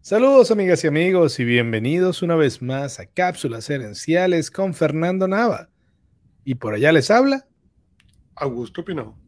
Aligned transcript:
Saludos 0.00 0.50
amigas 0.50 0.84
y 0.84 0.86
amigos 0.86 1.38
y 1.38 1.44
bienvenidos 1.44 2.22
una 2.22 2.36
vez 2.36 2.62
más 2.62 2.98
a 3.00 3.06
Cápsulas 3.06 3.68
Herenciales 3.68 4.50
con 4.50 4.72
Fernando 4.72 5.26
Nava. 5.28 5.68
Y 6.44 6.54
por 6.54 6.72
allá 6.74 6.92
les 6.92 7.10
habla 7.10 7.46
Augusto 8.36 8.84
Pino. 8.84 9.18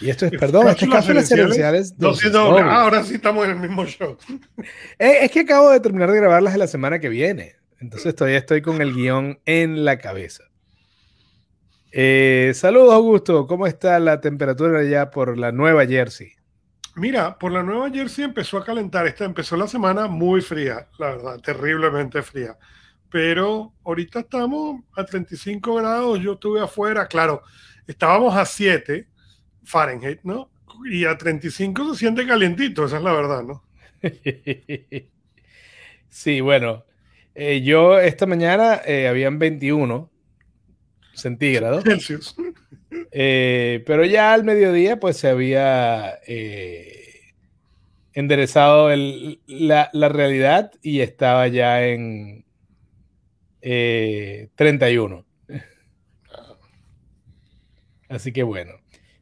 Y 0.00 0.10
esto 0.10 0.26
es, 0.26 0.32
perdón, 0.32 0.68
estas 0.68 0.88
Cápsulas 0.88 1.30
Herenciales. 1.30 1.94
ahora 2.00 3.04
sí 3.04 3.14
estamos 3.14 3.44
en 3.44 3.50
el 3.52 3.58
mismo 3.58 3.84
show. 3.84 4.16
Eh, 4.98 5.18
es 5.22 5.30
que 5.30 5.40
acabo 5.40 5.70
de 5.70 5.78
terminar 5.78 6.10
de 6.10 6.16
grabarlas 6.16 6.54
de 6.54 6.58
la 6.58 6.66
semana 6.66 6.98
que 6.98 7.10
viene. 7.10 7.56
Entonces 7.78 8.14
todavía 8.14 8.38
estoy 8.38 8.62
con 8.62 8.80
el 8.80 8.94
guion 8.94 9.38
en 9.44 9.84
la 9.84 9.98
cabeza. 9.98 10.44
Eh, 11.92 12.50
saludos 12.54 12.94
Augusto, 12.94 13.46
¿cómo 13.46 13.68
está 13.68 14.00
la 14.00 14.20
temperatura 14.20 14.80
allá 14.80 15.10
por 15.10 15.38
la 15.38 15.52
Nueva 15.52 15.86
Jersey? 15.86 16.32
Mira, 16.96 17.38
por 17.38 17.50
la 17.50 17.62
Nueva 17.62 17.90
Jersey 17.90 18.24
empezó 18.24 18.58
a 18.58 18.64
calentar. 18.64 19.06
Esta 19.06 19.24
empezó 19.24 19.56
la 19.56 19.66
semana 19.66 20.06
muy 20.06 20.40
fría, 20.40 20.88
la 20.98 21.08
verdad, 21.10 21.40
terriblemente 21.40 22.22
fría. 22.22 22.56
Pero 23.10 23.72
ahorita 23.84 24.20
estamos 24.20 24.82
a 24.96 25.04
35 25.04 25.74
grados. 25.74 26.20
Yo 26.20 26.34
estuve 26.34 26.60
afuera, 26.60 27.06
claro, 27.06 27.42
estábamos 27.86 28.36
a 28.36 28.44
7 28.44 29.08
Fahrenheit, 29.64 30.20
¿no? 30.22 30.50
Y 30.90 31.04
a 31.04 31.16
35 31.16 31.94
se 31.94 32.00
siente 32.00 32.26
calientito, 32.26 32.84
esa 32.84 32.98
es 32.98 33.02
la 33.02 33.12
verdad, 33.12 33.42
¿no? 33.42 33.64
sí, 36.08 36.40
bueno, 36.40 36.84
eh, 37.34 37.62
yo 37.62 37.98
esta 37.98 38.26
mañana 38.26 38.80
eh, 38.84 39.08
habían 39.08 39.38
21 39.38 40.10
centígrados. 41.14 41.84
Celsius. 41.84 42.36
Eh, 43.10 43.82
pero 43.86 44.04
ya 44.04 44.32
al 44.32 44.44
mediodía, 44.44 44.98
pues 44.98 45.16
se 45.16 45.28
había 45.28 46.18
eh, 46.26 47.32
enderezado 48.12 48.88
la, 49.46 50.08
realidad 50.08 50.72
y 50.82 51.00
estaba 51.00 51.48
ya 51.48 51.84
en 51.86 52.44
31. 53.60 55.24
Eh, 55.48 55.60
Así 58.08 58.32
que 58.32 58.42
bueno. 58.42 58.72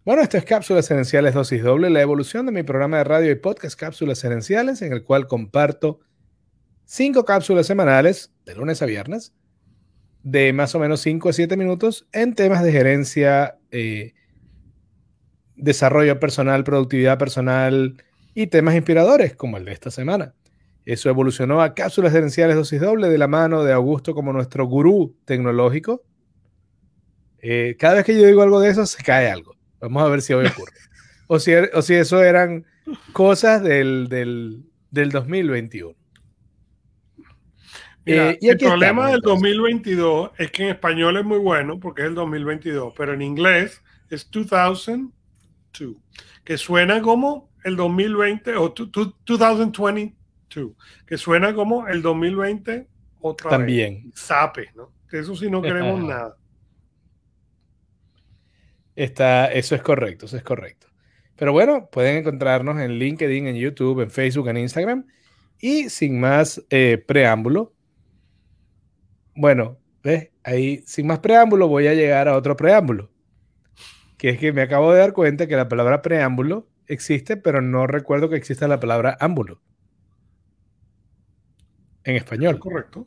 Bueno, 0.04 0.22
esto 0.22 0.36
es 0.36 0.44
Cápsulas 0.44 0.86
Esenciales 0.86 1.32
Dosis 1.32 1.62
Doble, 1.62 1.88
la 1.88 2.00
evolución 2.00 2.44
de 2.44 2.52
mi 2.52 2.64
programa 2.64 2.98
de 2.98 3.04
radio 3.04 3.30
y 3.30 3.36
podcast 3.36 3.78
Cápsulas 3.78 4.24
Esenciales, 4.24 4.82
en 4.82 4.92
el 4.92 5.04
cual 5.04 5.28
comparto 5.28 6.00
cinco 6.84 7.24
cápsulas 7.24 7.66
semanales 7.66 8.32
de 8.44 8.56
lunes 8.56 8.82
a 8.82 8.86
viernes 8.86 9.32
de 10.22 10.52
más 10.52 10.74
o 10.74 10.78
menos 10.78 11.00
5 11.00 11.28
a 11.28 11.32
7 11.32 11.56
minutos 11.56 12.06
en 12.12 12.34
temas 12.34 12.62
de 12.62 12.72
gerencia, 12.72 13.58
eh, 13.70 14.14
desarrollo 15.56 16.18
personal, 16.20 16.64
productividad 16.64 17.18
personal 17.18 17.96
y 18.34 18.46
temas 18.46 18.74
inspiradores 18.74 19.34
como 19.34 19.56
el 19.56 19.64
de 19.64 19.72
esta 19.72 19.90
semana. 19.90 20.34
Eso 20.84 21.08
evolucionó 21.08 21.62
a 21.62 21.74
cápsulas 21.74 22.12
gerenciales 22.12 22.56
dosis 22.56 22.80
doble 22.80 23.08
de 23.08 23.18
la 23.18 23.28
mano 23.28 23.62
de 23.62 23.72
Augusto 23.72 24.14
como 24.14 24.32
nuestro 24.32 24.66
gurú 24.66 25.16
tecnológico. 25.24 26.02
Eh, 27.38 27.76
cada 27.78 27.94
vez 27.94 28.04
que 28.04 28.14
yo 28.14 28.26
digo 28.26 28.42
algo 28.42 28.60
de 28.60 28.70
eso, 28.70 28.84
se 28.86 29.02
cae 29.02 29.30
algo. 29.30 29.56
Vamos 29.80 30.02
a 30.02 30.08
ver 30.08 30.22
si 30.22 30.32
hoy 30.32 30.46
ocurre. 30.46 30.72
O 31.28 31.38
si, 31.38 31.50
er, 31.50 31.70
o 31.72 31.80
si 31.80 31.94
eso 31.94 32.22
eran 32.22 32.66
cosas 33.14 33.62
del, 33.62 34.08
del, 34.10 34.66
del 34.90 35.10
2021. 35.10 35.94
Eh, 38.04 38.36
y 38.40 38.48
el 38.48 38.58
problema 38.58 39.10
del 39.10 39.20
2022 39.20 40.32
es 40.36 40.50
que 40.50 40.64
en 40.64 40.70
español 40.70 41.16
es 41.18 41.24
muy 41.24 41.38
bueno 41.38 41.78
porque 41.78 42.02
es 42.02 42.08
el 42.08 42.14
2022, 42.14 42.92
pero 42.96 43.14
en 43.14 43.22
inglés 43.22 43.82
es 44.10 44.28
2002, 44.30 45.12
que 46.44 46.58
suena 46.58 47.00
como 47.00 47.50
el 47.64 47.76
2020 47.76 48.56
o 48.56 48.70
2022, 48.70 50.72
que 51.06 51.16
suena 51.16 51.54
como 51.54 51.86
el 51.86 52.02
2020 52.02 52.88
otra 53.20 53.50
También. 53.50 54.06
vez. 54.06 54.20
Sape, 54.20 54.70
¿no? 54.74 54.90
Que 55.08 55.20
eso 55.20 55.36
sí 55.36 55.48
no 55.48 55.62
queremos 55.62 56.02
nada. 56.02 56.36
Está, 58.96 59.50
eso 59.52 59.74
es 59.74 59.82
correcto, 59.82 60.26
eso 60.26 60.36
es 60.36 60.42
correcto. 60.42 60.88
Pero 61.36 61.52
bueno, 61.52 61.88
pueden 61.90 62.18
encontrarnos 62.18 62.78
en 62.78 62.98
LinkedIn, 62.98 63.46
en 63.46 63.56
YouTube, 63.56 64.00
en 64.00 64.10
Facebook, 64.10 64.48
en 64.48 64.58
Instagram. 64.58 65.06
Y 65.60 65.88
sin 65.88 66.20
más 66.20 66.62
eh, 66.70 67.02
preámbulo, 67.06 67.72
bueno, 69.34 69.78
¿ves? 70.02 70.30
Ahí, 70.44 70.82
sin 70.86 71.06
más 71.06 71.20
preámbulo, 71.20 71.68
voy 71.68 71.86
a 71.86 71.94
llegar 71.94 72.28
a 72.28 72.36
otro 72.36 72.56
preámbulo. 72.56 73.10
Que 74.18 74.30
es 74.30 74.38
que 74.38 74.52
me 74.52 74.62
acabo 74.62 74.92
de 74.92 75.00
dar 75.00 75.12
cuenta 75.12 75.46
que 75.46 75.56
la 75.56 75.68
palabra 75.68 76.02
preámbulo 76.02 76.68
existe, 76.86 77.36
pero 77.36 77.60
no 77.60 77.86
recuerdo 77.86 78.28
que 78.28 78.36
exista 78.36 78.68
la 78.68 78.80
palabra 78.80 79.16
ámbulo. 79.20 79.60
En 82.04 82.16
español. 82.16 82.58
Correcto. 82.58 83.06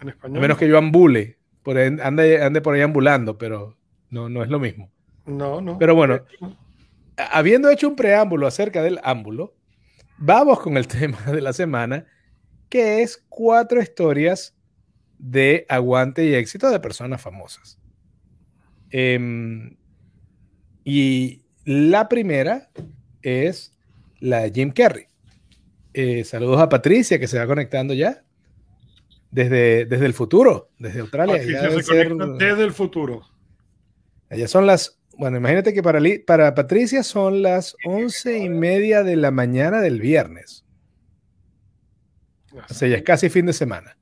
En 0.00 0.08
español. 0.10 0.38
A 0.38 0.40
menos 0.40 0.58
que 0.58 0.68
yo 0.68 0.78
ambule, 0.78 1.38
por 1.62 1.78
ande, 1.78 2.42
ande, 2.42 2.60
por 2.60 2.74
ahí 2.74 2.82
ambulando, 2.82 3.38
pero 3.38 3.76
no, 4.10 4.28
no 4.28 4.42
es 4.42 4.48
lo 4.48 4.58
mismo. 4.58 4.90
No, 5.24 5.60
no. 5.60 5.78
Pero 5.78 5.94
bueno, 5.94 6.20
habiendo 7.16 7.70
hecho 7.70 7.88
un 7.88 7.96
preámbulo 7.96 8.46
acerca 8.46 8.82
del 8.82 9.00
ámbulo, 9.02 9.54
vamos 10.18 10.60
con 10.60 10.76
el 10.76 10.86
tema 10.88 11.18
de 11.26 11.40
la 11.40 11.52
semana, 11.52 12.06
que 12.68 13.02
es 13.02 13.24
cuatro 13.28 13.80
historias 13.80 14.55
de 15.18 15.66
aguante 15.68 16.24
y 16.24 16.34
éxito 16.34 16.70
de 16.70 16.80
personas 16.80 17.20
famosas. 17.20 17.78
Em, 18.90 19.76
y 20.84 21.42
la 21.64 22.08
primera 22.08 22.70
es 23.22 23.76
la 24.20 24.42
de 24.42 24.52
Jim 24.52 24.70
Carrey. 24.70 25.06
Eh, 25.92 26.24
saludos 26.24 26.60
a 26.60 26.68
Patricia 26.68 27.18
que 27.18 27.26
se 27.26 27.38
va 27.38 27.46
conectando 27.46 27.94
ya 27.94 28.22
desde, 29.30 29.86
desde 29.86 30.06
el 30.06 30.14
futuro, 30.14 30.70
desde 30.78 31.00
Australia. 31.00 31.34
desde 31.34 32.64
el 32.64 32.72
futuro. 32.72 33.22
Allá 34.28 34.48
son 34.48 34.66
las, 34.66 35.00
bueno, 35.16 35.38
imagínate 35.38 35.72
que 35.72 35.82
para, 35.82 36.00
para 36.26 36.54
Patricia 36.54 37.02
son 37.02 37.42
las 37.42 37.76
once 37.84 38.38
y 38.38 38.48
media 38.48 39.02
de 39.02 39.16
la 39.16 39.30
mañana 39.30 39.80
del 39.80 40.00
viernes. 40.00 40.64
O 42.52 42.74
sea, 42.74 42.88
ya 42.88 42.96
es 42.96 43.02
casi 43.02 43.28
fin 43.28 43.46
de 43.46 43.52
semana. 43.52 43.95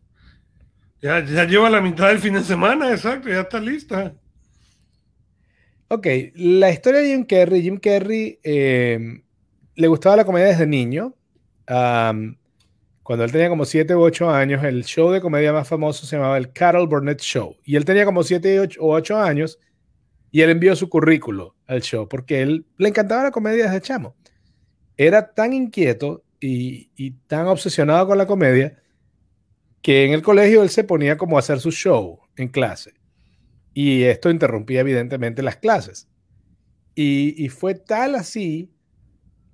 Ya, 1.05 1.21
lleva 1.21 1.69
la 1.69 1.83
mitad 1.83 2.09
del 2.09 2.19
fin 2.19 2.33
de 2.33 2.43
semana, 2.43 2.91
exacto, 2.91 3.29
ya 3.29 3.43
está 3.43 3.61
lista. 3.61 4.15
Ok, 5.89 6.07
la 6.35 6.71
historia 6.71 7.01
de 7.01 7.09
Jim 7.09 7.27
Carrey. 7.27 7.61
Jim 7.61 7.77
Carrey 7.77 8.39
eh, 8.43 9.21
le 9.75 9.87
gustaba 9.87 10.17
la 10.17 10.25
comedia 10.25 10.47
desde 10.47 10.67
niño. 10.67 11.15
cuando 11.67 13.23
él 13.23 13.31
tenía 13.31 13.51
como 13.51 13.67
7 13.67 13.95
u 13.95 14.01
8 14.01 14.31
años, 14.31 14.65
el 14.65 14.83
show 14.83 15.11
de 15.11 15.21
comedia 15.21 15.53
más 15.53 15.69
famoso 15.69 16.07
se 16.07 16.17
llamaba 16.17 16.39
el 16.39 16.51
Carol 16.53 16.89
Burnett 16.89 17.21
Show. 17.21 17.55
Y 17.65 17.77
él 17.77 17.85
tenía 17.85 18.07
como 18.07 18.23
7 18.23 18.79
u 18.81 18.91
8 18.91 19.19
años 19.19 19.59
y 20.31 20.41
él 20.41 20.49
envió 20.49 20.75
su 20.75 20.89
currículo 20.89 21.55
al 21.67 21.83
show 21.83 22.09
porque 22.09 22.41
él 22.41 22.65
le 22.79 22.89
encantaba 22.89 23.25
la 23.25 23.31
comedia 23.31 23.65
desde 23.65 23.83
chamo. 23.83 24.17
Era 24.97 25.35
tan 25.35 25.53
inquieto 25.53 26.25
y, 26.41 26.89
y 26.97 27.11
tan 27.27 27.47
obsesionado 27.47 28.07
con 28.07 28.17
la 28.17 28.27
comedia 28.27 28.79
que 29.85 30.07
en 30.07 30.15
el 30.15 30.23
colegio 30.23 30.63
él 30.63 30.71
se 30.71 30.83
ponía 30.83 31.19
como 31.19 31.37
a 31.37 31.41
hacer 31.41 31.61
su 31.61 31.71
show 31.71 32.19
en 32.37 32.49
clase. 32.49 32.95
Y 33.75 34.05
esto 34.05 34.31
interrumpía 34.31 34.81
evidentemente 34.81 35.43
las 35.43 35.57
clases. 35.57 36.09
Y, 36.95 37.51
fue 37.51 37.75
tal 37.75 38.15
así 38.15 38.73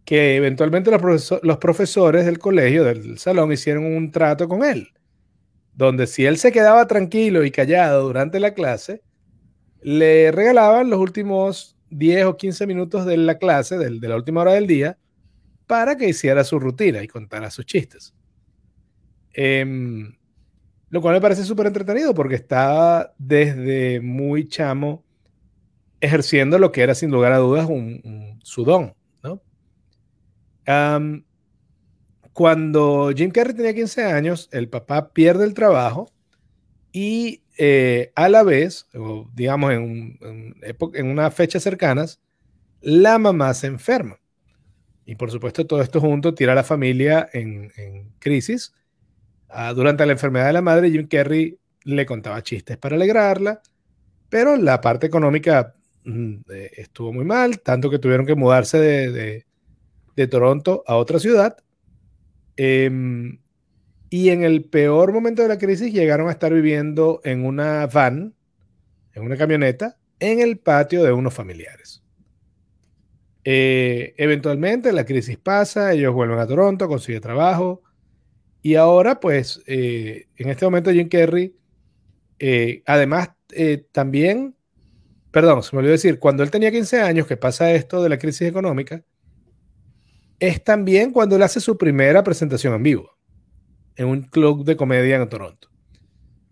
que 0.04 0.36
eventualmente 0.36 0.92
los, 0.92 1.58
profesores 1.58 2.26
del 2.26 2.38
colegio, 2.38 2.84
del 2.84 3.18
salón, 3.18 3.50
hicieron 3.50 3.84
un 3.84 4.12
trato 4.12 4.46
con 4.46 4.62
él, 4.62 4.90
donde 5.74 6.06
si 6.06 6.24
él 6.26 6.38
se 6.38 6.52
quedaba 6.52 6.86
tranquilo 6.86 7.44
y 7.44 7.50
callado 7.50 8.04
durante 8.04 8.38
la 8.38 8.54
clase, 8.54 9.02
le 9.82 10.30
regalaban 10.30 10.90
los 10.90 11.00
últimos 11.00 11.76
10 11.90 12.26
o 12.26 12.36
15 12.36 12.68
minutos 12.68 13.04
de 13.04 13.16
la 13.16 13.36
clase, 13.36 13.78
de, 13.78 13.98
de 13.98 14.08
la 14.08 14.14
última 14.14 14.42
hora 14.42 14.52
del 14.52 14.68
día, 14.68 14.96
para 15.66 15.96
que 15.96 16.08
hiciera 16.08 16.44
su 16.44 16.60
rutina 16.60 17.02
y 17.02 17.08
contara 17.08 17.50
sus 17.50 17.66
chistes. 17.66 18.14
Eh, 19.34 20.12
lo 20.90 21.00
cual 21.00 21.14
me 21.14 21.20
parece 21.20 21.44
súper 21.44 21.66
entretenido 21.66 22.14
porque 22.14 22.34
estaba 22.34 23.14
desde 23.16 24.00
muy 24.00 24.48
chamo 24.48 25.04
ejerciendo 26.00 26.58
lo 26.58 26.72
que 26.72 26.82
era 26.82 26.94
sin 26.94 27.10
lugar 27.10 27.32
a 27.32 27.38
dudas 27.38 27.68
un, 27.68 28.38
sudón, 28.42 28.94
¿no? 29.22 29.40
cuando 32.32 33.12
Jim 33.14 33.30
Carrey 33.30 33.54
tenía 33.54 33.74
15 33.74 34.04
años, 34.04 34.48
el 34.52 34.68
papá 34.68 35.12
pierde 35.12 35.44
el 35.44 35.54
trabajo 35.54 36.10
y 36.92 37.42
eh, 37.58 38.12
a 38.14 38.28
la 38.28 38.42
vez, 38.42 38.88
digamos 39.34 39.72
en, 39.72 40.18
en, 40.22 41.06
unas 41.06 41.34
fechas 41.34 41.62
cercanas, 41.62 42.20
la 42.80 43.18
mamá 43.18 43.52
se 43.54 43.66
enferma. 43.66 44.18
Y 45.04 45.16
por 45.16 45.30
supuesto 45.30 45.66
todo 45.66 45.82
esto 45.82 46.00
junto 46.00 46.34
tira 46.34 46.52
a 46.52 46.56
la 46.56 46.64
familia 46.64 47.28
en, 47.32 47.70
en 47.76 48.10
crisis 48.18 48.72
durante 49.74 50.06
la 50.06 50.12
enfermedad 50.12 50.46
de 50.46 50.52
la 50.52 50.62
madre, 50.62 50.90
Jim 50.90 51.06
Carrey 51.08 51.58
le 51.84 52.06
contaba 52.06 52.42
chistes 52.42 52.76
para 52.76 52.96
alegrarla, 52.96 53.62
pero 54.28 54.56
la 54.56 54.80
parte 54.80 55.06
económica 55.06 55.74
mm, 56.04 56.34
eh, 56.52 56.70
estuvo 56.76 57.12
muy 57.12 57.24
mal, 57.24 57.60
tanto 57.60 57.90
que 57.90 57.98
tuvieron 57.98 58.26
que 58.26 58.34
mudarse 58.34 58.78
de, 58.78 59.46
Toronto 60.28 60.84
a 60.86 60.96
otra 60.96 61.18
ciudad. 61.18 61.56
Em, 62.56 63.38
Y 64.10 64.28
en 64.30 64.42
el 64.44 64.64
peor 64.64 65.12
momento 65.12 65.40
de 65.40 65.48
la 65.48 65.56
crisis 65.56 65.92
llegaron 65.92 66.28
a 66.28 66.32
estar 66.32 66.52
viviendo 66.52 67.20
en 67.24 67.46
una 67.46 67.86
van, 67.86 68.34
en 69.14 69.22
una 69.22 69.36
camioneta, 69.38 69.96
en 70.18 70.40
el 70.40 70.58
patio 70.58 71.02
de 71.02 71.12
unos 71.12 71.32
familiares. 71.32 72.02
Eh, 73.44 74.14
eventualmente 74.18 74.92
la 74.92 75.06
crisis 75.06 75.38
pasa, 75.38 75.92
ellos 75.92 76.12
vuelven 76.12 76.38
a 76.38 76.46
Toronto, 76.46 76.88
consiguen 76.88 77.22
trabajo. 77.22 77.82
Y 78.62 78.74
ahora, 78.74 79.20
pues, 79.20 79.62
eh, 79.66 80.26
en 80.36 80.50
este 80.50 80.64
momento 80.64 80.90
Jim 80.90 81.08
Carrey, 81.08 81.54
eh, 82.38 82.82
además, 82.86 83.30
también, 83.90 84.54
perdón, 85.30 85.62
se 85.62 85.74
me 85.74 85.80
olvidó 85.80 85.92
decir, 85.92 86.18
cuando 86.18 86.42
él 86.42 86.50
tenía 86.50 86.70
15 86.70 87.00
años, 87.00 87.26
que 87.26 87.36
pasa 87.36 87.72
esto 87.72 88.02
de 88.02 88.08
la 88.08 88.18
crisis 88.18 88.48
económica, 88.48 89.02
es 90.38 90.62
también 90.62 91.10
cuando 91.10 91.36
él 91.36 91.42
hace 91.42 91.60
su 91.60 91.76
primera 91.76 92.22
presentación 92.22 92.74
en 92.74 92.82
vivo 92.82 93.20
en 93.96 94.08
un 94.08 94.22
club 94.22 94.64
de 94.64 94.76
comedia 94.76 95.16
en 95.16 95.28
Toronto. 95.28 95.68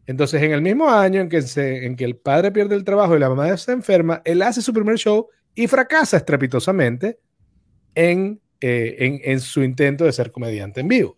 Entonces, 0.06 0.42
en 0.42 0.52
el 0.52 0.62
mismo 0.62 0.90
año 0.90 1.20
en 1.20 1.28
que, 1.28 1.42
en 1.56 1.96
que 1.96 2.04
el 2.04 2.16
padre 2.16 2.50
pierde 2.50 2.74
el 2.74 2.84
trabajo 2.84 3.16
y 3.16 3.18
la 3.18 3.28
mamá 3.28 3.48
está 3.50 3.72
enferma, 3.72 4.22
él 4.24 4.42
hace 4.42 4.62
su 4.62 4.72
primer 4.72 4.96
show 4.96 5.28
y 5.54 5.66
fracasa 5.66 6.16
estrepitosamente 6.16 7.18
en, 7.94 8.40
eh, 8.60 9.20
en, 9.24 9.40
su 9.40 9.62
intento 9.62 10.04
de 10.04 10.12
ser 10.12 10.32
comediante 10.32 10.80
en 10.80 10.88
vivo. 10.88 11.17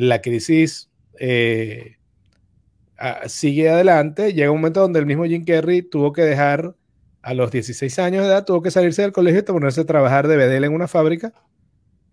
La 0.00 0.22
crisis 0.22 0.90
eh, 1.18 1.98
sigue 3.26 3.68
adelante, 3.68 4.32
llega 4.32 4.50
un 4.50 4.56
momento 4.56 4.80
donde 4.80 4.98
el 4.98 5.04
mismo 5.04 5.26
Jim 5.26 5.44
Carrey 5.44 5.82
tuvo 5.82 6.14
que 6.14 6.22
dejar 6.22 6.74
a 7.20 7.34
los 7.34 7.50
16 7.50 7.98
años 7.98 8.22
de 8.22 8.30
edad, 8.30 8.46
tuvo 8.46 8.62
que 8.62 8.70
salirse 8.70 9.02
del 9.02 9.12
colegio 9.12 9.40
y 9.40 9.42
ponerse 9.42 9.82
a 9.82 9.84
trabajar 9.84 10.26
de 10.26 10.38
bedel 10.38 10.64
en 10.64 10.72
una 10.72 10.88
fábrica 10.88 11.34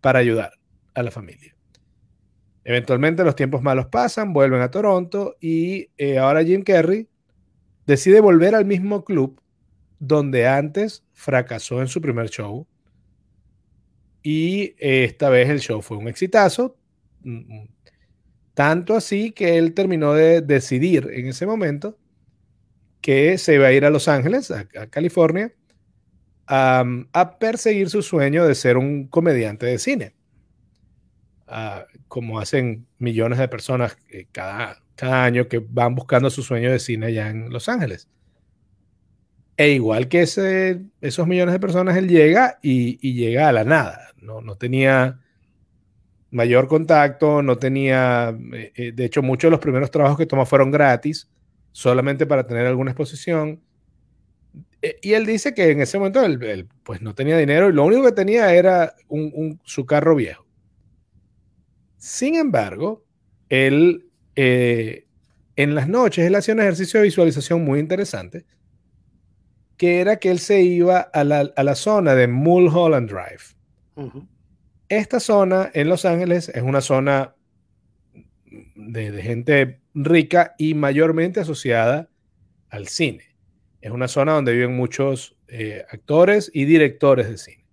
para 0.01 0.19
ayudar 0.19 0.51
a 0.95 1.01
la 1.01 1.11
familia. 1.11 1.55
Eventualmente 2.65 3.23
los 3.23 3.37
tiempos 3.37 3.61
malos 3.61 3.85
pasan, 3.85 4.33
vuelven 4.33 4.59
a 4.59 4.69
Toronto 4.69 5.37
y 5.39 5.89
eh, 5.97 6.17
ahora 6.17 6.43
Jim 6.43 6.63
Carrey 6.63 7.07
decide 7.85 8.19
volver 8.19 8.53
al 8.53 8.65
mismo 8.65 9.05
club 9.05 9.41
donde 9.99 10.45
antes 10.45 11.05
fracasó 11.13 11.79
en 11.79 11.87
su 11.87 12.01
primer 12.01 12.29
show. 12.29 12.67
Y 14.23 14.75
eh, 14.77 15.05
esta 15.05 15.29
vez 15.29 15.47
el 15.47 15.61
show 15.61 15.81
fue 15.81 15.95
un 15.95 16.09
exitazo. 16.09 16.75
Mm. 17.29 17.69
Tanto 18.53 18.95
así 18.95 19.31
que 19.31 19.57
él 19.57 19.73
terminó 19.73 20.13
de 20.13 20.41
decidir 20.41 21.09
en 21.13 21.27
ese 21.27 21.45
momento 21.45 21.97
que 23.01 23.37
se 23.37 23.55
iba 23.55 23.67
a 23.67 23.73
ir 23.73 23.85
a 23.85 23.89
Los 23.89 24.07
Ángeles, 24.07 24.49
a, 24.51 24.65
California, 24.87 25.53
a 26.47 27.37
perseguir 27.39 27.89
su 27.89 28.01
sueño 28.01 28.45
de 28.45 28.55
ser 28.55 28.77
un 28.77 29.07
comediante 29.07 29.65
de 29.65 29.77
cine 29.77 30.17
como 32.07 32.39
hacen 32.39 32.87
millones 32.97 33.39
de 33.39 33.47
personas 33.47 33.97
eh, 34.09 34.27
cada, 34.31 34.81
cada 34.95 35.23
año 35.23 35.47
que 35.47 35.59
van 35.59 35.95
buscando 35.95 36.29
su 36.29 36.43
sueño 36.43 36.71
de 36.71 36.79
cine 36.79 37.07
allá 37.07 37.29
en 37.29 37.49
Los 37.49 37.69
Ángeles. 37.69 38.09
E 39.55 39.71
igual 39.71 40.07
que 40.07 40.21
esos 40.21 41.27
millones 41.27 41.53
de 41.53 41.59
personas, 41.59 41.97
él 41.97 42.07
llega 42.07 42.59
y, 42.61 42.97
llega 43.13 43.49
a 43.49 43.51
la 43.51 43.63
nada. 43.63 44.11
No, 44.21 44.55
tenía 44.55 45.19
mayor 46.31 46.67
contacto, 46.67 47.41
no 47.41 47.57
tenía, 47.57 48.37
eh, 48.53 48.71
eh, 48.75 48.91
de 48.91 49.05
hecho 49.05 49.21
muchos 49.21 49.47
de 49.47 49.51
los 49.51 49.59
primeros 49.59 49.91
trabajos 49.91 50.17
que 50.17 50.25
tomó 50.25 50.45
fueron 50.45 50.71
gratis, 50.71 51.29
solamente 51.71 52.25
para 52.25 52.45
tener 52.45 52.65
alguna 52.65 52.91
exposición. 52.91 53.61
y 55.01 55.13
él 55.13 55.25
dice 55.25 55.53
que 55.53 55.71
en 55.71 55.81
ese 55.81 55.97
momento 55.97 56.23
él, 56.23 56.67
pues 56.83 57.01
no 57.01 57.15
tenía 57.15 57.37
dinero 57.37 57.69
y 57.69 57.73
lo 57.73 57.85
único 57.85 58.03
que 58.03 58.11
tenía 58.11 58.53
era 58.53 58.93
su 59.63 59.85
carro 59.85 60.15
viejo. 60.15 60.45
Sin 61.97 62.35
embargo, 62.35 63.03
él 63.49 64.07
eh, 64.39 65.07
en 65.55 65.73
las 65.73 65.89
noches 65.89 66.23
él 66.25 66.35
hacía 66.35 66.53
un 66.53 66.59
ejercicio 66.61 66.99
de 66.99 67.05
visualización 67.05 67.65
muy 67.65 67.79
interesante, 67.79 68.45
que 69.75 69.99
era 69.99 70.17
que 70.17 70.29
él 70.29 70.37
se 70.37 70.61
iba 70.61 70.99
a 70.99 71.23
la, 71.23 71.75
zona 71.75 72.13
de 72.13 72.27
Mulholland 72.27 73.09
Drive. 73.09 74.21
Esta 74.89 75.19
zona 75.19 75.69
en 75.73 75.89
Los 75.89 76.05
Ángeles 76.05 76.49
es 76.49 76.63
una 76.63 76.79
zona 76.79 77.35
de, 78.75 79.21
gente 79.21 79.81
rica 79.93 80.55
y 80.57 80.75
mayormente 80.75 81.41
asociada 81.41 82.09
al 82.69 82.87
cine. 82.87 83.35
Es 83.81 83.91
una 83.91 84.07
zona 84.07 84.33
donde 84.33 84.53
viven 84.53 84.75
muchos 84.75 85.35
eh, 85.49 85.83
actores 85.89 86.49
y 86.53 86.65
directores 86.65 87.29
de 87.29 87.37
cine. 87.37 87.65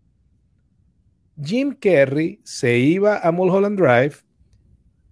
Jim 1.43 1.77
Carrey 1.81 2.41
se 2.45 2.79
iba 2.79 3.19
a 3.19 3.31
Mulholland 3.31 3.79
Drive 3.79 4.17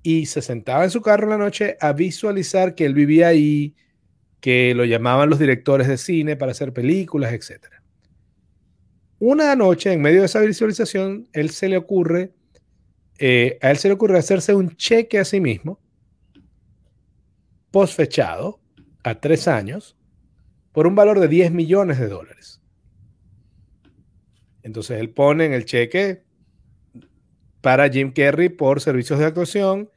y 0.03 0.27
se 0.27 0.43
sentaba 0.43 0.85
en 0.85 0.91
su 0.91 1.03
carro 1.03 1.25
en 1.25 1.31
la 1.31 1.39
noche 1.39 1.77
a 1.81 1.93
visualizar 1.93 2.75
que 2.75 2.85
él 2.85 2.95
vivía 2.95 3.29
ahí, 3.29 3.77
que 4.41 4.75
lo 4.75 4.85
llamaban 4.85 5.31
los 5.31 5.39
directores 5.39 5.87
de 5.87 5.99
cine 5.99 6.37
para 6.37 6.51
hacer 6.53 6.73
películas, 6.73 7.33
etc. 7.33 7.82
Una 9.25 9.55
noche, 9.55 9.93
en 9.93 10.03
medio 10.03 10.19
de 10.19 10.27
esa 10.27 10.41
visualización, 10.41 11.29
él 11.33 11.51
se 11.51 11.69
le 11.69 11.77
ocurre, 11.77 12.33
eh, 13.21 13.57
a 13.63 13.71
él 13.71 13.77
se 13.77 13.87
le 13.87 13.95
ocurre 13.95 14.19
hacerse 14.19 14.53
un 14.53 14.75
cheque 14.75 15.21
a 15.21 15.25
sí 15.25 15.41
mismo, 15.41 15.79
posfechado, 17.71 18.59
a 19.05 19.21
tres 19.21 19.47
años, 19.47 19.97
por 20.73 20.89
un 20.89 20.97
valor 20.97 21.21
de 21.21 21.29
10 21.29 21.53
millones 21.53 22.01
de 22.01 22.09
dólares. 22.09 22.61
Entonces 24.65 24.99
él 24.99 25.11
pone 25.11 25.47
en 25.47 25.53
el 25.53 25.67
cheque 25.67 26.25
para 27.61 27.89
Jim 27.89 28.13
Carrey 28.13 28.49
por 28.49 28.81
servicios 28.81 29.21
de 29.21 29.27
actuación 29.27 29.89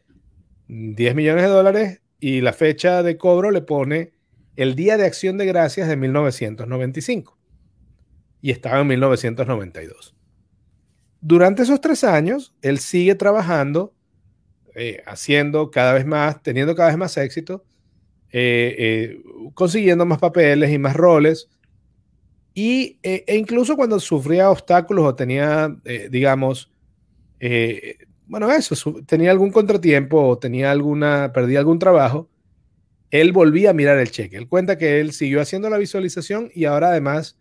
10 0.68 1.16
millones 1.16 1.45
de 1.45 1.50
dólares 1.50 2.01
y 2.19 2.42
la 2.42 2.54
fecha 2.54 3.01
de 3.01 3.18
cobro 3.18 3.50
le 3.50 3.63
pone 3.63 4.13
el 4.56 4.75
Día 4.75 4.98
de 4.98 5.06
Acción 5.06 5.39
de 5.39 5.48
Gracias 5.48 5.88
de 5.88 5.95
1995 5.95 7.36
y 8.45 8.51
estaba 8.51 8.81
en 8.81 8.86
1992. 8.86 10.15
Durante 11.19 11.63
esos 11.63 11.81
tres 11.81 12.03
años, 12.03 12.53
él 12.62 12.77
sigue 12.77 13.15
trabajando, 13.15 13.95
eh, 14.75 15.01
haciendo 15.07 15.71
cada 15.71 15.94
vez 15.94 16.06
más, 16.06 16.44
teniendo 16.44 16.75
cada 16.75 16.89
vez 16.89 16.97
más 17.00 17.18
éxito, 17.18 17.65
eh, 18.31 18.75
eh, 18.77 19.24
consiguiendo 19.56 20.06
más 20.06 20.19
papeles 20.19 20.69
y 20.69 20.77
más 20.77 20.95
roles, 20.95 21.50
y, 22.53 23.00
e, 23.01 23.24
e 23.25 23.36
incluso 23.36 23.75
cuando 23.75 24.00
sufría 24.00 24.51
obstáculos 24.51 25.06
o 25.06 25.15
tenía, 25.15 25.75
eh, 25.83 26.07
digamos, 26.12 26.71
eh, 27.39 27.97
bueno, 28.27 28.51
eso, 28.51 28.75
tenía 29.07 29.31
algún 29.31 29.50
contratiempo 29.50 30.21
o 30.21 30.38
tenía 30.38 30.69
alguna, 30.69 31.33
perdía 31.33 31.57
algún 31.57 31.80
trabajo, 31.80 32.30
él 33.09 33.31
volvía 33.31 33.71
a 33.71 33.73
mirar 33.73 33.97
el 33.97 34.11
cheque. 34.11 34.37
Él 34.37 34.47
cuenta 34.47 34.78
que 34.78 34.99
él 34.99 35.14
siguió 35.14 35.42
haciendo 35.42 35.68
la 35.68 35.80
visualización 35.80 36.52
y 36.54 36.66
ahora 36.66 36.90
además 36.90 37.40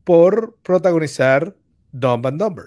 por 0.04 0.56
protagonizar 0.62 1.56
Dumb 1.92 2.26
and 2.26 2.40
Dumber. 2.40 2.66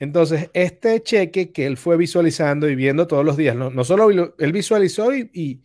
Entonces, 0.00 0.50
este 0.54 1.02
cheque 1.02 1.52
que 1.52 1.66
él 1.66 1.76
fue 1.76 1.96
visualizando 1.96 2.68
y 2.68 2.74
viendo 2.74 3.06
todos 3.06 3.24
los 3.24 3.36
días, 3.36 3.54
no, 3.54 3.84
solo 3.84 4.34
él 4.38 4.52
visualizó 4.52 5.14
y, 5.14 5.62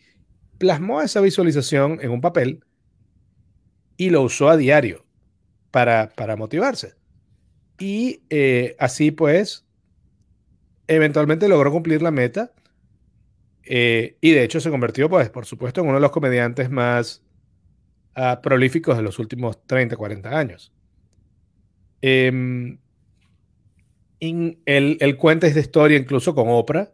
plasmó 0.57 1.01
esa 1.01 1.21
visualización 1.21 1.99
en 2.01 2.11
un 2.11 2.19
papel 2.19 2.65
y 3.95 4.09
lo 4.09 4.23
usó 4.23 4.49
a 4.49 4.57
diario 4.57 5.05
para, 5.71 6.11
motivarse. 6.37 6.95
Y 7.79 8.23
eh, 8.29 8.75
así 8.77 9.11
pues, 9.11 9.65
eventualmente 10.89 11.47
logró 11.47 11.71
cumplir 11.71 12.01
la 12.01 12.11
meta. 12.11 12.51
Eh, 13.63 14.17
y 14.19 14.31
de 14.31 14.43
hecho 14.43 14.59
se 14.59 14.71
convirtió, 14.71 15.09
pues, 15.09 15.29
por 15.29 15.45
supuesto, 15.45 15.81
en 15.81 15.87
uno 15.87 15.97
de 15.97 16.01
los 16.01 16.11
comediantes 16.11 16.69
más 16.69 17.23
ah, 18.15 18.41
prolíficos 18.41 18.97
de 18.97 19.03
los 19.03 19.19
últimos 19.19 19.65
30, 19.67 19.95
40 19.95 20.37
años. 20.37 20.73
Em, 22.01 22.79
él, 24.19 25.17
cuenta 25.17 25.47
esta 25.47 25.59
historia 25.59 25.97
incluso 25.97 26.33
con 26.33 26.47
Oprah. 26.49 26.91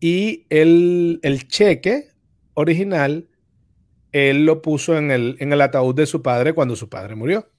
Y 0.00 0.46
el, 0.50 1.20
cheque 1.48 2.08
original 2.54 3.28
él 4.12 4.46
lo 4.46 4.62
puso 4.62 4.96
en 4.96 5.10
el, 5.10 5.36
en 5.40 5.52
el 5.52 5.60
ataúd 5.60 5.94
de 5.94 6.06
su 6.06 6.22
padre 6.22 6.54
cuando 6.54 6.76
su 6.76 6.88
padre 6.88 7.14
murió. 7.14 7.50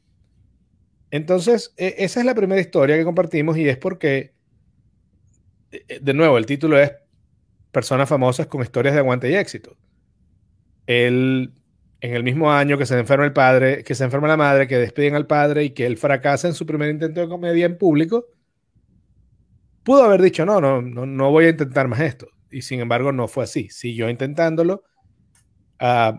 Entonces, 1.11 1.73
e, 1.77 1.95
esa 1.99 2.19
es 2.19 2.25
la 2.25 2.35
primera 2.35 2.61
historia 2.61 2.97
que 2.97 3.05
compartimos 3.05 3.57
y 3.57 3.69
es 3.69 3.77
porque, 3.77 4.33
de 5.69 6.13
nuevo, 6.13 6.37
el 6.37 6.45
título 6.45 6.79
es 6.79 6.91
Personas 7.71 8.09
famosas 8.09 8.47
con 8.47 8.61
historias 8.61 8.93
de 8.93 9.01
aguante 9.01 9.29
y 9.29 9.35
éxito. 9.35 9.75
Él, 10.85 11.53
en 12.01 12.15
el 12.15 12.23
mismo 12.23 12.51
año 12.51 12.77
que 12.77 12.85
se 12.85 12.97
enferma 12.97 13.25
el 13.25 13.33
padre, 13.33 13.83
que 13.83 13.93
se 13.93 14.03
enferma 14.03 14.27
la 14.27 14.37
madre, 14.37 14.67
que 14.67 14.77
despiden 14.77 15.15
al 15.15 15.27
padre 15.27 15.65
y 15.65 15.69
que 15.71 15.85
él 15.85 15.97
fracasa 15.97 16.47
en 16.47 16.53
su 16.53 16.65
primer 16.65 16.89
intento 16.89 17.21
de 17.21 17.27
comedia 17.27 17.65
en 17.65 17.77
público, 17.77 18.27
pudo 19.83 20.03
haber 20.03 20.21
dicho, 20.21 20.45
no, 20.45 20.59
no, 20.61 20.81
no, 20.81 21.05
no 21.05 21.31
voy 21.31 21.45
a 21.45 21.49
intentar 21.49 21.87
más 21.87 21.99
esto. 21.99 22.27
Y 22.49 22.61
sin 22.61 22.79
embargo, 22.79 23.11
no 23.11 23.27
fue 23.27 23.43
así. 23.43 23.69
Siguió 23.69 24.09
intentándolo. 24.09 24.83
Uh, 25.79 26.17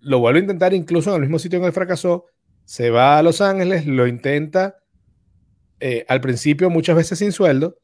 lo 0.00 0.18
vuelve 0.18 0.40
a 0.40 0.42
intentar 0.42 0.74
incluso 0.74 1.10
en 1.10 1.16
el 1.16 1.22
mismo 1.22 1.38
sitio 1.38 1.58
en 1.58 1.64
el 1.64 1.72
fracasó, 1.72 2.26
se 2.64 2.90
va 2.90 3.18
a 3.18 3.22
Los 3.22 3.40
Ángeles, 3.40 3.86
lo 3.86 4.06
intenta 4.06 4.76
eh, 5.80 6.04
al 6.08 6.20
principio 6.20 6.70
muchas 6.70 6.96
veces 6.96 7.18
sin 7.18 7.32
sueldo, 7.32 7.78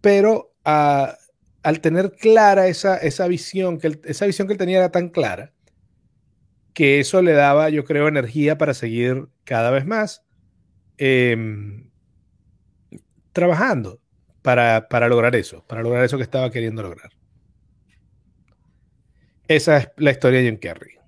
pero 0.00 0.54
al 0.64 1.80
tener 1.80 2.12
clara 2.12 2.68
esa, 2.68 2.96
esa 2.96 3.28
visión, 3.28 3.78
que 3.78 3.98
esa 4.04 4.26
visión 4.26 4.46
que 4.46 4.54
él 4.54 4.58
tenía 4.58 4.78
era 4.78 4.90
tan 4.90 5.08
clara, 5.08 5.52
que 6.74 7.00
eso 7.00 7.22
le 7.22 7.32
daba, 7.32 7.68
yo 7.68 7.84
creo, 7.84 8.08
energía 8.08 8.56
para 8.56 8.74
seguir 8.74 9.28
cada 9.44 9.70
vez 9.70 9.86
más 9.86 10.24
em, 10.98 11.90
trabajando 13.32 14.00
para, 14.42 14.88
para 14.88 15.08
lograr 15.08 15.36
eso, 15.36 15.64
para 15.66 15.82
lograr 15.82 16.04
eso 16.04 16.16
que 16.16 16.22
estaba 16.22 16.50
queriendo 16.50 16.82
lograr. 16.82 17.10
Esa 19.48 19.78
es 19.78 19.88
la 19.96 20.12
historia 20.12 20.40
de 20.40 20.46
Jim 20.46 20.58
Carrey. 20.58 21.00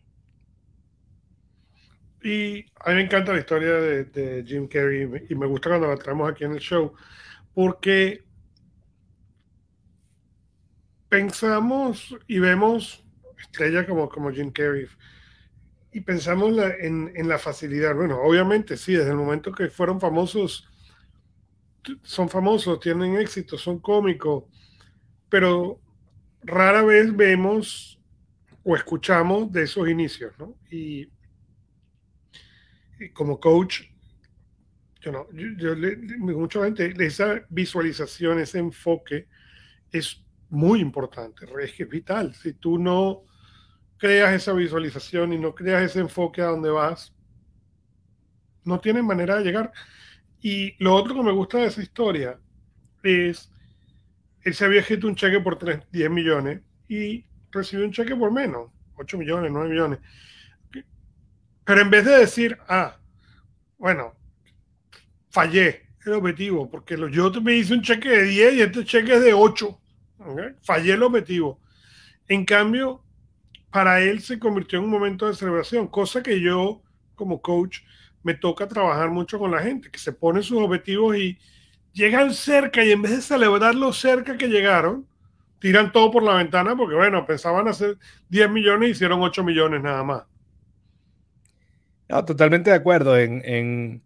Y 2.24 2.66
a 2.80 2.90
mí 2.90 2.96
me 2.96 3.02
encanta 3.02 3.32
la 3.32 3.40
historia 3.40 3.74
de, 3.74 4.44
Jim 4.46 4.68
Carrey 4.68 5.08
y 5.28 5.34
me 5.34 5.46
gusta 5.46 5.70
cuando 5.70 5.88
la 5.88 5.96
traemos 5.96 6.30
aquí 6.30 6.44
en 6.44 6.52
el 6.52 6.60
show 6.60 6.92
porque 7.54 8.22
pensamos 11.12 12.16
y 12.26 12.38
vemos 12.38 13.04
estrellas 13.38 13.86
como, 13.86 14.08
como 14.08 14.30
Jim 14.30 14.50
Carrey 14.50 14.86
y 15.92 16.00
pensamos 16.00 16.56
en, 16.80 17.12
en, 17.14 17.28
la 17.28 17.38
facilidad. 17.38 17.94
Bueno, 17.94 18.18
obviamente 18.22 18.78
sí, 18.78 18.94
desde 18.94 19.10
el 19.10 19.18
momento 19.18 19.52
que 19.52 19.68
fueron 19.68 20.00
famosos, 20.00 20.66
son 22.02 22.30
famosos, 22.30 22.80
tienen 22.80 23.18
éxito, 23.18 23.58
son 23.58 23.78
cómicos, 23.78 24.44
pero 25.28 25.78
rara 26.44 26.80
vez 26.80 27.14
vemos 27.14 28.00
o 28.64 28.74
escuchamos 28.74 29.52
de 29.52 29.64
esos 29.64 29.86
inicios, 29.90 30.32
¿no? 30.38 30.56
Y, 30.70 31.10
como 33.12 33.38
coach, 33.38 33.82
yo 35.02 35.12
no, 35.12 35.26
yo, 35.58 35.74
le, 35.74 35.94
mucha 36.16 36.64
gente, 36.64 36.94
esa 37.04 37.44
visualización, 37.50 38.38
ese 38.38 38.60
enfoque 38.60 39.28
es 39.90 40.21
muy 40.52 40.80
importante, 40.80 41.46
es 41.62 41.72
que 41.72 41.84
es 41.84 41.88
vital. 41.88 42.34
Si 42.34 42.52
tú 42.52 42.78
no 42.78 43.22
creas 43.96 44.34
esa 44.34 44.52
visualización 44.52 45.32
y 45.32 45.38
no 45.38 45.54
creas 45.54 45.82
ese 45.82 46.00
enfoque 46.00 46.42
a 46.42 46.46
donde 46.46 46.68
vas, 46.68 47.14
no 48.64 48.78
tienes 48.78 49.02
manera 49.02 49.36
de 49.36 49.44
llegar. 49.44 49.72
Y 50.42 50.74
lo 50.82 50.94
otro 50.94 51.14
que 51.14 51.22
me 51.22 51.32
gusta 51.32 51.58
de 51.58 51.68
esa 51.68 51.82
historia 51.82 52.38
es, 53.02 53.50
él 54.42 54.54
se 54.54 54.66
había 54.66 54.80
escrito 54.80 55.06
un 55.06 55.16
cheque 55.16 55.40
por 55.40 55.58
3, 55.58 55.86
10 55.90 56.10
millones 56.10 56.60
y 56.86 57.24
recibió 57.50 57.86
un 57.86 57.92
cheque 57.92 58.14
por 58.14 58.30
menos, 58.30 58.70
8 58.96 59.16
millones, 59.16 59.50
9 59.50 59.70
millones. 59.70 60.00
Pero 61.64 61.80
en 61.80 61.90
vez 61.90 62.04
de 62.04 62.18
decir, 62.18 62.58
ah, 62.68 62.98
bueno, 63.78 64.14
fallé 65.30 65.88
el 66.04 66.12
objetivo, 66.12 66.70
porque 66.70 66.98
yo 67.10 67.30
me 67.40 67.54
hice 67.54 67.72
un 67.72 67.80
cheque 67.80 68.10
de 68.10 68.24
10 68.24 68.54
y 68.54 68.60
este 68.60 68.84
cheque 68.84 69.14
es 69.14 69.22
de 69.22 69.32
8. 69.32 69.78
Fallé 70.62 70.92
el 70.92 71.02
objetivo. 71.02 71.60
En 72.28 72.44
cambio, 72.44 73.02
para 73.70 74.00
él 74.00 74.20
se 74.20 74.38
convirtió 74.38 74.78
en 74.78 74.84
un 74.84 74.90
momento 74.90 75.26
de 75.26 75.34
celebración, 75.34 75.88
cosa 75.88 76.22
que 76.22 76.40
yo 76.40 76.82
como 77.14 77.40
coach 77.40 77.80
me 78.22 78.34
toca 78.34 78.68
trabajar 78.68 79.10
mucho 79.10 79.38
con 79.38 79.50
la 79.50 79.62
gente, 79.62 79.90
que 79.90 79.98
se 79.98 80.12
pone 80.12 80.42
sus 80.42 80.60
objetivos 80.60 81.16
y 81.16 81.38
llegan 81.92 82.32
cerca 82.32 82.84
y 82.84 82.92
en 82.92 83.02
vez 83.02 83.12
de 83.12 83.22
celebrarlo 83.22 83.92
cerca 83.92 84.36
que 84.36 84.48
llegaron, 84.48 85.06
tiran 85.58 85.92
todo 85.92 86.10
por 86.10 86.22
la 86.22 86.34
ventana 86.34 86.76
porque, 86.76 86.94
bueno, 86.94 87.24
pensaban 87.26 87.68
hacer 87.68 87.98
10 88.28 88.50
millones 88.50 88.88
y 88.88 88.92
hicieron 88.92 89.22
8 89.22 89.44
millones 89.44 89.82
nada 89.82 90.02
más. 90.02 90.22
No, 92.08 92.24
totalmente 92.24 92.70
de 92.70 92.76
acuerdo. 92.76 93.16
En, 93.16 94.02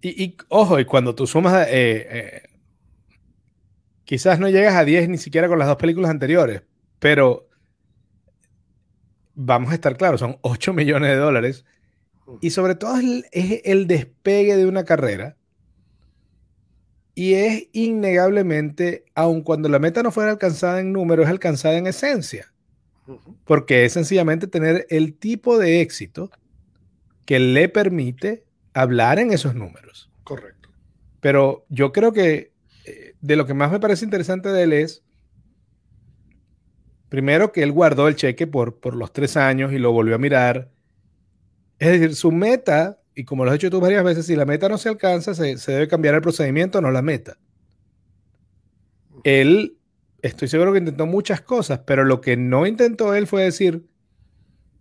Y, 0.00 0.36
ojo, 0.48 0.78
y 0.78 0.84
cuando 0.84 1.14
tú 1.14 1.26
sumas, 1.26 1.66
eh, 1.68 2.06
eh, 2.10 2.42
quizás 4.04 4.38
no 4.38 4.48
llegas 4.48 4.74
a 4.74 4.84
10 4.84 5.08
ni 5.08 5.18
siquiera 5.18 5.48
con 5.48 5.58
las 5.58 5.68
dos 5.68 5.76
películas 5.76 6.10
anteriores, 6.10 6.62
pero 6.98 7.48
vamos 9.34 9.70
a 9.72 9.74
estar 9.74 9.96
claros, 9.96 10.20
son 10.20 10.38
8 10.42 10.72
millones 10.74 11.10
de 11.10 11.16
dólares. 11.16 11.64
Y 12.40 12.50
sobre 12.50 12.74
todo 12.74 12.96
es 13.32 13.60
el 13.64 13.86
despegue 13.86 14.56
de 14.56 14.64
una 14.64 14.84
carrera 14.84 15.36
y 17.14 17.34
es 17.34 17.68
innegablemente, 17.72 19.04
aun 19.14 19.42
cuando 19.42 19.68
la 19.68 19.78
meta 19.78 20.02
no 20.02 20.10
fuera 20.10 20.32
alcanzada 20.32 20.80
en 20.80 20.92
número, 20.92 21.22
es 21.22 21.28
alcanzada 21.28 21.76
en 21.76 21.86
esencia. 21.86 22.52
Porque 23.44 23.84
es 23.84 23.92
sencillamente 23.92 24.46
tener 24.46 24.86
el 24.90 25.14
tipo 25.14 25.58
de 25.58 25.80
éxito 25.80 26.30
que 27.24 27.38
le 27.38 27.68
permite 27.68 28.44
hablar 28.72 29.18
en 29.18 29.32
esos 29.32 29.54
números. 29.54 30.10
Correcto. 30.24 30.70
Pero 31.20 31.66
yo 31.68 31.92
creo 31.92 32.12
que 32.12 32.53
de 33.24 33.36
lo 33.36 33.46
que 33.46 33.54
más 33.54 33.72
me 33.72 33.80
parece 33.80 34.04
interesante 34.04 34.50
de 34.50 34.64
él 34.64 34.74
es, 34.74 35.02
primero 37.08 37.52
que 37.52 37.62
él 37.62 37.72
guardó 37.72 38.06
el 38.06 38.16
cheque 38.16 38.46
por, 38.46 38.80
por 38.80 38.94
los 38.94 39.14
tres 39.14 39.38
años 39.38 39.72
y 39.72 39.78
lo 39.78 39.92
volvió 39.92 40.14
a 40.14 40.18
mirar. 40.18 40.70
Es 41.78 41.88
decir, 41.88 42.14
su 42.16 42.30
meta 42.32 42.98
y 43.14 43.24
como 43.24 43.44
lo 43.44 43.50
has 43.50 43.56
hecho 43.56 43.70
tú 43.70 43.80
varias 43.80 44.04
veces, 44.04 44.26
si 44.26 44.36
la 44.36 44.44
meta 44.44 44.68
no 44.68 44.76
se 44.76 44.90
alcanza, 44.90 45.34
se, 45.34 45.56
debe 45.72 45.88
cambiar 45.88 46.16
el 46.16 46.20
procedimiento, 46.20 46.82
no 46.82 46.90
la 46.90 47.00
meta. 47.00 47.38
Él, 49.22 49.78
estoy 50.20 50.48
seguro 50.48 50.74
que 50.74 50.80
intentó 50.80 51.06
muchas 51.06 51.40
cosas, 51.40 51.80
pero 51.86 52.04
lo 52.04 52.20
que 52.20 52.36
no 52.36 52.66
intentó 52.66 53.14
él 53.14 53.26
fue 53.26 53.44
decir, 53.44 53.86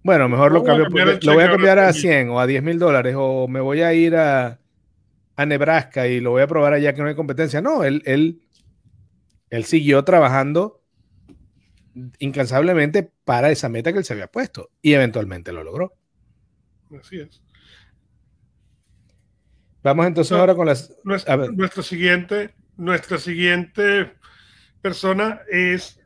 bueno, 0.04 0.28
mejor 0.28 0.52
lo 0.52 0.66
cambio, 0.66 0.90
lo 0.90 1.34
voy 1.34 1.44
a 1.44 1.52
cambiar 1.52 1.80
a 1.80 1.94
100 1.94 2.30
o 2.30 2.42
a 2.42 2.48
10 2.48 2.62
mil 2.62 2.78
dólares, 2.78 3.16
o 3.18 3.48
me 3.48 3.62
voy 3.62 3.84
a 3.84 3.94
ir 3.94 4.18
a, 4.18 4.60
a, 5.44 5.46
Nebraska 5.46 6.08
y 6.08 6.20
lo 6.20 6.32
voy 6.32 6.42
a 6.42 6.48
probar 6.48 6.74
allá 6.74 6.94
que 6.94 7.02
no 7.02 7.08
hay 7.08 7.16
competencia. 7.16 7.62
No, 7.62 7.84
él, 7.84 8.02
él, 8.06 8.42
él 9.50 9.64
siguió 9.66 10.04
trabajando 10.04 10.82
incansablemente 12.20 13.12
para 13.24 13.52
esa 13.52 13.70
meta 13.70 13.92
que 13.92 14.00
él 14.00 14.06
se 14.06 14.14
había 14.14 14.28
puesto 14.28 14.72
y 14.82 14.94
eventualmente 14.94 15.52
lo 15.52 15.64
logró. 15.64 15.94
Así 17.00 17.20
es. 17.20 17.42
Vamos 19.84 20.08
entonces 20.08 20.32
ahora 20.32 20.56
con 20.56 20.66
las. 20.66 20.96
Nuestro, 21.04 21.84
siguiente, 21.84 22.56
nuestra 22.78 23.18
siguiente 23.18 24.14
persona 24.82 25.42
es 25.50 26.00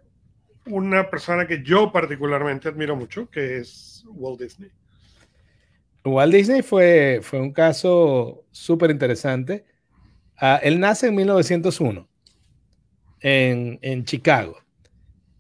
una 0.66 1.10
persona 1.10 1.48
que 1.48 1.64
yo 1.64 1.92
particularmente 1.92 2.70
admiro 2.70 2.96
mucho, 2.96 3.30
que 3.30 3.58
es 3.58 4.04
Walt 4.08 4.42
Disney. 4.42 4.72
Walt 6.08 6.34
Disney 6.34 6.62
fue, 6.62 7.20
fue 7.22 7.40
un 7.40 7.52
caso 7.52 8.46
súper 8.52 8.92
interesante. 8.92 9.66
Ah, 10.38 10.60
él 10.62 10.80
nace 10.80 11.08
en 11.08 11.16
1901 11.16 12.08
en, 13.22 13.80
en 13.82 14.06
Chicago. 14.06 14.58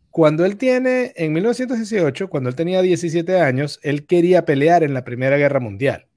Cuando 0.09 0.45
él 0.45 0.57
tiene, 0.57 1.13
en 1.15 1.33
1918, 1.33 2.27
cuando 2.27 2.49
él 2.49 2.55
tenía 2.55 2.81
17 2.81 3.39
años, 3.39 3.79
él 3.83 4.07
quería 4.07 4.45
pelear 4.45 4.83
en 4.83 4.93
la 4.93 5.03
Primera 5.03 5.37
Guerra 5.37 5.59
Mundial. 5.59 6.07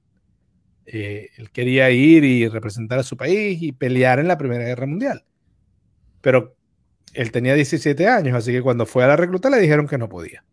Eh, 0.87 1.29
él 1.37 1.51
quería 1.51 1.89
ir 1.91 2.23
y 2.23 2.47
representar 2.47 2.99
a 2.99 3.03
su 3.03 3.15
país 3.15 3.61
y 3.61 3.71
pelear 3.71 4.19
en 4.19 4.27
la 4.27 4.37
Primera 4.37 4.65
Guerra 4.65 4.87
Mundial. 4.87 5.23
Pero 6.21 6.55
él 7.13 7.31
tenía 7.31 7.53
17 7.53 8.07
años, 8.07 8.35
así 8.35 8.51
que 8.51 8.61
cuando 8.61 8.85
fue 8.85 9.03
a 9.03 9.07
la 9.07 9.15
recluta 9.17 9.49
le 9.49 9.59
dijeron 9.59 9.87
que 9.87 9.97
no 9.97 10.09
podía. 10.09 10.43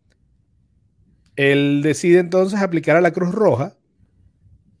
Él 1.35 1.81
decide 1.83 2.19
entonces 2.19 2.59
aplicar 2.59 2.97
a 2.97 3.01
la 3.01 3.11
Cruz 3.11 3.33
Roja. 3.33 3.75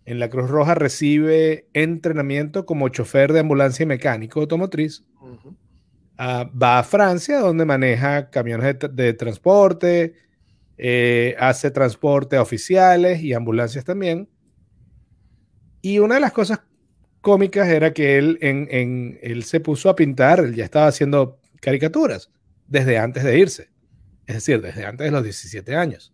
En 0.09 0.17
la 0.17 0.29
Cruz 0.29 0.49
Roja 0.49 0.73
recibe 0.73 1.67
entrenamiento 1.73 2.65
como 2.65 2.89
chofer 2.89 3.31
de 3.31 3.41
ambulancia 3.41 3.83
y 3.83 3.85
mecánico 3.85 4.39
automotriz. 4.41 5.05
Ah, 6.17 6.49
va 6.51 6.79
a 6.79 6.83
Francia, 6.83 7.39
donde 7.39 7.63
maneja 7.63 8.31
camiones 8.31 8.77
de, 8.91 9.13
transporte, 9.13 10.15
eh, 10.79 11.35
hace 11.39 11.69
transporte 11.69 12.37
a 12.37 12.41
oficiales 12.41 13.21
y 13.21 13.33
ambulancias 13.33 13.85
también 13.85 14.27
y 15.81 15.99
una 15.99 16.15
de 16.15 16.21
las 16.21 16.31
cosas 16.31 16.61
cómicas 17.21 17.67
era 17.67 17.93
que 17.93 18.17
él, 18.17 18.39
en, 18.41 19.19
él 19.21 19.43
se 19.43 19.59
puso 19.59 19.89
a 19.89 19.95
pintar, 19.95 20.39
él 20.39 20.55
ya 20.55 20.65
estaba 20.65 20.87
haciendo 20.87 21.39
caricaturas 21.61 22.31
desde 22.67 22.97
antes 22.97 23.23
de 23.23 23.37
irse, 23.37 23.69
es 24.25 24.35
decir, 24.35 24.59
desde 24.59 24.85
antes 24.85 25.05
de 25.05 25.11
los 25.11 25.23
17 25.23 25.75
años. 25.75 26.11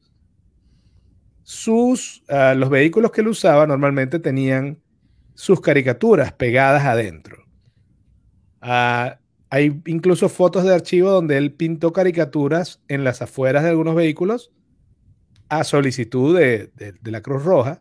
Sus, 1.46 2.24
ah, 2.28 2.56
los 2.56 2.72
vehículos 2.72 3.12
que 3.12 3.22
él 3.22 3.28
usaba 3.28 3.68
normalmente 3.68 4.18
tenían 4.18 4.80
sus 5.36 5.62
caricaturas 5.62 6.34
pegadas 6.34 6.84
adentro. 6.86 7.46
Ah, 8.62 9.20
hay 9.52 9.80
incluso 9.86 10.28
fotos 10.28 10.64
de 10.64 10.74
archivo 10.74 11.12
donde 11.12 11.38
él 11.38 11.54
pintó 11.54 11.94
caricaturas 11.94 12.82
en 12.88 13.04
las 13.04 13.22
afueras 13.22 13.62
de 13.62 13.70
algunos 13.70 13.94
vehículos 13.94 14.52
a 15.48 15.64
solicitud 15.64 16.36
de, 16.36 16.72
la 17.04 17.22
Cruz 17.22 17.44
Roja. 17.44 17.80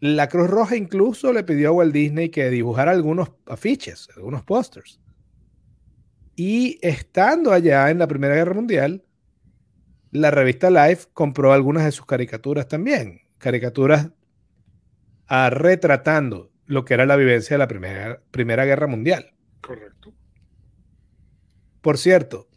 La 0.00 0.28
Cruz 0.28 0.50
Roja 0.50 0.76
incluso 0.76 1.32
le 1.32 1.42
pidió 1.42 1.70
a 1.70 1.72
Walt 1.72 1.94
Disney 1.94 2.28
que 2.28 2.50
dibujara 2.50 2.90
algunos 2.90 3.32
afiches, 3.46 4.10
algunos 4.14 4.42
pósters. 4.42 5.00
Y 6.36 6.78
estando 6.82 7.50
allá 7.50 7.90
en 7.90 7.98
la 7.98 8.06
Primera 8.06 8.34
Guerra 8.34 8.52
Mundial, 8.52 9.02
la 10.12 10.30
revista 10.30 10.70
Life 10.70 11.08
compró 11.12 11.52
algunas 11.52 11.84
de 11.84 11.92
sus 11.92 12.06
caricaturas 12.06 12.68
también. 12.68 13.22
Caricaturas 13.38 14.10
a, 15.26 15.50
retratando 15.50 16.50
lo 16.66 16.84
que 16.84 16.94
era 16.94 17.06
la 17.06 17.16
vivencia 17.16 17.54
de 17.54 17.58
la 17.58 17.68
Primera, 17.68 18.20
primera 18.30 18.64
Guerra 18.64 18.86
Mundial. 18.86 19.32
Correcto. 19.60 20.12
Por 21.80 21.98
cierto, 21.98 22.48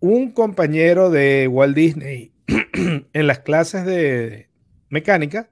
un 0.00 0.32
compañero 0.32 1.10
de 1.10 1.48
Walt 1.48 1.76
Disney 1.76 2.32
en 3.12 3.26
las 3.26 3.40
clases 3.40 3.84
de 3.84 4.48
mecánica 4.88 5.48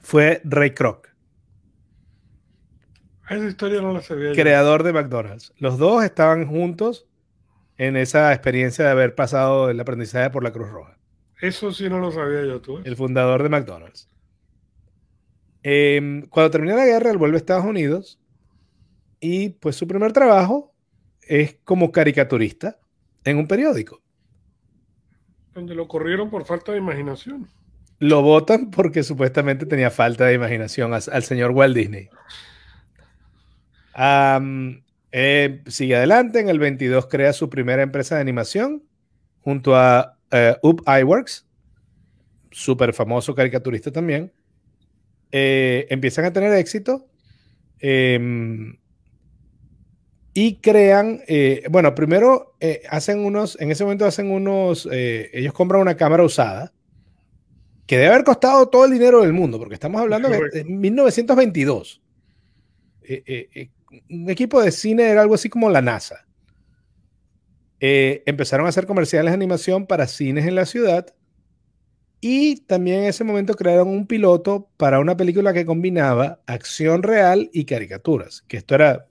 fue 0.00 0.40
Ray 0.44 0.70
Kroc. 0.70 1.08
Esa 3.28 3.46
historia 3.46 3.80
no 3.80 3.92
la 3.92 4.02
sabía. 4.02 4.32
Creador 4.32 4.82
de 4.82 4.92
McDonald's. 4.92 5.52
Los 5.58 5.78
dos 5.78 6.04
estaban 6.04 6.46
juntos 6.46 7.06
en 7.78 7.96
esa 7.96 8.32
experiencia 8.32 8.84
de 8.84 8.90
haber 8.90 9.14
pasado 9.14 9.70
el 9.70 9.80
aprendizaje 9.80 10.30
por 10.30 10.44
la 10.44 10.52
Cruz 10.52 10.68
Roja. 10.70 10.98
Eso 11.40 11.72
sí 11.72 11.88
no 11.88 11.98
lo 11.98 12.12
sabía 12.12 12.44
yo, 12.44 12.60
tú. 12.60 12.80
El 12.84 12.96
fundador 12.96 13.42
de 13.42 13.48
McDonald's. 13.48 14.08
Em, 15.62 16.22
cuando 16.26 16.50
termina 16.50 16.76
la 16.76 16.86
guerra, 16.86 17.10
él 17.10 17.18
vuelve 17.18 17.36
a 17.36 17.38
Estados 17.38 17.64
Unidos 17.64 18.20
y 19.20 19.50
pues 19.50 19.76
su 19.76 19.86
primer 19.86 20.12
trabajo 20.12 20.72
es 21.22 21.56
como 21.64 21.92
caricaturista 21.92 22.78
en 23.24 23.38
un 23.38 23.46
periódico. 23.46 24.00
Donde 25.54 25.74
lo 25.74 25.86
corrieron 25.86 26.30
por 26.30 26.44
falta 26.44 26.72
de 26.72 26.78
imaginación. 26.78 27.48
Lo 27.98 28.22
votan 28.22 28.70
porque 28.70 29.02
supuestamente 29.02 29.66
tenía 29.66 29.90
falta 29.90 30.24
de 30.26 30.34
imaginación 30.34 30.92
al, 30.94 31.22
señor 31.22 31.52
Walt 31.52 31.76
Disney. 31.76 32.08
Eh, 35.14 35.62
sigue 35.66 35.94
adelante, 35.94 36.40
en 36.40 36.48
el 36.48 36.58
22 36.58 37.06
crea 37.06 37.34
su 37.34 37.50
primera 37.50 37.82
empresa 37.82 38.14
de 38.14 38.22
animación 38.22 38.82
junto 39.40 39.76
a 39.76 40.16
uh, 40.32 40.66
Up 40.66 40.82
Iworks, 40.86 41.46
súper 42.50 42.94
famoso 42.94 43.34
caricaturista 43.34 43.92
también. 43.92 44.32
Eh, 45.30 45.86
empiezan 45.90 46.24
a 46.24 46.32
tener 46.32 46.52
éxito 46.54 47.06
em, 47.78 48.78
y 50.34 50.56
crean, 50.56 51.20
bueno, 51.70 51.94
primero 51.94 52.56
hacen 52.88 53.20
unos, 53.20 53.60
en 53.60 53.70
ese 53.70 53.84
momento 53.84 54.06
hacen 54.06 54.30
unos, 54.30 54.88
ellos 54.90 55.52
compran 55.52 55.82
una 55.82 55.96
cámara 55.96 56.22
usada 56.22 56.72
que 57.86 57.98
debe 57.98 58.12
haber 58.14 58.24
costado 58.24 58.68
todo 58.68 58.86
el 58.86 58.92
dinero 58.92 59.20
del 59.20 59.34
mundo, 59.34 59.58
porque 59.58 59.74
estamos 59.74 60.00
hablando 60.00 60.30
de 60.30 60.64
1922 60.64 62.00
un 64.10 64.30
equipo 64.30 64.62
de 64.62 64.70
cine 64.70 65.04
era 65.04 65.22
algo 65.22 65.34
así 65.34 65.48
como 65.48 65.70
la 65.70 65.82
NASA. 65.82 66.26
Eh, 67.80 68.22
empezaron 68.26 68.66
a 68.66 68.68
hacer 68.68 68.86
comerciales 68.86 69.32
de 69.32 69.34
animación 69.34 69.86
para 69.86 70.06
cines 70.06 70.46
en 70.46 70.54
la 70.54 70.66
ciudad 70.66 71.14
y 72.20 72.60
también 72.60 73.00
en 73.00 73.04
ese 73.06 73.24
momento 73.24 73.54
crearon 73.54 73.88
un 73.88 74.06
piloto 74.06 74.70
para 74.76 75.00
una 75.00 75.16
película 75.16 75.52
que 75.52 75.66
combinaba 75.66 76.40
acción 76.46 77.02
real 77.02 77.50
y 77.52 77.64
caricaturas, 77.64 78.42
que 78.42 78.58
esto 78.58 78.76
era 78.76 79.08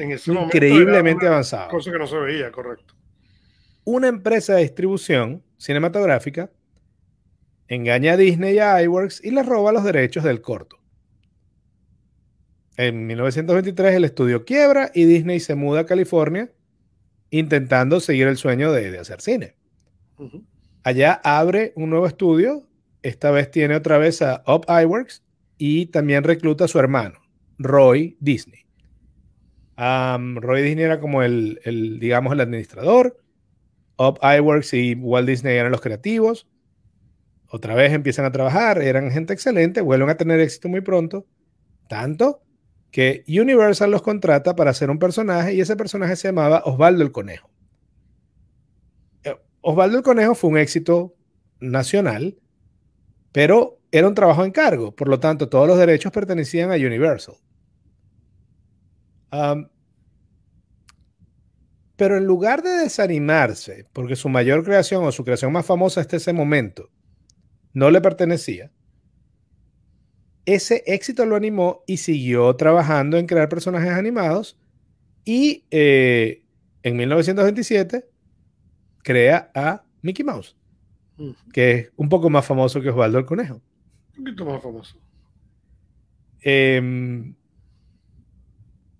increíblemente 0.00 1.28
avanzado. 1.28 1.68
Cosa 1.68 1.92
que 1.92 1.98
no 1.98 2.08
se 2.08 2.16
veía, 2.16 2.50
correcto. 2.50 2.94
Una 3.84 4.08
empresa 4.08 4.54
de 4.54 4.62
distribución 4.62 5.44
cinematográfica 5.56 6.50
engaña 7.68 8.14
a 8.14 8.16
Disney 8.16 8.56
y 8.56 8.58
a 8.58 8.82
iWorks 8.82 9.24
y 9.24 9.30
les 9.30 9.46
roba 9.46 9.70
los 9.70 9.84
derechos 9.84 10.24
del 10.24 10.40
corto. 10.40 10.77
En 12.78 13.08
1923 13.08 13.96
el 13.96 14.04
estudio 14.04 14.44
quiebra 14.44 14.92
y 14.94 15.04
Disney 15.04 15.40
se 15.40 15.56
muda 15.56 15.80
a 15.80 15.86
California 15.86 16.48
intentando 17.28 17.98
seguir 17.98 18.28
el 18.28 18.36
sueño 18.36 18.70
de, 18.70 18.96
hacer 18.96 19.20
cine. 19.20 19.56
Allá 20.84 21.20
abre 21.24 21.72
un 21.74 21.90
nuevo 21.90 22.06
estudio, 22.06 22.68
esta 23.02 23.32
vez 23.32 23.50
tiene 23.50 23.74
otra 23.74 23.98
vez 23.98 24.22
a 24.22 24.44
Up 24.46 24.64
Iworks 24.68 25.24
y 25.58 25.86
también 25.86 26.22
recluta 26.22 26.66
a 26.66 26.68
su 26.68 26.78
hermano, 26.78 27.18
Roy 27.58 28.16
Disney. 28.20 28.60
Roy 29.76 30.62
Disney 30.62 30.84
era 30.84 31.00
como 31.00 31.24
el, 31.24 31.60
el, 31.64 31.98
digamos, 31.98 32.32
el 32.32 32.40
administrador. 32.40 33.18
Up 33.96 34.20
Iworks 34.22 34.72
y 34.74 34.94
Walt 34.94 35.28
Disney 35.28 35.56
eran 35.56 35.72
los 35.72 35.80
creativos. 35.80 36.46
Otra 37.48 37.74
vez 37.74 37.92
empiezan 37.92 38.24
a 38.24 38.30
trabajar, 38.30 38.80
eran 38.80 39.10
gente 39.10 39.32
excelente, 39.32 39.80
vuelven 39.80 40.10
a 40.10 40.16
tener 40.16 40.38
éxito 40.38 40.68
muy 40.68 40.80
pronto. 40.80 41.26
Tanto 41.88 42.44
que 42.90 43.24
Universal 43.28 43.90
los 43.90 44.02
contrata 44.02 44.56
para 44.56 44.70
hacer 44.70 44.90
un 44.90 44.98
personaje 44.98 45.54
y 45.54 45.60
ese 45.60 45.76
personaje 45.76 46.16
se 46.16 46.28
llamaba 46.28 46.62
Osvaldo 46.64 47.02
el 47.02 47.12
Conejo. 47.12 47.50
Eh, 49.24 49.36
Osvaldo 49.60 49.98
el 49.98 50.02
Conejo 50.02 50.34
fue 50.34 50.50
un 50.50 50.58
éxito 50.58 51.14
nacional, 51.60 52.38
pero 53.32 53.78
era 53.90 54.08
un 54.08 54.14
trabajo 54.14 54.44
en 54.44 54.52
cargo, 54.52 54.94
por 54.94 55.08
lo 55.08 55.20
tanto 55.20 55.48
todos 55.48 55.66
los 55.66 55.78
derechos 55.78 56.12
pertenecían 56.12 56.70
a 56.72 56.76
Universal. 56.76 57.36
pero 61.96 62.16
en 62.16 62.24
lugar 62.24 62.62
de 62.62 62.70
desanimarse, 62.70 63.84
porque 63.92 64.14
su 64.14 64.28
mayor 64.28 64.64
creación 64.64 65.04
o 65.04 65.12
su 65.12 65.24
creación 65.24 65.52
más 65.52 65.66
famosa 65.66 66.00
hasta 66.00 66.16
ese 66.16 66.32
momento 66.32 66.90
no 67.74 67.90
le 67.90 68.00
pertenecía, 68.00 68.70
ese 70.54 70.82
éxito 70.86 71.26
lo 71.26 71.36
animó 71.36 71.84
y 71.86 71.98
siguió 71.98 72.56
trabajando 72.56 73.18
en 73.18 73.26
crear 73.26 73.50
personajes 73.50 73.90
animados 73.90 74.58
y 75.24 75.66
eh, 75.70 76.42
en 76.82 76.96
1927 76.96 78.06
crea 79.02 79.50
a 79.54 79.84
Mickey 80.00 80.24
Mouse, 80.24 80.56
que 81.52 81.72
es 81.72 81.92
un 81.96 82.08
poco 82.08 82.30
más 82.30 82.46
famoso 82.46 82.80
que 82.80 82.88
Osvaldo 82.88 83.18
el 83.18 83.26
Conejo. 83.26 83.60
Un 84.16 84.24
poquito 84.24 84.46
más 84.46 84.62
famoso. 84.62 84.96
Em, 86.40 87.34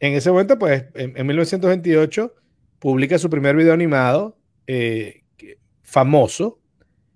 en 0.01 0.13
ese 0.13 0.31
momento, 0.31 0.59
pues, 0.59 0.85
en, 0.95 1.27
1928 1.27 2.35
publica 2.79 3.19
su 3.19 3.31
primer 3.31 3.57
video 3.57 3.73
animado 3.73 4.39
eh, 4.67 5.25
famoso. 5.83 6.61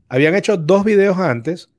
Habían 0.08 0.34
hecho 0.34 0.56
dos 0.56 0.84
videos 0.84 1.18
antes, 1.18 1.71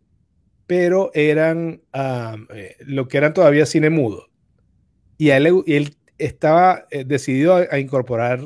pero 0.76 1.12
eran 1.14 1.84
eh, 1.94 2.78
lo 2.80 3.08
que 3.08 3.18
eran 3.20 3.36
todavía 3.36 3.68
cine 3.68 3.92
mudo. 3.92 4.32
Y 5.20 5.30
él, 5.30 5.64
él 5.68 5.96
estaba 6.18 6.88
eh, 6.90 7.04
decidido 7.04 7.54
a, 7.54 7.78
incorporar 7.78 8.42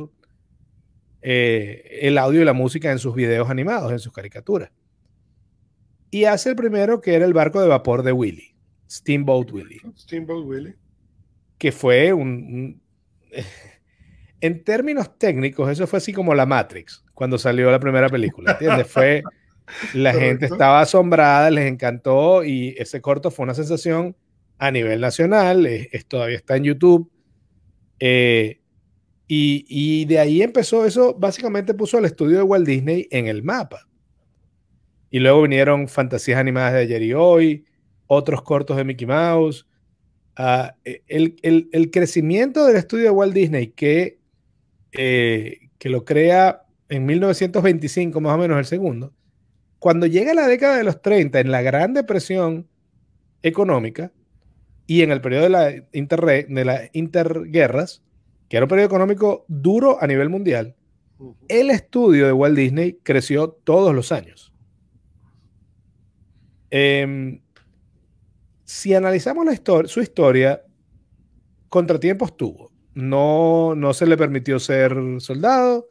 eh, 1.22 2.00
el 2.02 2.18
audio 2.18 2.42
y 2.42 2.44
la 2.44 2.52
música 2.52 2.92
en 2.92 3.00
sus 3.00 3.16
videos 3.16 3.50
animados, 3.50 3.94
en 3.94 4.00
sus 4.00 4.12
caricaturas. 4.12 4.72
Y 6.12 6.26
hace 6.26 6.50
el 6.50 6.58
primero 6.58 7.00
que 7.00 7.16
era 7.16 7.24
el 7.24 7.34
barco 7.34 7.62
de 7.62 7.70
vapor 7.70 8.04
de 8.04 8.12
Willy, 8.12 8.58
Steamboat 8.90 9.50
Willy. 9.50 9.80
Steamboat 9.96 10.46
Willy. 10.46 10.76
Que 11.58 11.72
fue 11.72 12.12
un 12.12 12.82
en 14.42 14.64
términos 14.66 15.18
técnicos, 15.18 15.72
eso 15.72 15.88
fue 15.88 15.96
así 15.96 16.12
como 16.12 16.36
la 16.36 16.46
Matrix, 16.46 17.06
cuando 17.14 17.38
salió 17.38 17.72
la 17.72 17.80
primera 17.80 18.10
película, 18.10 18.52
¿entiendes? 18.52 18.88
Fue 18.92 19.24
la 19.94 20.14
gente 20.14 20.46
estaba 20.46 20.82
asombrada, 20.82 21.50
les 21.52 21.66
encantó 21.72 22.44
y 22.44 22.76
ese 22.78 23.02
corto 23.02 23.32
fue 23.32 23.44
una 23.44 23.54
sensación 23.54 24.16
a 24.58 24.72
nivel 24.72 25.02
nacional, 25.02 25.66
es, 25.66 26.06
todavía 26.08 26.38
está 26.38 26.56
en 26.56 26.64
YouTube. 26.64 27.12
Eh, 28.00 28.62
y, 29.30 30.06
de 30.06 30.20
ahí 30.20 30.42
empezó 30.42 30.86
eso, 30.86 31.14
básicamente 31.14 31.74
puso 31.74 31.98
el 31.98 32.06
estudio 32.06 32.38
de 32.38 32.44
Walt 32.44 32.66
Disney 32.66 33.08
en 33.12 33.28
el 33.28 33.44
mapa. 33.44 33.88
Y 35.10 35.20
luego 35.20 35.42
vinieron 35.42 35.88
fantasías 35.88 36.40
animadas 36.40 36.74
de 36.74 36.80
ayer 36.80 37.02
y 37.04 37.14
hoy, 37.14 37.66
otros 38.08 38.42
cortos 38.42 38.78
de 38.78 38.86
Mickey 38.86 39.06
Mouse. 39.06 39.68
Ah, 40.38 40.76
e, 40.86 41.04
el, 41.08 41.92
crecimiento 41.92 42.66
del 42.66 42.78
estudio 42.78 43.06
de 43.06 43.10
Walt 43.10 43.34
Disney 43.34 43.68
que, 43.68 44.20
eh, 44.94 45.60
que 45.78 45.90
lo 45.90 46.06
crea 46.06 46.64
en 46.90 47.06
1925, 47.06 48.22
más 48.22 48.36
o 48.36 48.38
menos 48.38 48.58
el 48.58 48.66
segundo, 48.66 49.14
cuando 49.80 50.06
llega 50.06 50.34
la 50.34 50.48
década 50.48 50.78
de 50.78 50.84
los 50.84 51.02
30, 51.02 51.40
en 51.40 51.52
la 51.52 51.62
Gran 51.62 51.94
Depresión 51.94 52.68
económica 53.44 54.12
y 54.88 55.02
en 55.02 55.12
el 55.12 55.22
periodo 55.22 55.44
de 55.44 55.50
la, 55.50 55.66
de 55.70 56.66
las 56.66 56.90
interguerras, 56.94 58.02
que 58.50 58.58
era 58.58 58.66
un 58.66 58.70
periodo 58.70 58.88
económico 58.88 59.46
duro 59.48 59.98
a 60.02 60.08
nivel 60.08 60.30
mundial, 60.30 60.76
el 61.48 61.70
estudio 61.70 62.26
de 62.26 62.32
Walt 62.32 62.56
Disney 62.56 63.00
creció 63.04 63.50
todos 63.50 63.94
los 63.94 64.12
años. 64.12 64.54
Em, 66.70 67.42
si 68.64 68.94
analizamos 68.94 69.46
la 69.46 69.88
su 69.88 70.02
historia, 70.02 70.64
contratiempos 71.70 72.36
tuvo. 72.36 72.72
No, 72.94 73.76
no 73.76 73.94
se 73.94 74.06
le 74.06 74.18
permitió 74.18 74.60
ser 74.60 74.96
soldado. 75.20 75.90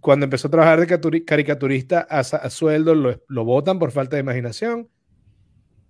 Cuando 0.00 0.24
empezó 0.24 0.48
a 0.48 0.50
trabajar 0.50 0.86
de 0.86 1.24
caricaturista 1.24 2.00
a, 2.00 2.22
sueldo, 2.50 2.94
lo, 2.94 3.22
lo 3.28 3.44
votan 3.44 3.78
por 3.78 3.90
falta 3.90 4.16
de 4.16 4.22
imaginación. 4.22 4.88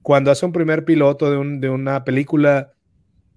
Cuando 0.02 0.30
hace 0.30 0.44
un 0.44 0.52
primer 0.52 0.84
piloto 0.84 1.30
de, 1.30 1.68
una 1.68 2.04
película 2.04 2.72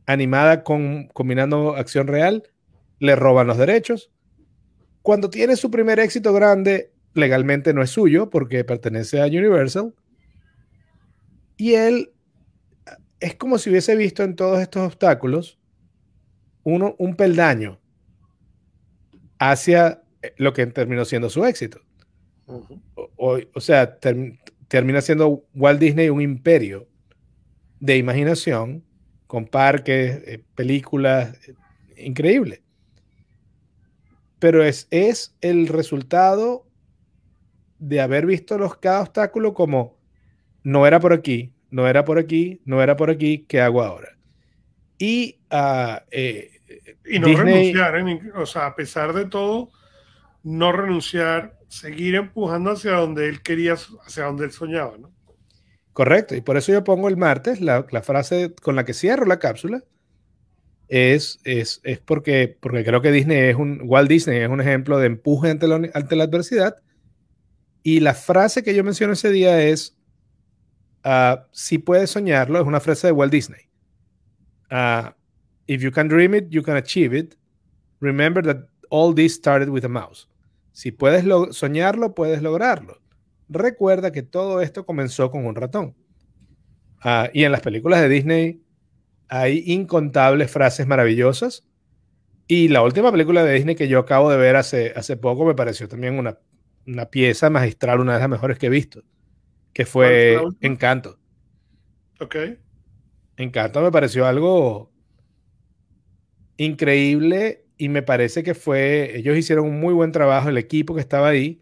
animada 0.08 0.64
combinando 0.64 1.76
acción 1.76 2.08
real, 2.08 2.44
le 3.00 3.16
roban 3.16 3.48
los 3.48 3.58
derechos. 3.58 4.12
Cuando 5.02 5.30
tiene 5.30 5.56
su 5.56 5.70
primer 5.70 6.00
éxito 6.00 6.34
grande, 6.34 6.92
legalmente 7.14 7.74
no 7.74 7.84
es 7.84 7.92
suyo 7.92 8.30
porque 8.30 8.64
pertenece 8.64 9.22
a 9.22 9.26
Universal. 9.26 9.94
Y 11.58 11.74
él 11.74 12.12
es 13.20 13.36
como 13.36 13.58
si 13.58 13.70
hubiese 13.70 13.96
visto 13.96 14.24
en 14.24 14.36
todos 14.36 14.60
estos 14.60 14.84
obstáculos 14.84 15.60
uno, 16.64 16.96
un 16.98 17.16
peldaño 17.16 17.80
hacia 19.40 20.02
lo 20.38 20.54
que 20.54 20.66
terminó 20.68 21.06
siendo 21.06 21.30
su 21.30 21.46
éxito. 21.46 21.82
o, 23.18 23.60
sea, 23.60 24.00
termina 24.68 25.02
siendo 25.02 25.46
Walt 25.54 25.80
Disney 25.80 26.10
un 26.10 26.22
imperio 26.22 26.88
de 27.80 27.98
imaginación 27.98 28.84
con 29.28 29.46
parques, 29.46 30.22
eh, 30.26 30.44
películas, 30.56 31.38
eh, 31.48 31.54
increíble. 31.98 32.62
Pero 34.40 34.64
es, 34.64 34.88
es 34.92 35.36
el 35.42 35.68
resultado 35.68 36.68
de 37.80 38.02
haber 38.02 38.26
visto 38.26 38.58
los, 38.58 38.78
cada 38.78 39.02
obstáculo 39.02 39.54
como 39.54 39.98
no 40.64 40.88
era 40.88 41.00
por 41.00 41.14
aquí, 41.14 41.54
no 41.70 41.88
era 41.88 42.06
por 42.06 42.18
aquí, 42.18 42.62
no 42.66 42.82
era 42.82 42.96
por 42.96 43.10
aquí, 43.10 43.46
¿qué 43.48 43.62
hago 43.62 43.84
ahora? 43.84 44.18
Y, 44.98 45.40
uh, 45.52 46.00
y 47.06 47.20
no 47.20 47.28
renunciar, 47.28 47.96
o 48.36 48.46
sea, 48.46 48.68
a 48.68 48.76
pesar 48.76 49.14
de 49.14 49.26
todo, 49.26 49.70
no 50.46 50.72
renunciar, 50.72 51.58
seguir 51.68 52.14
empujando 52.14 52.70
hacia 52.72 52.92
donde 52.92 53.28
él 53.28 53.42
quería, 53.42 53.74
hacia 53.74 54.26
donde 54.26 54.46
él 54.46 54.52
soñaba, 54.52 54.96
¿no? 54.96 55.12
Correcto, 55.92 56.36
y 56.36 56.42
por 56.42 56.56
eso 56.56 56.72
yo 56.72 56.84
pongo 56.84 57.10
el 57.10 57.18
martes, 57.18 57.62
la, 57.62 57.84
frase 58.04 58.54
con 58.62 58.76
la 58.76 58.86
que 58.86 58.94
cierro 58.94 59.26
la 59.26 59.40
cápsula, 59.40 59.84
es, 60.88 61.40
es, 61.46 61.82
es, 61.84 62.00
porque, 62.00 62.58
porque 62.62 62.86
creo 62.86 63.02
que 63.02 63.12
Disney 63.12 63.50
es 63.50 63.56
un, 63.56 63.82
Walt 63.86 64.08
Disney 64.08 64.38
es 64.38 64.50
un 64.50 64.62
ejemplo 64.62 65.00
de 65.00 65.08
empuje 65.08 65.50
ante 65.50 65.68
la, 65.68 65.82
ante 65.94 66.16
la 66.16 66.26
adversidad. 66.26 66.76
Y 67.82 68.02
la 68.02 68.14
frase 68.14 68.62
que 68.62 68.76
yo 68.76 68.84
menciono 68.84 69.14
ese 69.14 69.32
día 69.32 69.64
es, 69.64 69.98
uh, 71.06 71.38
si 71.52 71.80
puedes 71.80 72.12
soñarlo, 72.12 72.60
es 72.60 72.68
una 72.68 72.80
frase 72.80 73.08
de 73.08 73.14
Walt 73.14 73.32
Disney. 73.32 73.62
Uh, 74.70 75.10
if 75.66 75.82
you 75.82 75.92
can 75.92 76.08
dream 76.08 76.36
it, 76.36 76.50
you 76.50 76.62
can 76.62 76.76
achieve 76.78 77.18
it. 77.18 77.36
Remember 78.00 78.44
that 78.44 78.68
all 78.90 79.16
this 79.16 79.34
started 79.34 79.70
with 79.70 79.86
a 79.86 79.90
mouse. 79.90 80.28
Si 80.76 80.92
puedes 80.92 81.26
soñarlo, 81.56 82.14
puedes 82.14 82.42
lograrlo 82.42 83.02
recuerda 83.50 84.12
que 84.12 84.24
todo 84.24 84.62
esto 84.62 84.86
comenzó 84.86 85.32
con 85.32 85.46
un 85.46 85.56
ratón. 85.56 85.96
Ah, 87.02 87.30
y 87.34 87.44
en 87.44 87.52
las 87.52 87.62
películas 87.62 88.02
de 88.02 88.10
Disney 88.10 88.62
hay 89.28 89.64
incontables 89.66 90.52
frases 90.52 90.88
maravillosas. 90.88 91.68
Y 92.48 92.68
la 92.68 92.84
última 92.84 93.12
película 93.12 93.44
de 93.44 93.54
Disney 93.54 93.76
que 93.76 93.88
yo 93.88 94.00
acabo 94.00 94.30
de 94.30 94.38
ver 94.38 94.56
hace, 94.56 94.94
hace 94.96 95.18
poco 95.18 95.46
me 95.46 95.56
pareció 95.56 95.88
también 95.88 96.20
una, 96.20 96.38
una 96.86 97.08
pieza 97.08 97.50
magistral, 97.50 98.00
una 98.00 98.14
de 98.14 98.20
las 98.20 98.30
mejores 98.30 98.60
que 98.60 98.68
he 98.68 98.70
visto, 98.70 99.04
que 99.74 99.86
fue 99.86 100.40
Encanto. 100.62 101.18
Ok. 102.20 102.36
Encanto 103.38 103.82
me 103.82 103.92
pareció 103.92 104.26
algo 104.26 104.92
increíble 106.58 107.65
y 107.78 107.90
me 107.90 108.02
parece 108.02 108.44
que 108.44 108.54
fue, 108.54 109.18
ellos 109.18 109.38
hicieron 109.38 109.66
un 109.66 109.80
muy 109.80 109.94
buen 109.94 110.12
trabajo, 110.12 110.50
el 110.50 110.58
equipo 110.58 110.96
que 110.96 111.02
estaba 111.02 111.30
ahí 111.30 111.62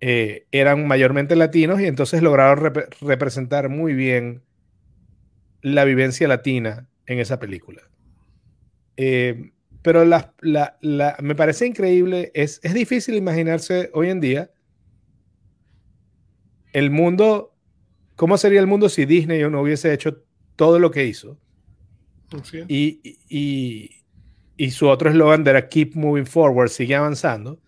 eh, 0.00 0.46
eran 0.50 0.86
mayormente 0.86 1.36
latinos 1.36 1.80
y 1.80 1.86
entonces 1.86 2.22
lograron 2.22 2.72
representar 3.00 3.68
muy 3.68 3.94
bien 3.94 4.42
la 5.62 5.84
vivencia 5.84 6.26
latina 6.26 6.88
en 7.06 7.18
esa 7.18 7.38
película. 7.38 7.82
Eh, 8.96 9.52
pero 9.82 10.04
me 10.42 11.34
parece 11.34 11.66
increíble, 11.66 12.30
es, 12.34 12.60
es 12.62 12.74
difícil 12.74 13.14
imaginarse 13.16 13.90
hoy 13.94 14.10
en 14.10 14.20
día 14.20 14.50
el 16.72 16.90
mundo, 16.90 17.54
¿cómo 18.16 18.36
sería 18.38 18.60
el 18.60 18.66
mundo 18.66 18.88
si 18.88 19.04
Disney 19.04 19.42
no 19.48 19.60
hubiese 19.60 19.92
hecho 19.92 20.24
todo 20.56 20.78
lo 20.78 20.90
que 20.90 21.06
hizo? 21.06 21.38
Y, 22.68 23.18
y, 23.28 24.01
y, 24.64 24.70
su 24.70 24.88
otro 24.88 25.10
eslogan 25.10 25.46
era 25.46 25.68
Keep 25.68 25.94
Moving 25.94 26.26
Forward, 26.26 26.68
sigue 26.68 26.94
avanzando 26.94 27.58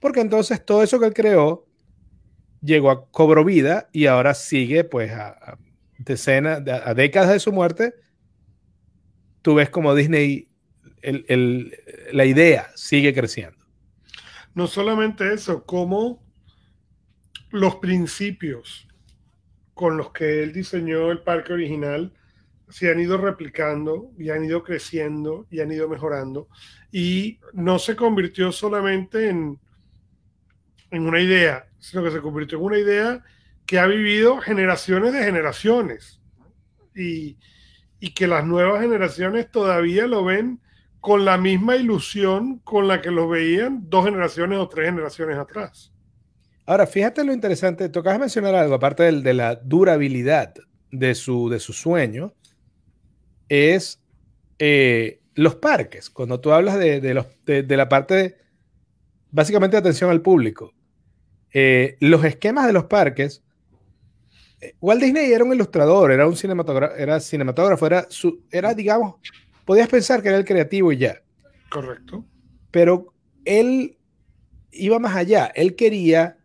porque 0.00 0.20
entonces 0.20 0.64
todo 0.64 0.82
eso 0.82 0.98
que 0.98 1.06
él 1.06 1.14
creó 1.14 1.66
llegó 2.62 2.90
a 2.90 3.06
cobro 3.10 3.44
vida 3.44 3.88
y 3.92 4.06
ahora 4.06 4.34
sigue 4.34 4.82
pues 4.82 5.12
a, 5.12 5.58
decenas, 5.98 6.62
a, 6.66 6.94
décadas 6.94 7.30
de 7.30 7.38
su 7.40 7.52
muerte. 7.52 7.94
Tú 9.42 9.54
ves 9.54 9.70
como 9.70 9.94
Disney, 9.94 10.48
la 12.12 12.24
idea 12.24 12.70
sigue 12.74 13.14
creciendo. 13.14 13.64
No 14.54 14.66
solamente 14.66 15.32
eso, 15.32 15.64
como 15.64 16.22
los 17.50 17.76
principios 17.76 18.88
con 19.74 19.96
los 19.96 20.12
que 20.12 20.42
él 20.42 20.52
diseñó 20.52 21.10
el 21.10 21.22
parque 21.22 21.52
original 21.52 22.12
se 22.70 22.90
han 22.90 23.00
ido 23.00 23.18
replicando 23.18 24.12
y 24.18 24.30
han 24.30 24.44
ido 24.44 24.62
creciendo 24.62 25.46
y 25.50 25.60
han 25.60 25.72
ido 25.72 25.88
mejorando. 25.88 26.48
Y 26.90 27.38
no 27.52 27.78
se 27.78 27.96
convirtió 27.96 28.52
solamente 28.52 29.28
en, 29.28 29.58
en 30.90 31.06
una 31.06 31.20
idea, 31.20 31.66
sino 31.78 32.02
que 32.02 32.10
se 32.10 32.20
convirtió 32.20 32.58
en 32.58 32.64
una 32.64 32.78
idea 32.78 33.24
que 33.66 33.78
ha 33.78 33.86
vivido 33.86 34.38
generaciones 34.38 35.12
de 35.12 35.22
generaciones 35.22 36.20
y, 36.94 37.36
que 38.14 38.26
las 38.26 38.44
nuevas 38.44 38.80
generaciones 38.80 39.50
todavía 39.50 40.06
lo 40.06 40.24
ven 40.24 40.60
con 41.00 41.24
la 41.24 41.38
misma 41.38 41.76
ilusión 41.76 42.58
con 42.58 42.88
la 42.88 43.00
que 43.00 43.10
lo 43.10 43.28
veían 43.28 43.88
dos 43.88 44.04
generaciones 44.06 44.58
o 44.58 44.68
tres 44.68 44.86
generaciones 44.86 45.38
atrás. 45.38 45.92
Ahora, 46.66 46.86
fíjate 46.86 47.24
lo 47.24 47.32
interesante, 47.32 47.88
tocas 47.88 48.18
mencionar 48.18 48.54
algo, 48.54 48.74
aparte 48.74 49.04
de, 49.04 49.20
de 49.20 49.34
la 49.34 49.54
durabilidad 49.54 50.54
de 50.90 51.14
su, 51.14 51.48
de 51.48 51.60
su 51.60 51.72
sueño, 51.72 52.34
es 53.50 54.00
eh, 54.58 55.20
los 55.34 55.56
parques. 55.56 56.08
Cuando 56.08 56.40
tú 56.40 56.52
hablas 56.52 56.78
de, 56.78 57.12
los, 57.12 57.26
de 57.44 57.76
la 57.76 57.90
parte, 57.90 58.38
básicamente, 59.30 59.76
de 59.76 59.80
atención 59.80 60.10
al 60.10 60.22
público, 60.22 60.72
eh, 61.52 61.98
los 62.00 62.24
esquemas 62.24 62.66
de 62.66 62.72
los 62.72 62.84
parques, 62.84 63.42
eh, 64.60 64.76
Walt 64.80 65.02
Disney 65.02 65.32
era 65.32 65.44
un 65.44 65.52
ilustrador, 65.52 66.12
era 66.12 66.26
un 66.26 66.36
cinematógrafo, 66.36 66.94
era 66.94 67.20
cinematógrafo, 67.20 67.86
era, 67.86 68.06
su, 68.08 68.44
era, 68.50 68.72
digamos, 68.72 69.16
podías 69.64 69.88
pensar 69.88 70.22
que 70.22 70.28
era 70.28 70.38
el 70.38 70.44
creativo 70.44 70.92
y 70.92 70.98
ya. 70.98 71.20
Correcto. 71.68 72.24
Pero 72.70 73.12
él 73.44 73.98
iba 74.70 74.98
más 75.00 75.16
allá, 75.16 75.50
él 75.54 75.74
quería 75.74 76.38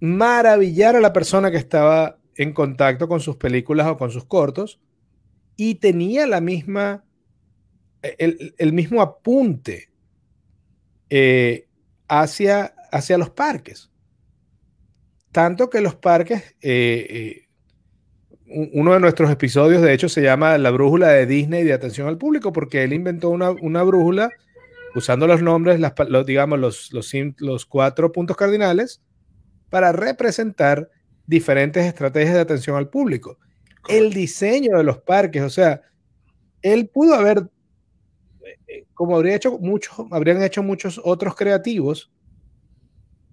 maravillar 0.00 0.96
a 0.96 1.00
la 1.00 1.12
persona 1.12 1.50
que 1.50 1.56
estaba 1.56 2.18
en 2.36 2.52
contacto 2.52 3.08
con 3.08 3.20
sus 3.20 3.36
películas 3.36 3.86
o 3.86 3.96
con 3.96 4.10
sus 4.10 4.24
cortos 4.24 4.80
y 5.56 5.76
tenía 5.76 6.26
la 6.26 6.40
misma, 6.40 7.04
el, 8.02 8.72
mismo 8.72 9.02
apunte 9.02 9.90
eh, 11.10 11.68
hacia, 12.08 12.74
hacia 12.90 13.18
los 13.18 13.30
parques. 13.30 13.90
Tanto 15.30 15.70
que 15.70 15.80
los 15.80 15.94
parques, 15.94 16.54
eh, 16.60 17.06
eh, 17.08 17.48
uno 18.74 18.92
de 18.92 19.00
nuestros 19.00 19.30
episodios 19.30 19.80
de 19.80 19.94
hecho 19.94 20.08
se 20.08 20.22
llama 20.22 20.58
La 20.58 20.70
brújula 20.70 21.08
de 21.08 21.24
Disney 21.24 21.64
de 21.64 21.72
atención 21.72 22.06
al 22.06 22.18
público, 22.18 22.52
porque 22.52 22.82
él 22.82 22.92
inventó 22.92 23.30
una, 23.30 23.82
brújula 23.82 24.30
usando 24.94 25.26
los 25.26 25.42
nombres, 25.42 25.80
los, 25.80 26.26
digamos, 26.26 26.58
los, 26.58 26.92
los, 26.92 27.66
cuatro 27.66 28.12
puntos 28.12 28.36
cardinales 28.36 29.00
para 29.70 29.92
representar 29.92 30.90
diferentes 31.26 31.86
estrategias 31.86 32.34
de 32.34 32.40
atención 32.40 32.76
al 32.76 32.90
público. 32.90 33.38
El 33.88 34.12
diseño 34.12 34.78
de 34.78 34.84
los 34.84 34.98
parques, 34.98 35.42
o 35.42 35.50
sea, 35.50 35.82
él 36.62 36.88
pudo 36.88 37.14
haber, 37.14 37.50
eh, 38.68 38.86
como 38.94 39.16
habría 39.16 39.34
hecho 39.34 39.58
muchos, 39.58 40.06
habrían 40.10 40.42
hecho 40.42 40.62
muchos 40.62 41.00
otros 41.04 41.34
creativos, 41.34 42.12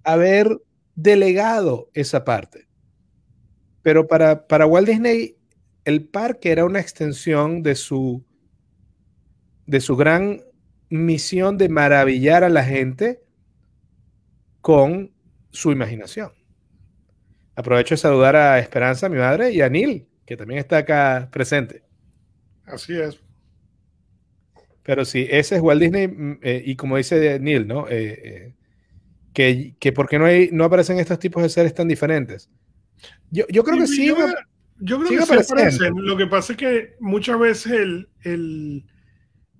haber 0.03 0.61
delegado 0.95 1.89
esa 1.93 2.25
parte. 2.25 2.67
Pero 3.81 4.07
para, 4.07 4.47
para 4.47 4.65
Walt 4.65 4.87
Disney, 4.87 5.37
el 5.85 6.07
parque 6.07 6.51
era 6.51 6.65
una 6.65 6.79
extensión 6.79 7.63
de 7.63 7.75
su, 7.75 8.23
de 9.65 9.79
su 9.79 9.95
gran 9.95 10.41
misión 10.89 11.57
de 11.57 11.69
maravillar 11.69 12.43
a 12.43 12.49
la 12.49 12.63
gente 12.63 13.23
con 14.61 15.13
su 15.51 15.71
imaginación. 15.71 16.31
Aprovecho 17.55 17.93
de 17.93 17.99
saludar 17.99 18.35
a 18.35 18.59
Esperanza, 18.59 19.09
mi 19.09 19.17
madre, 19.17 19.51
y 19.51 19.61
a 19.61 19.69
Neil, 19.69 20.08
que 20.29 20.37
también 20.37 20.59
está 20.59 20.77
acá 20.77 21.27
presente. 21.31 21.81
Así 22.63 22.95
es. 22.95 23.19
Pero 24.83 25.03
sí, 25.03 25.25
ese 25.27 25.55
es 25.55 25.61
Walt 25.61 25.81
Disney, 25.81 26.07
mm, 26.07 26.39
eh, 26.43 26.61
y 26.67 26.75
como 26.75 26.97
dice 26.97 27.39
Neil, 27.39 27.67
¿no? 27.67 27.87
Eh, 27.87 28.21
eh, 28.23 28.55
que, 29.33 29.75
que 29.79 29.91
¿por 29.91 30.07
qué 30.07 30.19
no, 30.19 30.25
hay, 30.25 30.49
no 30.51 30.65
aparecen 30.65 30.99
estos 30.99 31.17
tipos 31.17 31.41
de 31.41 31.49
seres 31.49 31.73
tan 31.73 31.87
diferentes? 31.87 32.47
Yo, 33.31 33.45
yo 33.49 33.63
creo 33.63 33.79
que 33.79 33.87
sí. 33.87 34.05
Yo, 34.05 34.17
yo 34.77 34.99
creo 34.99 35.09
que 35.09 35.25
sí 35.25 35.51
aparecen. 35.51 35.95
Lo 35.95 36.15
que 36.15 36.27
pasa 36.27 36.53
es 36.53 36.59
que 36.59 36.95
muchas 36.99 37.39
veces 37.39 37.71
el, 37.71 38.09
el, 38.21 38.85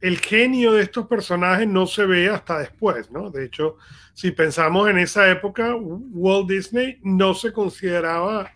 el, 0.02 0.20
genio 0.20 0.74
de 0.74 0.84
estos 0.84 1.08
personajes 1.08 1.68
no 1.68 1.88
se 1.88 2.06
ve 2.06 2.30
hasta 2.30 2.60
después, 2.60 3.10
¿no? 3.10 3.32
De 3.32 3.46
hecho, 3.46 3.78
si 4.14 4.30
pensamos 4.30 4.88
en 4.88 5.00
esa 5.00 5.32
época, 5.32 5.76
Walt 5.76 6.48
Disney 6.48 7.00
no 7.02 7.34
se 7.34 7.52
consideraba 7.52 8.52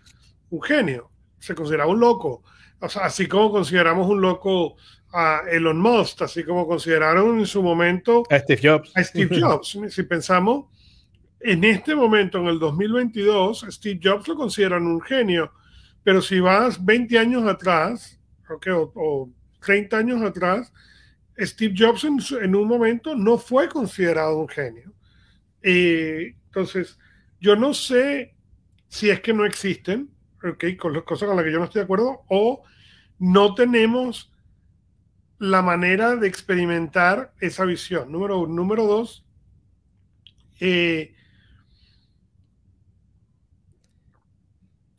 un 0.52 0.62
genio, 0.62 1.10
se 1.44 1.56
consideraba 1.56 1.92
un 1.92 2.00
loco. 2.00 2.42
O 2.80 2.88
sea, 2.88 3.04
así 3.04 3.28
como 3.28 3.52
consideramos 3.52 4.08
un 4.08 4.22
loco 4.22 4.78
a 5.12 5.42
Elon 5.52 5.78
Musk, 5.78 6.22
así 6.22 6.44
como 6.44 6.66
consideraron 6.66 7.38
en 7.38 7.46
su 7.46 7.62
momento 7.62 8.24
a 8.30 8.40
Steve 8.40 8.62
Jobs. 8.64 8.92
A 8.96 9.04
Steve 9.04 9.40
Jobs. 9.42 9.78
si 9.90 10.04
pensamos 10.04 10.66
en 11.42 11.66
este 11.66 11.96
momento, 11.96 12.38
en 12.38 12.48
el 12.48 12.60
2022, 12.60 13.66
Steve 13.70 14.00
Jobs 14.02 14.28
lo 14.30 14.36
consideran 14.36 14.88
un 14.88 15.02
genio, 15.02 15.52
pero 16.02 16.22
si 16.22 16.40
vas 16.40 16.84
20 16.84 17.20
años 17.20 17.46
atrás, 17.46 18.18
o, 18.96 19.30
30 19.60 19.98
años 19.98 20.22
atrás, 20.22 20.72
Steve 21.38 21.76
Jobs 21.78 22.06
en, 22.06 22.56
un 22.56 22.68
momento 22.68 23.16
no 23.16 23.38
fue 23.38 23.68
considerado 23.68 24.40
un 24.40 24.48
genio. 24.48 24.94
entonces, 25.62 26.98
yo 27.42 27.58
no 27.58 27.74
sé 27.74 28.34
si 28.88 29.10
es 29.10 29.20
que 29.20 29.34
no 29.34 29.46
existen, 29.46 30.13
okay, 30.44 30.78
con 30.78 30.94
las 30.94 31.04
cosas 31.04 31.28
con 31.28 31.36
las 31.36 31.46
que 31.46 31.52
yo 31.52 31.60
no 31.60 31.66
estoy 31.66 31.80
de 31.80 31.84
acuerdo, 31.84 32.24
o 32.28 32.64
no 33.20 33.56
tenemos 33.56 34.32
la 35.40 35.62
manera 35.62 36.16
de 36.16 36.28
experimentar 36.28 37.34
esa 37.40 37.66
visión. 37.66 38.12
Número 38.12 38.40
uno. 38.40 38.54
Número 38.54 38.86
dos, 38.86 39.26
eh, 40.60 41.14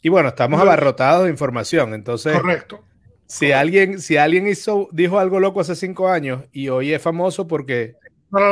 Y 0.04 0.10
bueno, 0.10 0.28
estamos 0.28 0.60
abarrotados 0.60 1.24
de 1.24 1.30
información, 1.30 1.94
entonces. 1.94 2.34
Correcto. 2.34 2.84
Si 3.26 3.52
alguien, 3.52 4.02
si 4.02 4.18
alguien 4.18 4.46
hizo, 4.46 4.90
dijo 4.92 5.18
algo 5.18 5.40
loco 5.40 5.60
hace 5.60 5.74
cinco 5.74 6.10
años 6.10 6.44
y 6.52 6.68
hoy 6.68 6.92
es 6.92 7.00
famoso 7.00 7.48
porque 7.48 7.96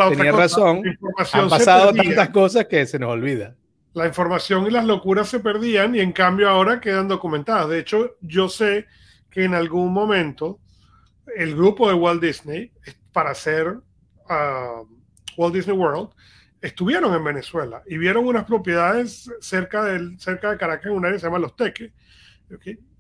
tenía 0.09 0.33
razón, 0.33 0.83
han 1.35 1.51
pasado 1.51 1.93
tantas 1.93 2.31
cosas 2.31 2.65
que 2.65 2.87
se 2.87 2.99
nos 2.99 3.11
olvida. 3.11 3.55
La 3.95 4.07
información 4.07 4.67
y 4.67 4.71
las 4.71 4.87
locuras 4.87 5.29
se 5.29 5.41
perdían 5.41 5.95
y 5.95 6.01
en 6.01 6.13
cambio 6.13 6.49
ahora 6.49 6.81
quedan 6.81 7.09
documentadas. 7.09 7.69
De 7.69 7.79
hecho, 7.79 8.17
yo 8.21 8.49
sé 8.49 8.87
que 9.31 9.45
en 9.45 9.55
algún 9.55 9.93
momento 9.93 10.61
el 11.37 11.55
grupo 11.55 11.89
de 11.89 11.95
Walt 11.95 12.23
Disney, 12.23 12.73
para 13.13 13.31
hacer 13.31 13.69
uh, 13.69 14.87
Walt 15.37 15.55
Disney 15.55 15.77
World, 15.77 16.11
estuvieron 16.61 17.15
en 17.15 17.25
Venezuela 17.25 17.83
y 17.87 17.99
vieron 17.99 18.27
unas 18.27 18.45
propiedades 18.45 19.31
cerca, 19.41 19.85
del, 19.85 20.19
cerca 20.19 20.51
de 20.51 20.59
Caracas 20.59 20.87
en 20.87 20.93
un 20.93 21.05
área 21.05 21.17
que 21.17 21.21
se 21.21 21.27
llama 21.27 21.39
Los 21.39 21.57
Teques. 21.57 21.93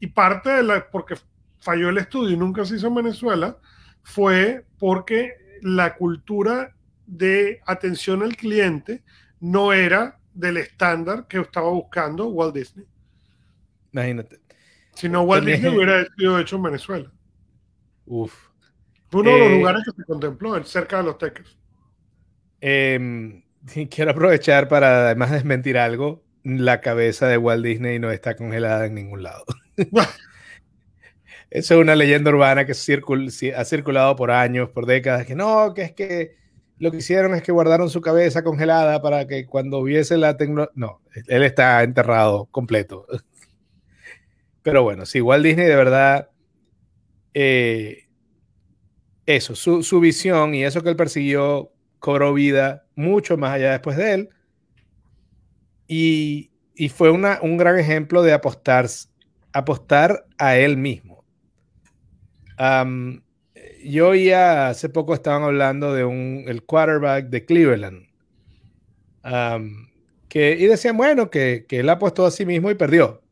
Y 0.00 0.06
parte 0.08 0.50
de 0.50 0.62
la, 0.62 0.90
porque 0.90 1.14
falló 1.60 1.90
el 1.90 1.98
estudio 1.98 2.34
y 2.34 2.38
nunca 2.38 2.64
se 2.64 2.76
hizo 2.76 2.88
en 2.88 2.94
Venezuela, 2.94 3.58
fue 4.02 4.64
porque 4.78 5.34
la 5.60 5.94
cultura 5.94 6.74
de 7.06 7.60
atención 7.66 8.22
al 8.22 8.36
cliente 8.36 9.02
no 9.40 9.72
era 9.72 10.18
del 10.34 10.56
estándar 10.56 11.26
que 11.26 11.40
estaba 11.40 11.70
buscando 11.70 12.28
Walt 12.28 12.54
Disney. 12.54 12.86
Imagínate. 13.92 14.40
Si 14.94 15.08
no, 15.08 15.22
Walt 15.22 15.44
Disney 15.44 15.74
hubiera 15.74 16.06
sido 16.16 16.38
hecho 16.38 16.56
en 16.56 16.62
Venezuela. 16.62 17.12
Uf. 18.06 18.48
Fue 19.10 19.20
uno 19.20 19.30
de 19.30 19.38
los 19.38 19.48
eh, 19.48 19.56
lugares 19.58 19.82
que 19.84 19.92
se 19.92 20.04
contempló, 20.04 20.64
cerca 20.64 20.98
de 20.98 21.02
los 21.02 21.18
teques. 21.18 21.56
Eh, 22.60 23.42
quiero 23.90 24.10
aprovechar 24.10 24.68
para 24.68 25.06
además 25.06 25.30
desmentir 25.30 25.78
algo. 25.78 26.24
La 26.44 26.80
cabeza 26.80 27.28
de 27.28 27.36
Walt 27.36 27.64
Disney 27.64 27.98
no 27.98 28.10
está 28.10 28.36
congelada 28.36 28.86
en 28.86 28.94
ningún 28.94 29.22
lado. 29.22 29.44
Eso 31.50 31.74
es 31.74 31.80
una 31.80 31.94
leyenda 31.94 32.30
urbana 32.30 32.64
que 32.64 32.72
ha 32.72 33.64
circulado 33.64 34.16
por 34.16 34.30
años, 34.30 34.70
por 34.70 34.86
décadas, 34.86 35.26
que 35.26 35.34
no, 35.34 35.74
que 35.74 35.82
es 35.82 35.92
que 35.92 36.41
lo 36.82 36.90
que 36.90 36.96
hicieron 36.96 37.32
es 37.36 37.44
que 37.44 37.52
guardaron 37.52 37.88
su 37.88 38.00
cabeza 38.00 38.42
congelada 38.42 39.00
para 39.00 39.28
que 39.28 39.46
cuando 39.46 39.78
hubiese 39.78 40.18
la 40.18 40.36
tecnología... 40.36 40.72
No, 40.74 41.00
él 41.28 41.44
está 41.44 41.80
enterrado 41.84 42.46
completo. 42.46 43.06
Pero 44.64 44.82
bueno, 44.82 45.06
sí, 45.06 45.20
Walt 45.20 45.44
Disney 45.44 45.66
de 45.66 45.76
verdad... 45.76 46.30
Eh, 47.34 48.08
eso, 49.26 49.54
su, 49.54 49.84
su 49.84 50.00
visión 50.00 50.56
y 50.56 50.64
eso 50.64 50.82
que 50.82 50.88
él 50.88 50.96
persiguió 50.96 51.70
cobró 52.00 52.34
vida 52.34 52.84
mucho 52.96 53.36
más 53.36 53.52
allá 53.52 53.70
después 53.70 53.96
de 53.96 54.14
él. 54.14 54.28
Y, 55.86 56.50
fue 56.88 57.10
un 57.12 57.56
gran 57.58 57.78
ejemplo 57.78 58.24
de 58.24 58.32
apostar, 58.32 58.88
apostar 59.52 60.26
a 60.36 60.56
él 60.56 60.76
mismo. 60.76 61.24
Yo 63.84 64.08
oía, 64.08 64.68
hace 64.68 64.88
poco 64.88 65.14
estaban 65.14 65.42
hablando 65.42 65.94
de 65.94 66.04
un, 66.04 66.44
el 66.46 66.62
quarterback 66.64 67.26
de 67.26 67.44
Cleveland. 67.44 68.06
que, 70.28 70.56
y 70.58 70.66
decían, 70.66 70.96
bueno, 70.96 71.30
que, 71.30 71.66
que 71.68 71.80
él 71.80 71.88
apostó 71.88 72.26
a 72.26 72.30
sí 72.30 72.46
mismo 72.46 72.70
y 72.70 72.74
perdió. 72.74 73.22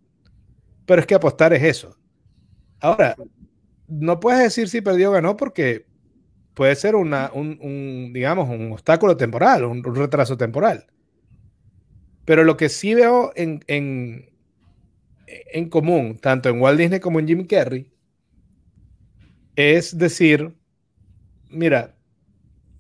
Pero 0.87 1.01
es 1.01 1.07
que 1.07 1.15
apostar 1.15 1.53
es 1.53 1.63
eso. 1.63 1.97
Ahora, 2.81 3.15
no 3.89 4.21
puedes 4.21 4.41
decir 4.41 4.69
si 4.69 4.81
perdió 4.81 5.11
o 5.11 5.13
ganó 5.13 5.37
porque 5.37 5.87
puede 6.55 6.75
ser 6.77 6.95
una, 6.95 7.31
un, 7.33 8.13
digamos, 8.13 8.49
un 8.49 8.73
obstáculo 8.73 9.17
temporal, 9.17 9.65
un, 9.65 9.83
retraso 9.83 10.37
temporal. 10.37 10.87
Pero 12.25 12.45
lo 12.45 12.57
que 12.57 12.69
sí 12.69 12.95
veo 12.95 13.33
en, 13.35 13.65
en, 13.67 14.31
en, 15.27 15.69
común, 15.69 16.19
tanto 16.19 16.49
en 16.49 16.61
Walt 16.61 16.79
Disney 16.79 17.01
como 17.01 17.19
en 17.19 17.27
Jim 17.27 17.47
Carrey, 17.47 17.91
es 19.57 19.97
decir, 19.99 20.55
mira, 21.49 21.97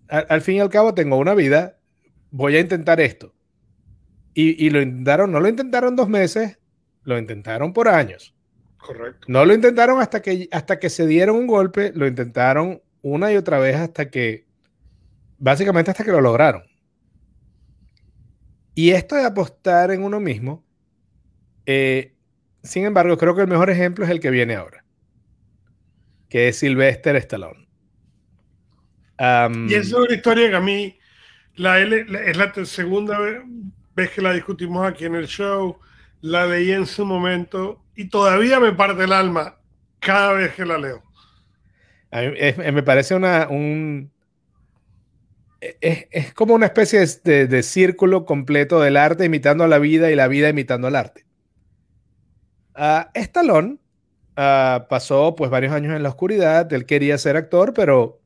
al, 0.09 0.41
fin 0.41 0.57
y 0.57 0.61
al 0.61 0.71
cabo 0.71 0.95
tengo 0.95 1.17
una 1.17 1.35
vida, 1.35 1.79
voy 2.31 2.57
a 2.57 2.61
intentar 2.61 3.01
esto. 3.01 3.35
Y, 4.35 4.65
y, 4.65 4.71
lo 4.71 4.81
intentaron, 4.81 5.33
no 5.33 5.41
lo 5.41 5.49
intentaron 5.49 5.97
dos 5.97 6.09
meses, 6.09 6.59
lo 7.05 7.19
intentaron 7.19 7.73
por 7.73 7.89
años. 7.89 8.35
Correcto. 8.79 9.27
No 9.29 9.45
lo 9.45 9.55
intentaron 9.55 10.01
hasta 10.01 10.23
que, 10.23 10.49
hasta 10.53 10.79
que 10.79 10.89
se 10.89 11.07
dieron 11.07 11.37
un 11.37 11.47
golpe, 11.47 11.93
lo 11.95 12.07
intentaron 12.07 12.81
una 13.03 13.33
y 13.33 13.37
otra 13.37 13.59
vez 13.59 13.77
hasta 13.77 14.11
que, 14.11 14.47
básicamente 15.39 15.91
hasta 15.91 16.05
que 16.05 16.13
lo 16.13 16.21
lograron. 16.21 16.63
Y 18.75 18.91
esto 18.91 19.17
de 19.17 19.25
apostar 19.25 19.91
en 19.91 20.03
uno 20.03 20.21
mismo, 20.21 20.65
eh, 21.67 22.15
sin 22.63 22.85
embargo, 22.85 23.17
creo 23.19 23.35
que 23.35 23.43
el 23.43 23.49
mejor 23.49 23.71
ejemplo 23.71 24.05
es 24.05 24.11
el 24.11 24.21
que 24.21 24.31
viene 24.31 24.55
ahora, 24.55 24.85
que 26.31 26.49
es 26.49 26.59
Sylvester 26.59 27.14
Stallone. 27.16 27.69
y 29.19 29.75
esa 29.75 29.81
es 29.81 29.93
una 29.93 30.14
historia 30.14 30.49
que 30.49 30.57
a 30.57 30.61
mí 30.61 30.99
la, 31.57 31.79
es 31.79 32.37
la 32.38 32.64
segunda 32.64 33.19
vez 33.95 34.11
que 34.11 34.23
la 34.23 34.33
discutimos 34.33 34.88
aquí 34.88 35.05
en 35.05 35.16
el 35.16 35.27
show, 35.27 35.79
la 36.23 36.47
leí 36.47 36.73
en 36.73 36.87
su 36.87 37.05
momento 37.05 37.85
y 37.95 38.09
todavía 38.09 38.59
me 38.59 38.73
parte 38.73 39.05
el 39.05 39.12
alma 39.12 39.57
cada 39.99 40.33
vez 40.33 40.55
que 40.55 40.64
la 40.64 40.79
leo 40.79 41.11
me 42.11 42.83
parece 42.83 43.14
una, 43.14 43.49
un... 43.49 44.11
Es, 45.81 46.33
como 46.35 46.55
una 46.55 46.66
especie 46.66 47.05
de, 47.25 47.62
círculo 47.62 48.25
completo 48.25 48.81
del 48.81 48.97
arte 48.97 49.27
imitando 49.27 49.64
a 49.64 49.69
la 49.69 49.79
vida 49.79 50.11
y 50.11 50.16
la 50.16 50.27
vida 50.27 50.49
imitando 50.49 50.88
al 50.88 50.97
arte. 50.97 51.27
Uh, 52.75 53.05
Stallone 53.14 53.79
ah, 54.40 54.87
pasó 54.88 55.35
pues 55.37 55.50
varios 55.50 55.72
años 55.72 55.94
en 55.94 56.03
la 56.03 56.09
oscuridad, 56.09 56.72
él 56.72 56.87
quería 56.87 57.18
ser 57.18 57.37
actor, 57.37 57.74
pero 57.74 58.20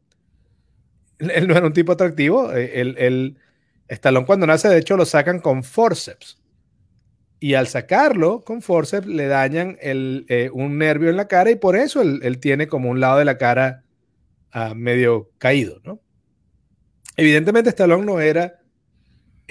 él 1.18 1.48
no 1.48 1.56
era 1.56 1.66
un 1.66 1.72
tipo 1.72 1.92
atractivo. 1.92 2.52
El, 2.52 2.96
el, 2.98 3.36
Stallone 3.86 4.26
cuando 4.26 4.46
nace, 4.46 4.68
de 4.68 4.78
hecho, 4.78 4.96
lo 4.96 5.04
sacan 5.04 5.40
con 5.40 5.62
forceps. 5.62 6.40
Y 7.38 7.54
al 7.54 7.66
sacarlo 7.66 8.42
con 8.42 8.62
forceps 8.62 9.06
le 9.06 9.26
dañan 9.26 9.76
el, 9.82 10.24
eh, 10.28 10.48
un 10.52 10.78
nervio 10.78 11.10
en 11.10 11.18
la 11.18 11.28
cara 11.28 11.50
y 11.50 11.56
por 11.56 11.76
eso 11.76 12.00
él, 12.00 12.38
tiene 12.40 12.66
como 12.66 12.88
un 12.88 13.00
lado 13.00 13.18
de 13.18 13.26
la 13.26 13.36
cara 13.36 13.84
uh, 14.54 14.74
medio 14.74 15.30
caído, 15.36 15.80
¿no? 15.84 16.00
Evidentemente 17.16 17.68
Stallone 17.68 18.06
no 18.06 18.20
era 18.20 18.60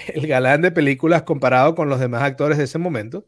el 0.07 0.25
galán 0.25 0.63
de 0.63 0.71
películas 0.71 1.21
comparado 1.21 1.75
con 1.75 1.87
los 1.87 1.99
demás 1.99 2.23
actores 2.23 2.57
de 2.57 2.63
ese 2.63 2.79
momento 2.79 3.27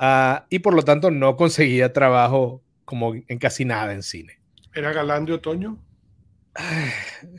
uh, 0.00 0.44
y 0.48 0.58
por 0.60 0.74
lo 0.74 0.82
tanto 0.82 1.10
no 1.10 1.36
conseguía 1.36 1.92
trabajo 1.92 2.62
como 2.84 3.14
en 3.14 3.38
casi 3.38 3.64
nada 3.64 3.92
en 3.92 4.02
cine. 4.02 4.40
¿Era 4.74 4.92
galán 4.92 5.24
de 5.24 5.34
otoño? 5.34 5.78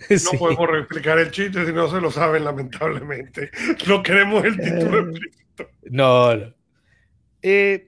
No 0.09 0.39
podemos 0.39 0.69
replicar 0.69 1.19
el 1.19 1.31
chiste 1.31 1.65
si 1.65 1.73
no 1.73 1.89
se 1.89 1.99
lo 1.99 2.11
saben, 2.11 2.45
lamentablemente. 2.45 3.51
No 3.87 4.01
queremos 4.01 4.45
el 4.45 4.57
título 4.57 5.11
no, 5.89 6.29
Eh, 7.41 7.87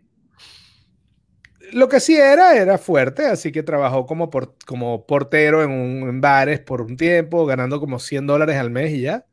lo 1.72 1.88
que 1.90 2.00
sí 2.00 2.16
era, 2.16 2.56
era 2.56 2.78
fuerte, 2.78 3.26
así 3.26 3.52
que 3.52 3.64
trabajó 3.64 4.06
como, 4.06 4.30
como 4.66 5.06
portero 5.06 5.64
en, 5.64 6.22
bares 6.22 6.60
por 6.60 6.82
un 6.82 6.98
tiempo, 6.98 7.46
ganando 7.46 7.80
como 7.80 8.00
100 8.00 8.28
dólares 8.28 8.58
al 8.58 8.70
mes 8.70 8.92
y 8.92 9.02
ya. 9.02 9.26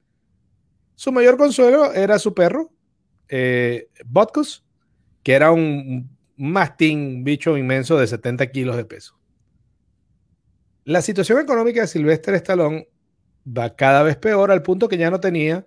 Su 0.95 1.13
mayor 1.13 1.37
consuelo 1.37 1.93
era 1.93 2.19
su 2.19 2.35
perro, 2.35 2.71
eh, 3.29 3.89
que 5.23 5.35
era 5.35 5.51
un, 5.53 6.11
un 6.39 6.53
mastín, 6.53 7.25
bicho 7.25 7.57
inmenso 7.57 7.99
de 7.99 8.07
70 8.07 8.47
kilos 8.49 8.77
de 8.77 8.85
peso. 8.85 9.19
La 10.85 11.03
situación 11.03 11.39
económica 11.41 11.83
de 11.83 11.87
Sylvester 11.87 12.35
Stallone 12.35 12.89
va 13.47 13.77
cada 13.77 14.03
vez 14.03 14.17
peor 14.17 14.51
al 14.51 14.63
punto 14.63 14.89
que 14.89 14.97
ya 14.97 15.11
no 15.11 15.21
tenía 15.21 15.67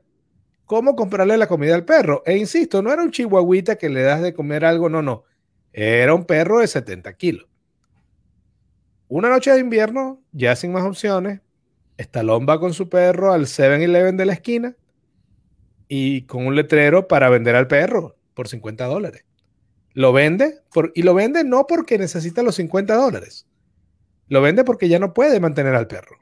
cómo 0.66 0.96
comprarle 0.96 1.38
la 1.38 1.48
comida 1.48 1.76
al 1.76 1.86
perro. 1.86 2.24
E 2.26 2.38
insisto, 2.38 2.82
no 2.82 2.92
era 2.92 3.04
un 3.04 3.12
chihuahuita 3.12 3.76
que 3.78 3.90
le 3.90 4.02
das 4.02 4.22
de 4.22 4.34
comer 4.34 4.66
algo, 4.66 4.90
no, 4.90 5.02
no. 5.02 5.24
Era 5.72 6.14
un 6.14 6.26
perro 6.26 6.60
de 6.60 6.68
70 6.68 7.14
kilos. 7.14 7.48
Una 9.08 9.30
noche 9.30 9.52
de 9.52 9.60
invierno, 9.60 10.22
ya 10.32 10.56
sin 10.56 10.72
más 10.72 10.84
opciones, 10.84 11.42
Stallone 11.98 12.46
va 12.46 12.60
con 12.60 12.74
su 12.74 12.90
perro 12.90 13.32
al 13.32 13.46
7-Eleven 13.46 14.18
de 14.18 14.26
la 14.26 14.34
esquina 14.34 14.76
y 15.88 16.24
con 16.24 16.48
un 16.48 16.56
letrero 16.56 17.08
para 17.08 17.30
vender 17.30 17.56
al 17.56 17.68
perro 17.68 18.16
por 18.34 18.48
50 18.48 18.86
dólares. 18.86 19.26
Lo 19.94 20.12
vende 20.12 20.62
por, 20.72 20.92
y 20.96 21.04
lo 21.04 21.14
vende 21.14 21.44
no 21.44 21.68
porque 21.68 21.98
necesita 21.98 22.44
los 22.44 22.56
50 22.56 22.96
dólares. 22.96 23.48
Lo 24.28 24.42
vende 24.42 24.64
porque 24.64 24.90
ya 24.90 25.00
no 25.00 25.14
puede 25.14 25.40
mantener 25.40 25.76
al 25.76 25.88
perro. 25.88 26.20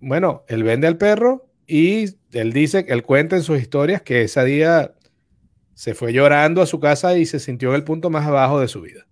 Bueno, 0.00 0.44
él 0.48 0.62
vende 0.62 0.86
al 0.86 0.96
perro 0.96 1.50
y 1.66 2.16
él 2.32 2.52
dice, 2.52 2.86
él 2.88 3.02
cuenta 3.02 3.36
en 3.36 3.42
sus 3.42 3.60
historias 3.60 4.02
que 4.02 4.22
ese 4.22 4.44
día 4.44 4.94
se 5.74 5.94
fue 5.94 6.12
llorando 6.12 6.62
a 6.62 6.66
su 6.66 6.80
casa 6.80 7.16
y 7.16 7.26
se 7.26 7.38
sintió 7.38 7.70
en 7.70 7.76
el 7.76 7.84
punto 7.84 8.10
más 8.10 8.28
bajo 8.28 8.60
de 8.60 8.68
su 8.68 8.80
vida. 8.80 9.06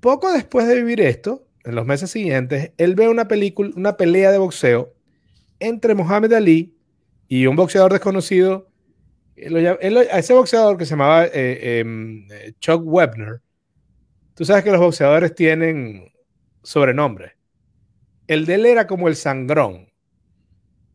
Poco 0.00 0.32
después 0.32 0.66
de 0.66 0.76
vivir 0.76 1.00
esto, 1.00 1.46
en 1.64 1.74
los 1.74 1.84
meses 1.84 2.10
siguientes, 2.10 2.72
él 2.78 2.94
ve 2.94 3.08
una 3.08 3.28
película, 3.28 3.70
una 3.76 3.96
pelea 3.96 4.32
de 4.32 4.38
boxeo 4.38 4.94
entre 5.58 5.94
Muhammad 5.94 6.32
Ali 6.32 6.74
y 7.28 7.46
un 7.46 7.56
boxeador 7.56 7.92
desconocido. 7.92 8.69
A 9.46 10.18
ese 10.18 10.34
boxeador 10.34 10.76
que 10.76 10.84
se 10.84 10.90
llamaba 10.90 11.26
eh, 11.26 11.80
em, 11.80 12.26
Chuck 12.58 12.82
Webner, 12.84 13.40
tú 14.34 14.44
sabes 14.44 14.64
que 14.64 14.70
los 14.70 14.80
boxeadores 14.80 15.34
tienen 15.34 16.12
sobrenombres. 16.62 17.32
El 18.26 18.46
de 18.46 18.54
él 18.54 18.66
era 18.66 18.86
como 18.86 19.08
el 19.08 19.16
sangrón, 19.16 19.90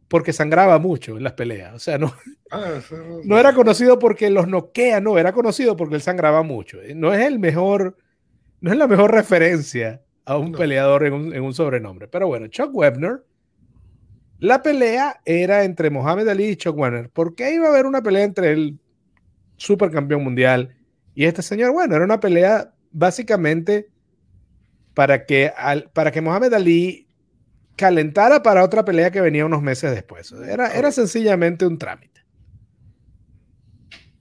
porque 0.08 0.34
sangraba 0.34 0.80
mucho 0.80 1.18
en 1.18 1.24
las 1.24 1.34
peleas. 1.34 1.74
O 1.74 1.80
sea, 1.80 1.98
no, 1.98 2.14
ah, 2.52 2.80
no 3.24 3.38
era 3.38 3.54
conocido 3.54 4.00
porque 4.00 4.30
los 4.30 4.48
noquea, 4.48 5.02
no, 5.02 5.18
era 5.18 5.34
conocido 5.34 5.76
porque 5.76 5.96
él 5.96 6.02
sangraba 6.02 6.44
mucho. 6.44 6.80
No 6.96 7.14
es 7.14 7.26
el 7.26 7.40
mejor, 7.40 7.98
no 8.62 8.72
es 8.72 8.78
la 8.78 8.88
mejor 8.88 9.12
referencia 9.12 10.02
a 10.26 10.38
un 10.38 10.52
peleador 10.52 11.06
en 11.06 11.42
un, 11.42 11.54
sobrenombre. 11.54 12.08
Pero 12.08 12.28
bueno, 12.28 12.48
Chuck 12.48 12.74
Webner, 12.74 13.24
la 14.40 14.62
pelea 14.62 15.22
era 15.26 15.64
entre 15.64 15.90
Mohamed 15.90 16.28
Ali 16.28 16.46
y 16.50 16.56
Chuck 16.56 16.78
Webner. 16.78 17.10
¿Por 17.10 17.36
qué 17.36 17.54
iba 17.54 17.68
a 17.68 17.70
haber 17.70 17.86
una 17.86 18.02
pelea 18.02 18.24
entre 18.24 18.52
el 18.52 18.80
supercampeón 19.58 20.24
mundial 20.24 20.76
y 21.14 21.26
este 21.26 21.42
señor? 21.42 21.72
Bueno, 21.72 21.96
era 21.96 22.06
una 22.06 22.20
pelea 22.20 22.74
básicamente 22.92 23.90
para 24.94 25.26
que, 25.26 25.52
al, 25.56 25.90
para 25.94 26.12
que 26.12 26.22
Mohamed 26.22 26.54
Ali 26.54 27.08
calentara 27.76 28.42
para 28.42 28.64
otra 28.64 28.86
pelea 28.86 29.12
que 29.12 29.22
venía 29.22 29.46
unos 29.46 29.62
meses 29.62 29.92
después. 29.92 30.32
Era, 30.32 30.74
era 30.74 30.92
sencillamente 30.92 31.66
un 31.66 31.78
trámite. 31.78 32.22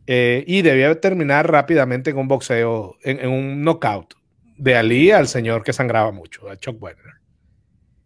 Eh, 0.07 0.45
y 0.47 0.63
debía 0.63 1.01
terminar 1.01 1.51
rápidamente 1.51 2.11
en 2.11 2.19
un 2.19 2.29
boxeo, 2.29 2.97
en, 3.03 3.27
un 3.29 3.63
knockout 3.63 4.15
de 4.59 4.77
Ali 4.77 5.11
al 5.11 5.29
señor 5.29 5.63
que 5.63 5.73
sangraba 5.73 6.13
mucho, 6.13 6.51
a 6.51 6.57
Chuck 6.57 6.81
Webner. 6.83 7.14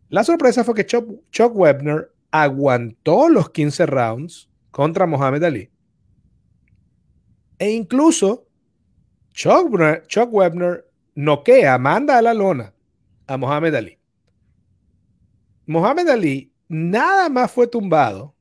La 0.08 0.24
sorpresa 0.24 0.64
fue 0.64 0.74
que 0.74 0.86
Chuck, 0.86 1.54
Webner 1.54 2.12
aguantó 2.30 3.28
los 3.28 3.50
15 3.50 3.86
rounds 3.86 4.48
contra 4.70 5.06
Mohamed 5.06 5.44
Ali. 5.44 5.70
E 7.58 7.70
incluso 7.70 8.46
Chuck, 9.32 9.70
Chuck 10.06 10.32
Webner 10.32 10.86
noquea, 11.14 11.78
manda 11.78 12.18
a 12.18 12.22
la 12.22 12.34
lona 12.34 12.72
a 13.26 13.36
Mohamed 13.36 13.74
Ali. 13.74 13.98
Mohamed 15.66 16.08
Ali 16.08 16.52
nada 16.68 17.28
más 17.28 17.50
fue 17.50 17.66
tumbado 17.66 18.34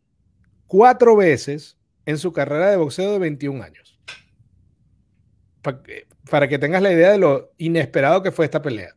cuatro 0.67 1.15
veces 1.15 1.77
en 2.05 2.17
su 2.17 2.31
carrera 2.31 2.71
de 2.71 2.77
boxeo 2.77 3.11
de 3.11 3.19
21 3.19 3.63
años. 3.63 3.99
Para 5.61 6.47
que, 6.47 6.57
tengas 6.57 6.81
la 6.81 6.93
idea 6.93 7.11
de 7.11 7.17
lo 7.17 7.51
inesperado 7.57 8.23
que 8.23 8.31
fue 8.31 8.45
esta 8.45 8.61
pelea. 8.61 8.95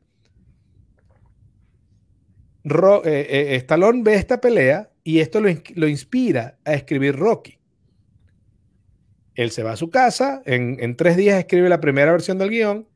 Eh, 2.65 3.27
eh, 3.31 3.57
Stallone 3.57 4.03
ve 4.03 4.15
esta 4.15 4.41
pelea 4.41 4.91
y 5.03 5.21
esto 5.21 5.41
lo, 5.41 5.89
inspira 5.89 6.59
a 6.65 6.75
escribir 6.75 7.17
Rocky. 7.17 7.59
Él 9.35 9.51
se 9.51 9.63
va 9.63 9.73
a 9.73 9.77
su 9.77 9.91
casa, 9.91 10.43
en, 10.45 10.77
en 10.81 10.97
tres 10.97 11.17
días 11.17 11.39
escribe 11.39 11.69
la 11.69 11.81
primera 11.81 12.13
versión 12.13 12.37
del 12.39 12.51
guion 12.51 12.91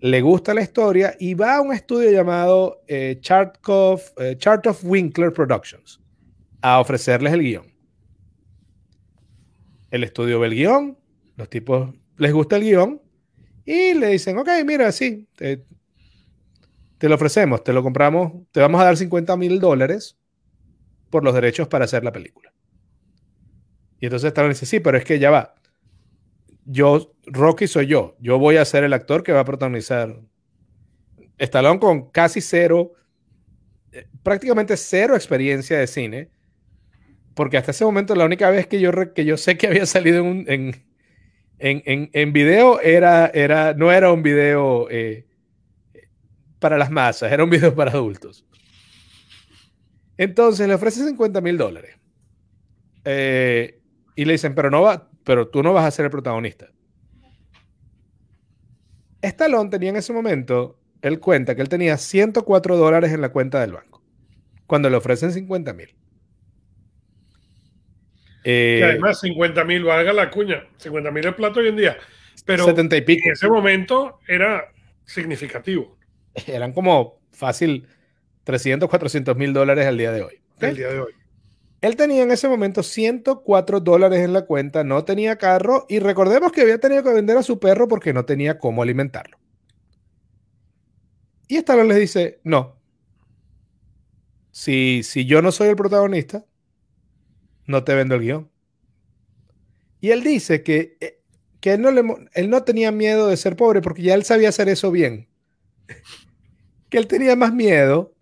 le 0.00 0.20
gusta 0.20 0.54
la 0.54 0.62
historia 0.62 1.16
y 1.18 1.34
va 1.34 1.56
a 1.56 1.60
un 1.60 1.72
estudio 1.72 2.10
llamado 2.10 2.82
Chart, 3.20 3.56
of, 3.66 4.12
eh, 4.18 4.36
Chart 4.38 4.66
of 4.66 4.84
Winkler 4.84 5.32
Productions 5.32 6.00
a 6.62 6.80
ofrecerles 6.80 7.32
el 7.32 7.42
guion. 7.42 7.66
El 9.90 10.04
estudio 10.04 10.38
ve 10.40 10.48
el 10.48 10.54
guion, 10.54 10.98
los 11.36 11.48
tipos 11.48 11.94
les 12.16 12.32
gusta 12.32 12.56
el 12.56 12.62
guion 12.62 13.02
y 13.64 13.94
le 13.94 14.08
dicen, 14.08 14.38
ok, 14.38 14.48
mira, 14.64 14.90
sí, 14.92 15.26
te, 16.98 17.08
lo 17.08 17.14
ofrecemos, 17.14 17.64
te 17.64 17.72
lo 17.72 17.82
compramos, 17.82 18.32
te 18.52 18.60
vamos 18.60 18.80
a 18.80 18.84
dar 18.84 18.96
50 18.96 19.36
mil 19.36 19.60
dólares 19.60 20.18
por 21.10 21.24
los 21.24 21.34
derechos 21.34 21.68
para 21.68 21.86
hacer 21.86 22.04
la 22.04 22.12
película. 22.12 22.52
Y 24.00 24.06
entonces 24.06 24.28
Stallone 24.28 24.54
dice, 24.54 24.66
sí, 24.66 24.80
pero 24.80 24.98
es 24.98 25.04
que 25.04 25.18
ya 25.18 25.30
va 25.30 25.54
yo, 26.70 27.14
Rocky 27.26 27.66
soy 27.66 27.86
yo, 27.86 28.14
yo 28.20 28.38
voy 28.38 28.58
a 28.58 28.64
ser 28.64 28.84
el 28.84 28.92
actor 28.92 29.22
que 29.22 29.32
va 29.32 29.40
a 29.40 29.44
protagonizar. 29.44 30.20
Stallone 31.38 31.80
con 31.80 32.10
casi 32.10 32.42
cero, 32.42 32.92
eh, 33.92 34.06
prácticamente 34.22 34.76
cero 34.76 35.14
experiencia 35.14 35.78
de 35.78 35.86
cine, 35.86 36.30
porque 37.34 37.56
hasta 37.56 37.70
ese 37.70 37.86
momento 37.86 38.14
la 38.14 38.26
única 38.26 38.50
vez 38.50 38.66
que 38.66 38.80
yo, 38.80 38.90
que 39.14 39.24
yo 39.24 39.38
sé 39.38 39.56
que 39.56 39.66
había 39.66 39.86
salido 39.86 40.18
en, 40.26 40.44
en, 40.48 40.74
en, 41.58 42.10
en 42.12 42.32
video 42.34 42.80
era, 42.80 43.28
era, 43.28 43.72
no 43.72 43.90
era 43.90 44.12
un 44.12 44.22
video 44.22 44.88
eh, 44.90 45.26
para 46.58 46.78
las 46.78 46.90
masas, 46.90 47.32
era 47.32 47.44
un 47.44 47.50
video 47.50 47.74
para 47.74 47.92
adultos. 47.92 48.44
Entonces 50.16 50.66
le 50.66 50.74
ofrece 50.74 51.04
50 51.04 51.40
mil 51.40 51.56
dólares. 51.56 51.96
Eh, 53.04 53.80
y 54.16 54.24
le 54.24 54.32
dicen, 54.32 54.54
pero 54.54 54.70
no 54.70 54.82
va, 54.82 55.08
pero 55.24 55.48
tú 55.48 55.62
no 55.62 55.72
vas 55.72 55.84
a 55.84 55.90
ser 55.90 56.06
el 56.06 56.10
protagonista. 56.10 56.68
Stallone 59.22 59.70
tenía 59.70 59.90
en 59.90 59.96
ese 59.96 60.12
momento, 60.12 60.78
él 61.02 61.20
cuenta 61.20 61.54
que 61.54 61.62
él 61.62 61.68
tenía 61.68 61.96
104 61.96 62.76
dólares 62.76 63.12
en 63.12 63.20
la 63.20 63.30
cuenta 63.30 63.60
del 63.60 63.72
banco, 63.72 64.02
cuando 64.66 64.90
le 64.90 64.96
ofrecen 64.96 65.32
50 65.32 65.72
mil. 65.72 65.94
Eh, 68.44 68.80
además 68.84 69.20
50 69.20 69.64
mil, 69.64 69.84
valga 69.84 70.12
la 70.12 70.30
cuña, 70.30 70.66
50 70.78 71.10
mil 71.10 71.26
es 71.26 71.34
plato 71.34 71.60
hoy 71.60 71.68
en 71.68 71.76
día, 71.76 71.98
pero 72.44 72.64
70 72.64 72.96
y 72.96 73.00
pico. 73.02 73.26
en 73.26 73.32
ese 73.32 73.48
momento 73.48 74.20
era 74.26 74.72
significativo. 75.04 75.97
Eran 76.46 76.72
como 76.72 77.18
fácil 77.32 77.86
300, 78.44 78.88
400 78.88 79.36
mil 79.36 79.52
dólares 79.52 79.86
al 79.86 79.98
día 79.98 80.12
de 80.12 80.22
hoy. 80.22 80.40
El 80.60 80.76
día 80.76 80.88
de 80.88 81.00
hoy. 81.00 81.12
Él 81.80 81.94
tenía 81.96 82.22
en 82.22 82.30
ese 82.30 82.48
momento 82.48 82.82
104 82.82 83.80
dólares 83.80 84.20
en 84.20 84.32
la 84.32 84.42
cuenta, 84.42 84.82
no 84.82 85.04
tenía 85.04 85.36
carro 85.36 85.86
y 85.88 86.00
recordemos 86.00 86.50
que 86.50 86.62
había 86.62 86.78
tenido 86.78 87.04
que 87.04 87.12
vender 87.12 87.36
a 87.36 87.42
su 87.44 87.60
perro 87.60 87.86
porque 87.86 88.12
no 88.12 88.24
tenía 88.24 88.58
cómo 88.58 88.82
alimentarlo. 88.82 89.38
Y 91.46 91.56
Stallone 91.56 91.88
les 91.88 91.98
dice, 91.98 92.40
no, 92.42 92.76
si, 94.50 95.02
si 95.04 95.24
yo 95.24 95.40
no 95.40 95.52
soy 95.52 95.68
el 95.68 95.76
protagonista, 95.76 96.44
no 97.66 97.84
te 97.84 97.94
vendo 97.94 98.16
el 98.16 98.22
guion. 98.22 98.50
Y 100.00 100.10
él 100.10 100.24
dice 100.24 100.62
que, 100.62 100.96
eh, 101.00 101.20
que 101.60 101.74
él, 101.74 101.82
no 101.82 101.90
le, 101.92 102.02
él 102.34 102.50
no 102.50 102.64
tenía 102.64 102.90
miedo 102.90 103.28
de 103.28 103.36
ser 103.36 103.56
pobre 103.56 103.80
porque 103.80 104.02
ya 104.02 104.14
él 104.14 104.24
sabía 104.24 104.48
hacer 104.48 104.68
eso 104.68 104.90
bien. 104.90 105.28
Que 106.88 106.98
él 106.98 107.06
tenía 107.06 107.36
más 107.36 107.52
miedo 107.52 108.14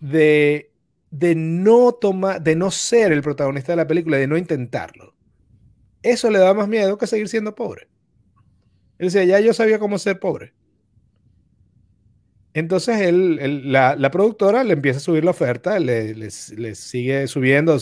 de 0.00 0.70
de 1.10 1.34
no 1.34 1.92
tomar, 1.92 2.40
de 2.42 2.56
no 2.56 2.70
ser 2.70 3.12
el 3.12 3.22
protagonista 3.22 3.72
de 3.72 3.76
la 3.76 3.86
película, 3.86 4.16
de 4.16 4.26
no 4.26 4.36
intentarlo. 4.36 5.14
Eso 6.02 6.30
le 6.30 6.38
da 6.38 6.54
más 6.54 6.68
miedo 6.68 6.96
que 6.96 7.06
seguir 7.06 7.28
siendo 7.28 7.54
pobre. 7.54 7.88
Él 8.98 9.08
decía, 9.08 9.24
ya 9.24 9.40
yo 9.40 9.52
sabía 9.52 9.78
cómo 9.78 9.98
ser 9.98 10.18
pobre. 10.18 10.54
Entonces 12.52 13.00
él, 13.00 13.72
la, 13.72 14.10
productora 14.10 14.64
le 14.64 14.72
empieza 14.72 14.98
a 14.98 15.02
subir 15.02 15.24
la 15.24 15.30
oferta, 15.30 15.78
le, 15.78 16.30
sigue 16.30 17.26
subiendo 17.26 17.78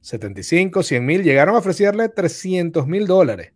75, 0.00 0.82
100 0.82 1.06
mil, 1.06 1.22
llegaron 1.22 1.54
a 1.54 1.58
ofrecerle 1.58 2.08
300 2.08 2.86
mil 2.86 3.06
dólares. 3.06 3.52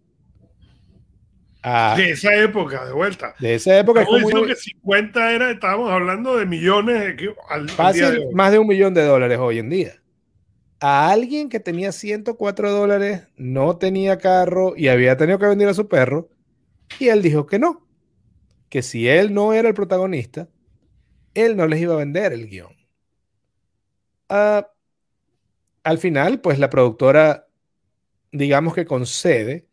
De 1.65 2.11
esa 2.11 2.35
época, 2.35 2.85
de 2.85 2.93
vuelta. 2.93 3.35
De 3.39 3.55
esa 3.55 3.79
época. 3.79 4.01
Estamos 4.01 4.21
diciendo 4.21 4.47
que 4.47 4.57
50 4.57 5.33
era, 5.33 5.51
estábamos 5.51 5.91
hablando 5.91 6.37
de 6.37 6.45
millones. 6.45 7.17
Al, 7.49 7.67
más 8.33 8.53
de 8.53 8.59
un 8.59 8.67
millón 8.67 8.93
de 8.93 9.05
dólares 9.05 9.39
hoy 9.39 9.59
en 9.59 9.71
día. 9.71 9.95
A 10.81 11.11
alguien 11.11 11.49
que 11.49 11.61
tenía 11.61 11.93
104 11.93 12.71
dólares, 12.71 13.23
no 13.37 13.79
tenía 13.79 14.19
carro 14.19 14.75
y 14.77 14.89
había 14.89 15.17
tenido 15.17 15.39
que 15.39 15.47
vender 15.47 15.69
a 15.69 15.75
su 15.75 15.89
perro, 15.89 16.29
y 16.99 17.09
él 17.09 17.23
dijo 17.23 17.47
que 17.47 17.59
no, 17.59 17.87
que 18.69 18.83
si 18.83 19.09
él 19.09 19.33
no 19.33 19.55
era 19.55 19.69
el 19.69 19.75
protagonista, 19.75 20.49
él 21.33 21.57
no 21.57 21.67
les 21.67 21.81
iba 21.81 21.95
a 21.95 21.99
vender 21.99 22.35
el 22.35 22.49
guion. 22.49 22.77
Ah, 24.29 24.69
al 25.83 25.99
final, 25.99 26.41
pues 26.41 26.59
la 26.59 26.69
productora, 26.69 27.47
digamos 28.33 28.75
que 28.75 28.85
concede, 28.85 29.67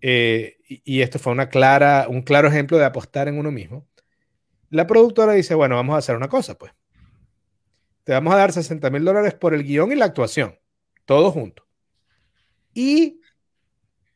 eh, 0.00 0.56
y, 0.84 1.00
esto 1.02 1.18
fue 1.18 1.32
una 1.32 1.48
clara, 1.48 2.06
un 2.08 2.22
claro 2.22 2.48
ejemplo 2.48 2.78
de 2.78 2.84
apostar 2.84 3.28
en 3.28 3.38
uno 3.38 3.50
mismo. 3.50 3.86
La 4.70 4.86
productora 4.86 5.32
dice, 5.32 5.54
bueno, 5.54 5.74
vamos 5.74 5.94
a 5.94 5.98
hacer 5.98 6.16
una 6.16 6.28
cosa, 6.28 6.56
pues. 6.56 6.72
Te 8.04 8.12
vamos 8.12 8.32
a 8.32 8.38
dar 8.38 8.52
60 8.52 8.88
mil 8.90 9.04
dólares 9.04 9.34
por 9.34 9.54
el 9.54 9.64
guion 9.64 9.92
y 9.92 9.96
la 9.96 10.06
actuación, 10.06 10.58
todo 11.04 11.32
junto. 11.32 11.66
Y 12.72 13.20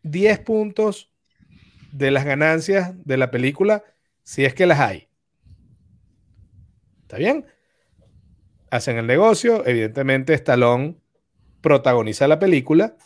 10 0.02 0.40
puntos 0.40 1.12
de 1.92 2.10
las 2.10 2.24
ganancias 2.24 2.92
de 3.04 3.16
la 3.16 3.30
película, 3.30 3.84
si 4.22 4.44
es 4.44 4.54
que 4.54 4.66
las 4.66 4.80
hay. 4.80 5.08
¿Está 7.02 7.18
bien? 7.18 7.46
hacen 8.74 8.98
el 8.98 9.06
negocio, 9.06 9.64
evidentemente 9.66 10.34
Stallone 10.34 10.96
protagoniza 11.60 12.26
la 12.26 12.40
película. 12.40 12.96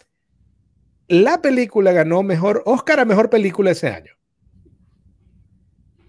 La 1.08 1.40
película 1.40 1.92
ganó 1.92 2.22
mejor 2.22 2.62
Oscar 2.66 3.00
a 3.00 3.04
mejor 3.04 3.30
película 3.30 3.70
ese 3.70 3.88
año. 3.88 4.12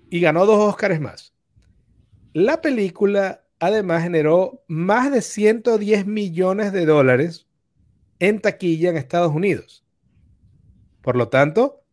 Y 0.10 0.20
ganó 0.20 0.46
dos 0.46 0.74
Oscars 0.74 1.00
más. 1.00 1.34
La 2.34 2.62
película 2.62 3.46
además 3.60 4.04
generó 4.04 4.64
más 4.68 5.12
de 5.12 5.22
110 5.22 6.06
millones 6.06 6.74
de 6.74 6.86
dólares 6.86 7.48
en 8.20 8.40
taquilla 8.40 8.90
en 8.90 8.98
Estados 8.98 9.34
Unidos. 9.34 9.86
Por 11.02 11.16
lo 11.16 11.30
tanto, 11.30 11.84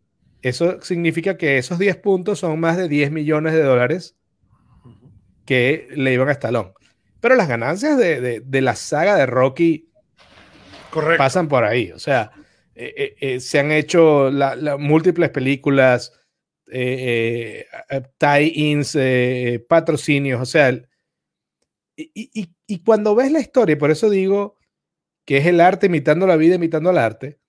eso 0.43 0.81
significa 0.83 1.37
que 1.37 1.59
esos 1.59 1.79
10 1.79 1.97
puntos 1.99 2.41
son 2.41 2.59
más 2.59 2.77
de 2.77 2.89
10 2.89 3.13
millones 3.13 3.53
de 3.53 3.63
dólares 3.63 4.17
que 5.45 5.89
le 5.95 6.13
iban 6.13 6.29
a 6.29 6.33
Stallone. 6.33 6.73
Pero 7.21 7.37
las 7.37 7.49
ganancias 7.49 7.97
de, 7.97 8.43
la 8.61 8.77
saga 8.77 9.17
de 9.17 9.27
Rocky 9.27 9.91
pasan 11.17 11.49
por 11.49 11.65
ahí. 11.65 11.93
O 11.93 11.99
sea, 11.99 12.33
eh, 12.79 12.95
eh, 12.95 13.17
eh, 13.21 13.41
se 13.41 13.59
han 13.59 13.73
hecho 13.73 14.31
múltiples 14.79 15.31
películas, 15.31 16.13
tie-ins, 18.19 18.99
patrocinios. 19.67 20.41
O 20.43 20.45
sea, 20.45 20.71
y, 21.97 22.51
y, 22.67 22.79
cuando 22.85 23.15
ves 23.15 23.33
la 23.33 23.41
historia, 23.41 23.79
por 23.79 23.91
eso 23.91 24.11
digo 24.11 24.59
que 25.25 25.39
es 25.39 25.47
el 25.47 25.61
arte 25.61 25.87
imitando 25.87 26.27
la 26.27 26.37
vida, 26.37 26.57
imitando 26.57 26.91
al 26.91 26.99
arte. 26.99 27.41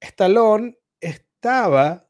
Stallone 0.00 0.76
estaba 1.00 2.08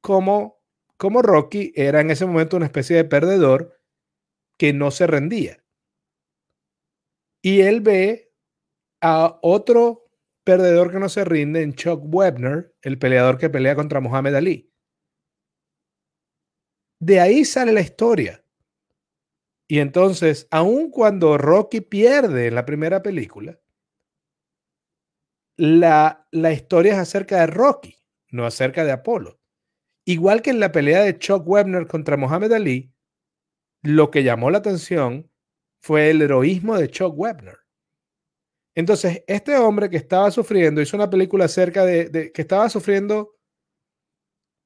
como 0.00 0.62
como 0.96 1.20
Rocky 1.20 1.72
era 1.74 2.00
en 2.00 2.12
ese 2.12 2.26
momento 2.26 2.56
una 2.56 2.66
especie 2.66 2.94
de 2.94 3.04
perdedor 3.04 3.76
que 4.56 4.72
no 4.72 4.92
se 4.92 5.08
rendía. 5.08 5.64
Y 7.42 7.62
él 7.62 7.80
ve 7.80 8.31
a 9.02 9.38
otro 9.42 10.08
perdedor 10.44 10.90
que 10.90 10.98
no 10.98 11.08
se 11.08 11.24
rinde 11.24 11.62
en 11.62 11.74
Chuck 11.74 12.00
Webner, 12.04 12.74
el 12.82 12.98
peleador 12.98 13.36
que 13.36 13.50
pelea 13.50 13.74
contra 13.74 14.00
Muhammad 14.00 14.36
Ali. 14.36 14.72
De 17.00 17.20
ahí 17.20 17.44
sale 17.44 17.72
la 17.72 17.80
historia. 17.80 18.44
Y 19.68 19.80
entonces, 19.80 20.46
aun 20.50 20.90
cuando 20.90 21.36
Rocky 21.36 21.80
pierde 21.80 22.46
en 22.46 22.54
la 22.54 22.64
primera 22.64 23.02
película, 23.02 23.58
la, 25.56 26.28
la 26.30 26.52
historia 26.52 26.92
es 26.92 26.98
acerca 26.98 27.40
de 27.40 27.46
Rocky, 27.48 27.96
no 28.30 28.46
acerca 28.46 28.84
de 28.84 28.92
Apolo. 28.92 29.40
Igual 30.04 30.42
que 30.42 30.50
en 30.50 30.60
la 30.60 30.72
pelea 30.72 31.02
de 31.02 31.18
Chuck 31.18 31.46
Webner 31.46 31.86
contra 31.86 32.16
Muhammad 32.16 32.52
Ali, 32.52 32.92
lo 33.82 34.10
que 34.10 34.22
llamó 34.22 34.50
la 34.50 34.58
atención 34.58 35.30
fue 35.80 36.10
el 36.10 36.22
heroísmo 36.22 36.78
de 36.78 36.88
Chuck 36.88 37.14
Webner. 37.16 37.61
Entonces, 38.74 39.22
este 39.26 39.56
hombre 39.56 39.90
que 39.90 39.98
estaba 39.98 40.30
sufriendo, 40.30 40.80
hizo 40.80 40.96
una 40.96 41.10
película 41.10 41.44
acerca 41.44 41.84
de, 41.84 42.32
que 42.32 42.42
estaba 42.42 42.68
sufriendo 42.70 43.36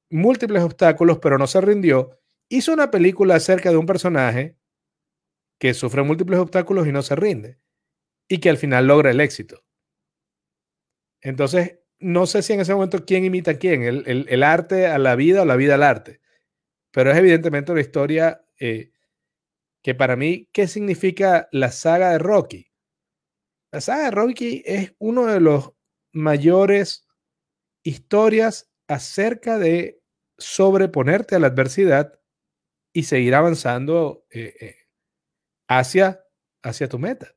múltiples 0.09 0.63
obstáculos, 0.63 1.19
pero 1.19 1.37
no 1.37 1.47
se 1.47 1.59
rindió, 1.59 2.17
hizo 2.49 2.73
una 2.73 2.89
película 2.89 3.35
acerca 3.35 3.69
de 3.69 3.77
un 3.77 3.85
personaje 3.85 4.57
que 5.59 5.73
sufre 5.73 6.03
múltiples 6.03 6.39
obstáculos 6.39 6.87
y 6.87 6.91
no 6.91 7.01
se 7.01 7.15
rinde, 7.15 7.59
y 8.29 8.39
que 8.39 8.49
al 8.49 8.57
final 8.57 8.87
logra 8.87 9.11
el 9.11 9.19
éxito. 9.19 9.65
Entonces, 11.21 11.79
no 11.99 12.27
sé 12.27 12.43
si 12.43 12.53
en 12.53 12.61
ese 12.61 12.73
momento 12.73 13.05
quién 13.05 13.25
imita 13.25 13.51
a 13.51 13.57
quién, 13.57 13.83
el, 13.83 14.43
arte 14.43 14.87
a 14.87 14.99
la 14.99 15.15
vida 15.15 15.41
o 15.41 15.45
la 15.45 15.55
vida 15.55 15.75
al 15.75 15.83
arte, 15.83 16.21
pero 16.91 17.11
es 17.11 17.17
evidentemente 17.17 17.71
una 17.71 17.81
historia 17.81 18.45
eh, 18.59 18.91
que 19.81 19.95
para 19.95 20.15
mí, 20.15 20.47
¿qué 20.53 20.67
significa 20.67 21.49
la 21.51 21.71
saga 21.71 22.11
de 22.11 22.19
Rocky? 22.19 22.66
La 23.71 23.79
de 23.79 24.11
Rocky 24.11 24.63
es 24.65 24.95
uno 24.97 25.25
de 25.25 25.39
los 25.39 25.73
mayores 26.13 27.07
historias 27.83 28.71
acerca 28.87 29.57
de 29.57 30.01
sobreponerte 30.37 31.35
a 31.35 31.39
la 31.39 31.47
adversidad 31.47 32.19
y 32.93 33.03
seguir 33.03 33.35
avanzando 33.35 34.25
eh, 34.31 34.55
eh, 34.59 34.75
hacia, 35.67 36.25
hacia 36.63 36.87
tu 36.87 36.97
meta. 36.99 37.33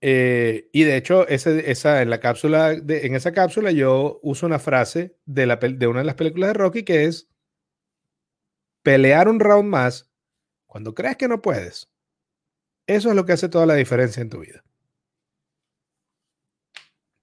Eh, 0.00 0.68
y 0.72 0.84
de 0.84 0.96
hecho, 0.96 1.26
esa, 1.28 2.02
en, 2.02 2.10
la 2.10 2.20
cápsula 2.20 2.72
en 2.72 3.14
esa 3.14 3.32
cápsula 3.32 3.70
yo 3.70 4.20
uso 4.22 4.46
una 4.46 4.58
frase 4.58 5.16
de, 5.24 5.46
la, 5.46 5.56
de 5.56 5.86
una 5.86 6.00
de 6.00 6.04
las 6.04 6.14
películas 6.14 6.48
de 6.48 6.54
Rocky 6.54 6.84
que 6.84 7.04
es 7.04 7.28
pelear 8.82 9.28
un 9.28 9.40
round 9.40 9.68
más 9.68 10.10
cuando 10.66 10.94
crees 10.94 11.16
que 11.16 11.28
no 11.28 11.42
puedes. 11.42 11.90
Eso 12.86 13.10
es 13.10 13.16
lo 13.16 13.24
que 13.26 13.32
hace 13.32 13.48
toda 13.48 13.66
la 13.66 13.74
diferencia 13.74 14.20
en 14.20 14.30
tu 14.30 14.40
vida. 14.40 14.62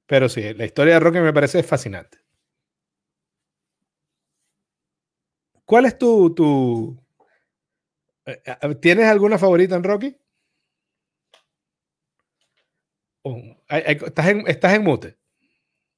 Pero 0.05 0.27
sí, 0.29 0.53
la 0.53 0.65
historia 0.65 0.95
de 0.95 0.99
Rocky 0.99 1.19
me 1.19 1.33
parece 1.33 1.63
fascinante. 1.63 2.19
¿Cuál 5.65 5.85
es 5.85 5.97
tu, 5.97 6.33
tu... 6.35 7.03
Eh, 8.25 8.41
eh, 8.45 8.75
¿Tienes 8.75 9.05
alguna 9.05 9.37
favorita 9.37 9.75
en 9.75 9.83
Rocky? 9.83 10.17
estás, 13.69 14.27
en, 14.27 14.47
estás 14.47 14.73
en 14.73 14.83
mute. 14.83 15.17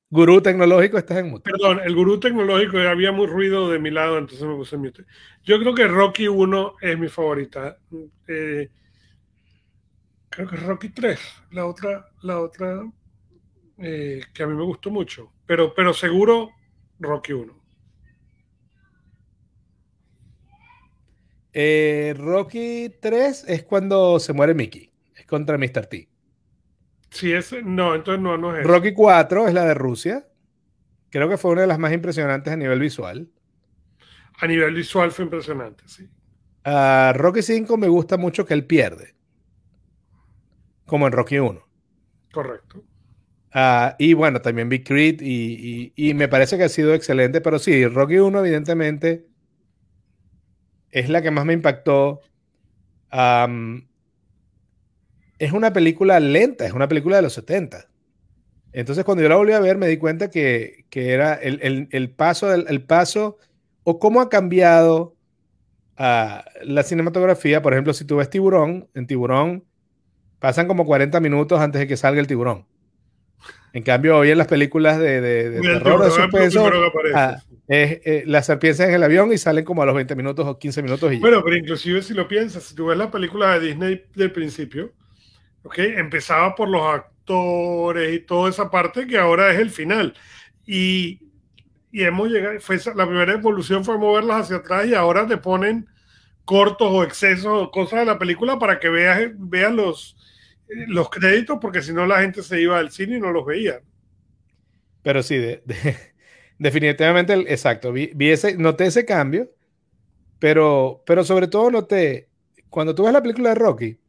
Gurú 0.10 0.40
tecnológico, 0.42 0.98
estás 0.98 1.18
en 1.18 1.30
mute. 1.30 1.50
Perdón, 1.50 1.82
el 1.84 1.96
gurú 1.96 2.20
tecnológico, 2.20 2.78
había 2.78 3.12
muy 3.12 3.26
ruido 3.26 3.70
de 3.72 3.80
mi 3.80 3.90
lado, 3.90 4.20
entonces 4.20 4.46
me 4.46 4.56
puse 4.56 4.78
mute. 4.78 5.04
Yo 5.44 5.60
creo 5.60 5.74
que 5.74 5.88
Rocky 5.88 6.28
1 6.28 6.76
es 6.80 6.98
mi 6.98 7.08
favorita. 7.08 7.78
Eh, 8.28 8.70
creo 10.36 10.48
que 10.50 10.58
Rocky 10.58 10.90
3, 10.90 11.20
la 11.52 11.66
otra, 11.66 12.10
la 12.22 12.40
otra 12.40 12.84
eh, 13.78 14.22
que 14.34 14.44
a 14.44 14.48
mí 14.48 14.54
me 14.54 14.64
gustó 14.64 14.90
mucho. 14.90 15.32
Pero, 15.46 15.74
pero 15.74 15.94
seguro 15.94 16.52
Rocky 17.00 17.34
1. 17.34 17.66
Eh, 21.54 22.14
Rocky 22.18 22.94
3 23.00 23.46
es 23.48 23.64
cuando 23.64 24.20
se 24.20 24.34
muere 24.34 24.54
Mickey. 24.54 24.92
Es 25.16 25.26
contra 25.26 25.58
Mr. 25.58 25.86
T. 25.86 26.10
Sí, 27.10 27.32
ese, 27.32 27.62
no, 27.62 27.96
entonces 27.96 28.22
no, 28.22 28.38
no 28.38 28.56
es. 28.58 28.66
Rocky 28.66 28.94
4 28.94 29.48
es 29.48 29.54
la 29.54 29.66
de 29.66 29.74
Rusia. 29.74 30.28
Creo 31.10 31.30
que 31.30 31.38
fue 31.38 31.52
una 31.52 31.62
de 31.62 31.68
las 31.68 31.80
más 31.80 31.94
impresionantes 31.94 32.52
a 32.52 32.58
nivel 32.58 32.80
visual. 32.80 33.30
A 34.38 34.48
nivel 34.48 34.74
visual 34.74 35.12
fue 35.12 35.24
impresionante, 35.24 35.86
sí. 35.88 36.10
Uh, 36.66 37.14
Rocky 37.14 37.42
5 37.42 37.78
me 37.78 37.88
gusta 37.88 38.18
mucho 38.18 38.46
que 38.46 38.54
él 38.54 38.66
pierde. 38.66 39.15
Como 40.86 41.08
en 41.08 41.14
Rocky 41.14 41.40
1. 41.40 41.62
Correcto. 42.32 42.84
Uh, 43.54 43.96
y 43.98 44.14
bueno, 44.14 44.42
también 44.42 44.68
Big 44.68 44.86
Creed 44.86 45.22
y, 45.22 45.94
y, 45.96 46.14
me 46.14 46.28
parece 46.28 46.58
que 46.58 46.66
ha 46.66 46.70
sido 46.70 46.94
excelente, 46.94 47.40
pero 47.40 47.58
sí, 47.58 47.88
Rocky 47.88 48.18
1 48.18 48.40
evidentemente 48.40 49.28
es 50.92 51.10
la 51.10 51.22
que 51.22 51.32
más 51.32 51.46
me 51.46 51.54
impactó. 51.54 52.22
Um, 53.14 53.88
es 55.40 55.52
una 55.52 55.74
película 55.74 56.20
lenta, 56.20 56.66
es 56.66 56.74
una 56.74 56.88
película 56.88 57.18
de 57.18 57.22
los 57.22 57.34
70. 57.34 57.90
Entonces 58.72 59.06
cuando 59.06 59.22
yo 59.24 59.30
la 59.30 59.38
volví 59.38 59.54
a 59.54 59.60
ver 59.60 59.78
me 59.78 59.88
di 59.88 59.98
cuenta 59.98 60.30
que, 60.30 60.86
era 60.92 61.36
el, 61.36 62.14
paso, 62.16 62.54
el, 62.54 62.84
paso 62.84 63.38
o 63.84 64.00
cómo 64.00 64.20
ha 64.20 64.30
cambiado 64.30 65.16
la 65.98 66.84
cinematografía, 66.84 67.62
por 67.62 67.72
ejemplo, 67.72 67.94
si 67.94 68.04
tú 68.04 68.18
ves 68.18 68.30
tiburón, 68.30 68.90
en 68.94 69.08
tiburón 69.08 69.64
pasan 70.40 70.68
como 70.68 70.86
40 70.86 71.20
minutos 71.20 71.60
antes 71.60 71.80
de 71.80 71.88
que 71.88 71.98
salga 71.98 72.20
el 72.20 72.28
tiburón. 72.28 72.66
En 73.74 73.84
cambio, 73.84 74.18
hoy 74.18 74.32
en 74.32 74.38
las 74.38 74.48
películas 74.48 74.98
de, 74.98 75.20
de, 75.20 75.60
terror 75.60 76.02
de 76.02 76.10
suspenso, 76.10 76.72
ah, 77.14 77.36
eh, 77.68 78.24
las 78.26 78.46
serpientes 78.46 78.80
en 78.80 78.94
el 78.94 79.04
avión 79.04 79.34
y 79.34 79.38
salen 79.38 79.66
como 79.66 79.82
a 79.82 79.86
los 79.86 79.94
20 79.94 80.16
minutos 80.16 80.48
o 80.48 80.58
15 80.58 80.82
minutos. 80.82 81.12
Y 81.12 81.18
bueno, 81.18 81.44
pero 81.44 81.58
inclusive 81.58 82.02
si 82.02 82.14
lo 82.14 82.26
piensas, 82.26 82.64
si 82.64 82.74
tú 82.74 82.86
ves 82.86 82.98
la 82.98 83.12
película 83.12 83.60
de 83.60 83.68
Disney 83.68 84.06
del 84.16 84.32
principio, 84.32 84.94
okay, 85.64 85.94
empezaba 85.98 86.56
por 86.56 86.70
los 86.70 86.84
actores 86.84 88.14
y 88.14 88.20
toda 88.20 88.50
esa 88.50 88.72
parte 88.72 89.08
que 89.08 89.18
ahora 89.18 89.52
es 89.52 89.60
el 89.60 89.72
final. 89.72 90.14
Y, 90.66 91.20
y 91.92 92.04
hemos 92.04 92.30
llegado, 92.30 92.58
fue 92.62 92.80
la 92.96 93.06
primera 93.06 93.34
evolución 93.34 93.84
fue 93.84 93.98
moverlas 93.98 94.44
hacia 94.44 94.56
atrás 94.56 94.88
y 94.88 94.94
ahora 94.94 95.28
te 95.28 95.36
ponen 95.36 95.86
cortos 96.46 96.88
o 96.92 97.04
excesos 97.04 97.64
o 97.64 97.72
cosas 97.72 98.00
de 98.00 98.06
la 98.06 98.20
película 98.20 98.58
para 98.58 98.80
que 98.80 98.90
veas, 98.90 99.32
veas 99.36 99.74
los, 99.74 100.16
los 100.88 101.10
créditos, 101.10 101.58
porque 101.60 101.82
si 101.82 101.92
no 101.92 102.06
la 102.06 102.22
gente 102.22 102.44
se 102.44 102.62
iba 102.62 102.78
al 102.78 102.92
cine 102.92 103.18
y 103.18 103.20
no 103.20 103.32
los 103.32 103.46
veía. 103.46 103.82
Pero 105.02 105.22
sí, 105.24 105.38
definitivamente, 106.60 107.34
exacto, 107.52 107.92
vi, 107.92 108.12
ese, 108.20 108.58
noté 108.58 108.86
ese 108.86 109.06
cambio, 109.06 109.52
pero, 110.40 111.04
pero 111.06 111.24
sobre 111.24 111.48
todo 111.48 111.72
noté, 111.72 112.30
cuando 112.70 112.94
tú 112.94 113.04
ves 113.04 113.14
la 113.14 113.22
película 113.22 113.50
de 113.50 113.56
Rocky, 113.56 114.00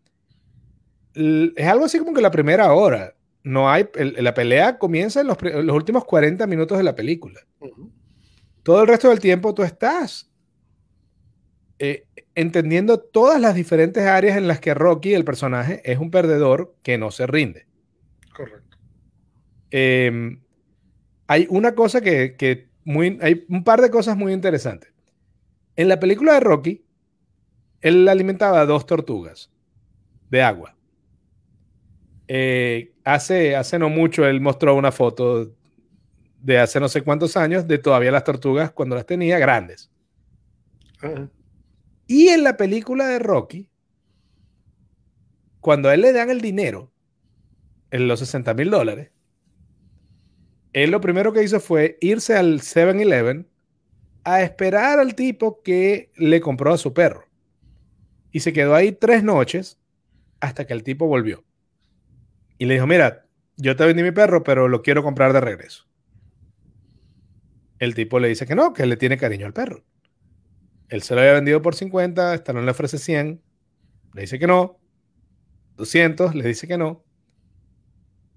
es 1.14 1.66
algo 1.66 1.86
así 1.86 1.98
como 1.98 2.12
que 2.12 2.20
la 2.20 2.30
primera 2.30 2.72
hora, 2.72 3.14
no 3.42 3.70
hay, 3.70 3.88
la 3.94 4.34
pelea 4.34 4.76
comienza 4.76 5.20
en 5.20 5.28
los, 5.28 5.38
últimos 5.72 6.04
40 6.04 6.46
minutos 6.46 6.76
de 6.76 6.84
la 6.84 6.96
película. 6.96 7.40
Todo 8.62 8.82
el 8.82 8.88
resto 8.88 9.08
del 9.08 9.20
tiempo 9.20 9.54
tú 9.54 9.62
estás 9.62 10.28
eh, 11.78 12.05
entendiendo 12.36 13.00
todas 13.00 13.40
las 13.40 13.54
diferentes 13.54 14.04
áreas 14.04 14.36
en 14.36 14.46
las 14.46 14.60
que 14.60 14.74
Rocky, 14.74 15.14
el 15.14 15.24
personaje, 15.24 15.80
es 15.90 15.98
un 15.98 16.10
perdedor 16.10 16.76
que 16.82 16.98
no 16.98 17.10
se 17.10 17.26
rinde. 17.26 17.66
Correcto. 18.34 18.76
Em, 19.70 20.40
hay 21.26 21.46
una 21.50 21.74
cosa 21.74 22.02
que, 22.02 22.68
muy, 22.84 23.18
hay 23.22 23.44
un 23.48 23.64
par 23.64 23.80
de 23.80 23.90
cosas 23.90 24.16
muy 24.16 24.32
interesantes. 24.32 24.92
En 25.74 25.88
la 25.88 25.98
película 25.98 26.34
de 26.34 26.40
Rocky, 26.40 26.84
él 27.80 28.06
alimentaba 28.06 28.60
a 28.60 28.66
dos 28.66 28.86
tortugas 28.86 29.50
de 30.30 30.42
agua. 30.42 30.76
Eh, 32.28 32.92
hace, 33.04 33.56
hace 33.56 33.78
no 33.78 33.88
mucho 33.88 34.26
él 34.26 34.40
mostró 34.40 34.74
una 34.74 34.92
foto 34.92 35.52
de 36.42 36.58
hace 36.58 36.80
no 36.80 36.88
sé 36.88 37.02
cuántos 37.02 37.36
años 37.36 37.66
de 37.66 37.78
todavía 37.78 38.10
las 38.10 38.24
tortugas 38.24 38.72
cuando 38.72 38.94
las 38.94 39.06
tenía 39.06 39.38
grandes. 39.38 39.90
Y 42.06 42.28
en 42.28 42.44
la 42.44 42.56
película 42.56 43.06
de 43.06 43.18
Rocky, 43.18 43.68
cuando 45.60 45.88
a 45.88 45.94
él 45.94 46.02
le 46.02 46.12
dan 46.12 46.30
el 46.30 46.40
dinero, 46.40 46.92
en 47.90 48.08
los 48.08 48.20
60 48.20 48.54
mil 48.54 48.70
dólares, 48.70 49.10
él 50.72 50.90
lo 50.90 51.00
primero 51.00 51.32
que 51.32 51.42
hizo 51.42 51.58
fue 51.58 51.98
irse 52.00 52.36
al 52.36 52.60
7-Eleven 52.60 53.48
a 54.24 54.42
esperar 54.42 54.98
al 54.98 55.14
tipo 55.14 55.62
que 55.62 56.12
le 56.16 56.40
compró 56.40 56.72
a 56.72 56.78
su 56.78 56.92
perro. 56.92 57.26
Y 58.30 58.40
se 58.40 58.52
quedó 58.52 58.74
ahí 58.74 58.92
tres 58.92 59.22
noches 59.22 59.80
hasta 60.40 60.66
que 60.66 60.74
el 60.74 60.82
tipo 60.82 61.06
volvió. 61.06 61.44
Y 62.58 62.66
le 62.66 62.74
dijo, 62.74 62.86
mira, 62.86 63.26
yo 63.56 63.74
te 63.76 63.86
vendí 63.86 64.02
mi 64.02 64.10
perro, 64.10 64.42
pero 64.42 64.68
lo 64.68 64.82
quiero 64.82 65.02
comprar 65.02 65.32
de 65.32 65.40
regreso. 65.40 65.86
El 67.78 67.94
tipo 67.94 68.18
le 68.18 68.28
dice 68.28 68.46
que 68.46 68.54
no, 68.54 68.72
que 68.72 68.86
le 68.86 68.96
tiene 68.96 69.16
cariño 69.16 69.46
al 69.46 69.52
perro. 69.52 69.84
Él 70.88 71.02
se 71.02 71.14
lo 71.14 71.20
había 71.20 71.32
vendido 71.32 71.62
por 71.62 71.74
50, 71.74 72.34
Stallone 72.34 72.64
le 72.64 72.70
ofrece 72.70 72.98
100, 72.98 73.42
le 74.14 74.20
dice 74.20 74.38
que 74.38 74.46
no, 74.46 74.78
200, 75.76 76.34
le 76.34 76.46
dice 76.48 76.68
que 76.68 76.78
no. 76.78 77.04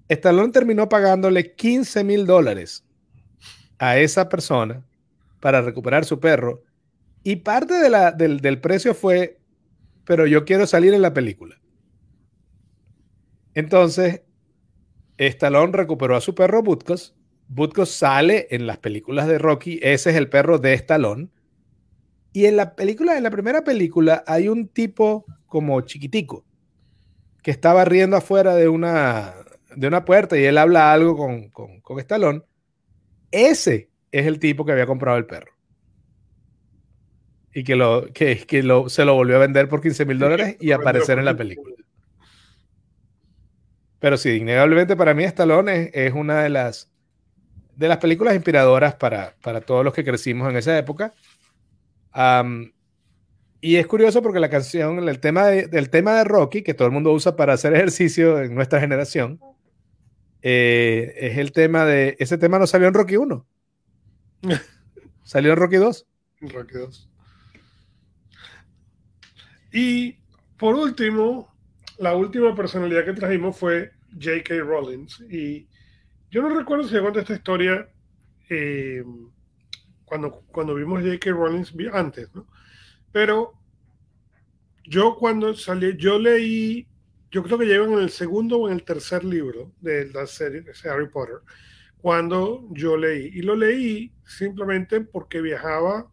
Stallone 0.07 0.51
terminó 0.51 0.89
pagándole 0.89 1.55
15 1.55 2.03
mil 2.03 2.25
dólares 2.25 2.85
a 3.77 3.97
esa 3.97 4.27
persona 4.27 4.83
para 5.39 5.61
recuperar 5.61 6.03
su 6.05 6.19
perro 6.19 6.63
y 7.23 7.37
parte 7.37 7.75
del, 7.75 8.39
del, 8.39 8.59
precio 8.59 8.95
fue, 8.95 9.39
pero 10.05 10.25
yo 10.25 10.45
quiero 10.45 10.65
salir 10.65 10.93
en 10.93 11.03
la 11.03 11.13
película. 11.13 11.61
Entonces, 13.53 14.23
Stallone 15.17 15.73
recuperó 15.73 16.15
a 16.15 16.21
su 16.21 16.33
perro 16.33 16.63
Butkus. 16.63 17.15
Butkus 17.47 17.91
sale 17.91 18.47
en 18.51 18.65
las 18.65 18.77
películas 18.77 19.27
de 19.27 19.37
Rocky, 19.37 19.79
ese 19.83 20.09
es 20.11 20.15
el 20.15 20.29
perro 20.29 20.57
de 20.57 20.73
Stallone 20.73 21.29
y 22.31 22.45
en 22.45 22.57
la 22.57 22.75
película, 22.75 23.17
en 23.17 23.23
la 23.23 23.31
primera 23.31 23.63
película, 23.63 24.23
hay 24.27 24.47
un 24.49 24.67
tipo 24.67 25.25
como 25.47 25.81
chiquitico 25.81 26.45
que 27.41 27.51
estaba 27.51 27.85
riendo 27.85 28.17
afuera 28.17 28.55
de 28.55 28.67
una, 28.67 29.33
de 29.75 29.87
una 29.87 30.05
puerta 30.05 30.37
y 30.37 30.43
él 30.43 30.57
habla 30.57 30.93
algo 30.93 31.15
con, 31.15 31.49
con, 31.49 31.81
con 31.81 31.99
Estalón. 31.99 32.45
Ese 33.31 33.89
es 34.11 34.27
el 34.27 34.39
tipo 34.39 34.65
que 34.65 34.71
había 34.73 34.85
comprado 34.85 35.17
el 35.17 35.25
perro. 35.25 35.53
Y 37.53 37.63
que, 37.63 37.75
lo, 37.75 38.05
que, 38.13 38.45
que 38.45 38.61
lo, 38.61 38.89
se 38.89 39.05
lo 39.05 39.15
volvió 39.15 39.37
a 39.37 39.39
vender 39.39 39.67
por 39.67 39.81
15 39.81 40.05
mil 40.05 40.19
dólares 40.19 40.57
y 40.59 40.71
aparecer 40.71 41.17
en 41.17 41.25
la 41.25 41.35
película. 41.35 41.75
Pero 43.99 44.17
sí, 44.17 44.37
innegablemente 44.37 44.95
para 44.95 45.13
mí 45.13 45.23
Stallone 45.23 45.75
es, 45.75 45.89
es, 45.93 46.13
una 46.13 46.43
de 46.43 46.49
las, 46.49 46.91
de 47.75 47.87
las 47.87 47.97
películas 47.97 48.35
inspiradoras 48.35 48.95
para, 48.95 49.35
para 49.41 49.61
todos 49.61 49.83
los 49.83 49.93
que 49.93 50.05
crecimos 50.05 50.49
en 50.49 50.57
esa 50.57 50.77
época 50.77 51.13
y 53.61 53.75
es 53.75 53.87
curioso 53.87 54.21
porque 54.21 54.39
la 54.39 54.49
canción, 54.49 55.07
el 55.07 55.19
tema 55.19 55.47
de, 55.47 55.67
del 55.67 55.89
tema 55.89 56.15
de 56.15 56.23
Rocky, 56.23 56.61
que 56.61 56.73
todo 56.73 56.87
el 56.87 56.93
mundo 56.93 57.11
usa 57.11 57.35
para 57.35 57.53
hacer 57.53 57.73
ejercicio 57.75 58.39
en 58.41 58.55
nuestra 58.55 58.79
generación, 58.79 59.39
eh, 60.41 61.13
es 61.17 61.37
el 61.37 61.51
tema 61.51 61.85
de. 61.85 62.15
Ese 62.19 62.37
tema 62.37 62.59
no 62.59 62.67
salió 62.67 62.87
en 62.87 62.93
Rocky 62.93 63.17
1. 63.17 63.45
salió 65.23 65.51
en 65.51 65.57
Rocky 65.57 65.75
2. 65.77 66.07
Rocky 66.41 66.73
2. 66.75 67.09
Y 69.71 70.17
por 70.57 70.75
último, 70.75 71.53
la 71.97 72.15
última 72.15 72.55
personalidad 72.55 73.05
que 73.05 73.13
trajimos 73.13 73.57
fue 73.57 73.91
J.K. 74.13 74.55
Rollins. 74.61 75.21
Y 75.29 75.67
yo 76.31 76.41
no 76.41 76.49
recuerdo 76.49 76.87
si 76.87 76.97
cuenta 76.99 77.19
esta 77.19 77.33
historia. 77.33 77.89
Eh, 78.49 79.03
cuando, 80.09 80.41
cuando 80.51 80.75
vimos 80.75 81.01
J.K. 81.01 81.31
Rowling 81.31 81.63
antes, 81.93 82.33
¿no? 82.33 82.47
Pero 83.11 83.53
yo 84.83 85.15
cuando 85.15 85.53
salí, 85.53 85.95
yo 85.97 86.17
leí, 86.19 86.87
yo 87.31 87.43
creo 87.43 87.57
que 87.57 87.65
llevan 87.65 87.93
en 87.93 87.99
el 87.99 88.09
segundo 88.09 88.57
o 88.57 88.67
en 88.67 88.73
el 88.73 88.83
tercer 88.83 89.23
libro 89.23 89.71
de 89.79 90.11
la 90.11 90.25
serie 90.25 90.61
de 90.61 90.73
Harry 90.89 91.07
Potter, 91.07 91.37
cuando 92.01 92.67
yo 92.71 92.97
leí. 92.97 93.29
Y 93.33 93.41
lo 93.43 93.55
leí 93.55 94.11
simplemente 94.25 95.01
porque 95.01 95.41
viajaba 95.41 96.11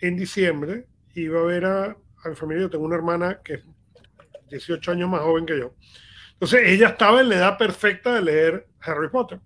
en 0.00 0.16
diciembre, 0.16 0.88
iba 1.14 1.40
a 1.40 1.44
ver 1.44 1.64
a, 1.64 1.84
a 2.24 2.28
mi 2.28 2.34
familia, 2.34 2.62
yo 2.62 2.70
tengo 2.70 2.84
una 2.84 2.96
hermana 2.96 3.40
que 3.42 3.54
es 3.54 3.64
18 4.50 4.92
años 4.92 5.08
más 5.08 5.20
joven 5.20 5.46
que 5.46 5.58
yo. 5.58 5.74
Entonces 6.32 6.62
ella 6.66 6.88
estaba 6.88 7.20
en 7.20 7.30
la 7.30 7.36
edad 7.36 7.58
perfecta 7.58 8.14
de 8.14 8.22
leer 8.22 8.66
Harry 8.80 9.08
Potter. 9.08 9.40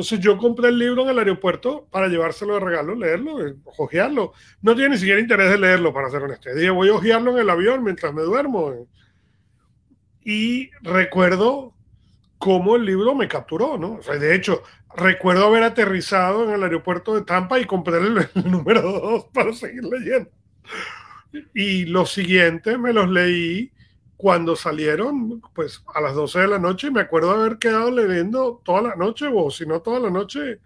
Entonces 0.00 0.20
yo 0.20 0.38
compré 0.38 0.68
el 0.68 0.78
libro 0.78 1.02
en 1.02 1.10
el 1.10 1.18
aeropuerto 1.18 1.86
para 1.90 2.08
llevárselo 2.08 2.54
de 2.54 2.60
regalo, 2.60 2.94
leerlo, 2.94 3.46
eh, 3.46 3.54
ojearlo. 3.76 4.32
No 4.62 4.74
tiene 4.74 4.94
ni 4.94 4.96
siquiera 4.96 5.20
interés 5.20 5.50
de 5.50 5.58
leerlo, 5.58 5.92
para 5.92 6.08
ser 6.08 6.22
honesto. 6.22 6.48
Dije, 6.54 6.70
voy 6.70 6.88
a 6.88 6.94
ojearlo 6.94 7.32
en 7.32 7.38
el 7.40 7.50
avión 7.50 7.84
mientras 7.84 8.14
me 8.14 8.22
duermo. 8.22 8.88
Y 10.24 10.70
recuerdo 10.80 11.74
cómo 12.38 12.76
el 12.76 12.86
libro 12.86 13.14
me 13.14 13.28
capturó, 13.28 13.76
¿no? 13.76 13.96
O 13.96 14.02
sea, 14.02 14.14
de 14.14 14.34
hecho, 14.34 14.62
recuerdo 14.96 15.44
haber 15.44 15.64
aterrizado 15.64 16.44
en 16.44 16.54
el 16.54 16.62
aeropuerto 16.62 17.14
de 17.14 17.20
Tampa 17.20 17.60
y 17.60 17.66
compré 17.66 17.98
el, 17.98 18.26
el 18.34 18.50
número 18.50 18.80
2 18.80 19.24
para 19.34 19.52
seguir 19.52 19.84
leyendo. 19.84 20.30
Y 21.52 21.84
los 21.84 22.10
siguientes 22.10 22.78
me 22.78 22.94
los 22.94 23.10
leí 23.10 23.70
cuando 24.20 24.54
salieron, 24.54 25.40
pues 25.54 25.82
a 25.94 26.00
las 26.02 26.14
12 26.14 26.40
de 26.40 26.48
la 26.48 26.58
noche, 26.58 26.90
me 26.90 27.00
acuerdo 27.00 27.30
haber 27.30 27.56
quedado 27.56 27.90
leyendo 27.90 28.60
toda 28.62 28.82
la 28.82 28.94
noche, 28.94 29.26
o 29.32 29.50
si 29.50 29.64
no 29.64 29.80
toda 29.80 29.98
la 29.98 30.10
noche, 30.10 30.60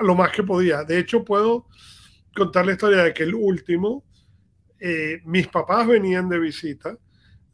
lo 0.00 0.16
más 0.16 0.32
que 0.32 0.42
podía. 0.42 0.82
De 0.82 0.98
hecho, 0.98 1.24
puedo 1.24 1.68
contar 2.34 2.66
la 2.66 2.72
historia 2.72 3.04
de 3.04 3.14
que 3.14 3.22
el 3.22 3.36
último, 3.36 4.02
eh, 4.80 5.20
mis 5.24 5.46
papás 5.46 5.86
venían 5.86 6.28
de 6.28 6.40
visita, 6.40 6.98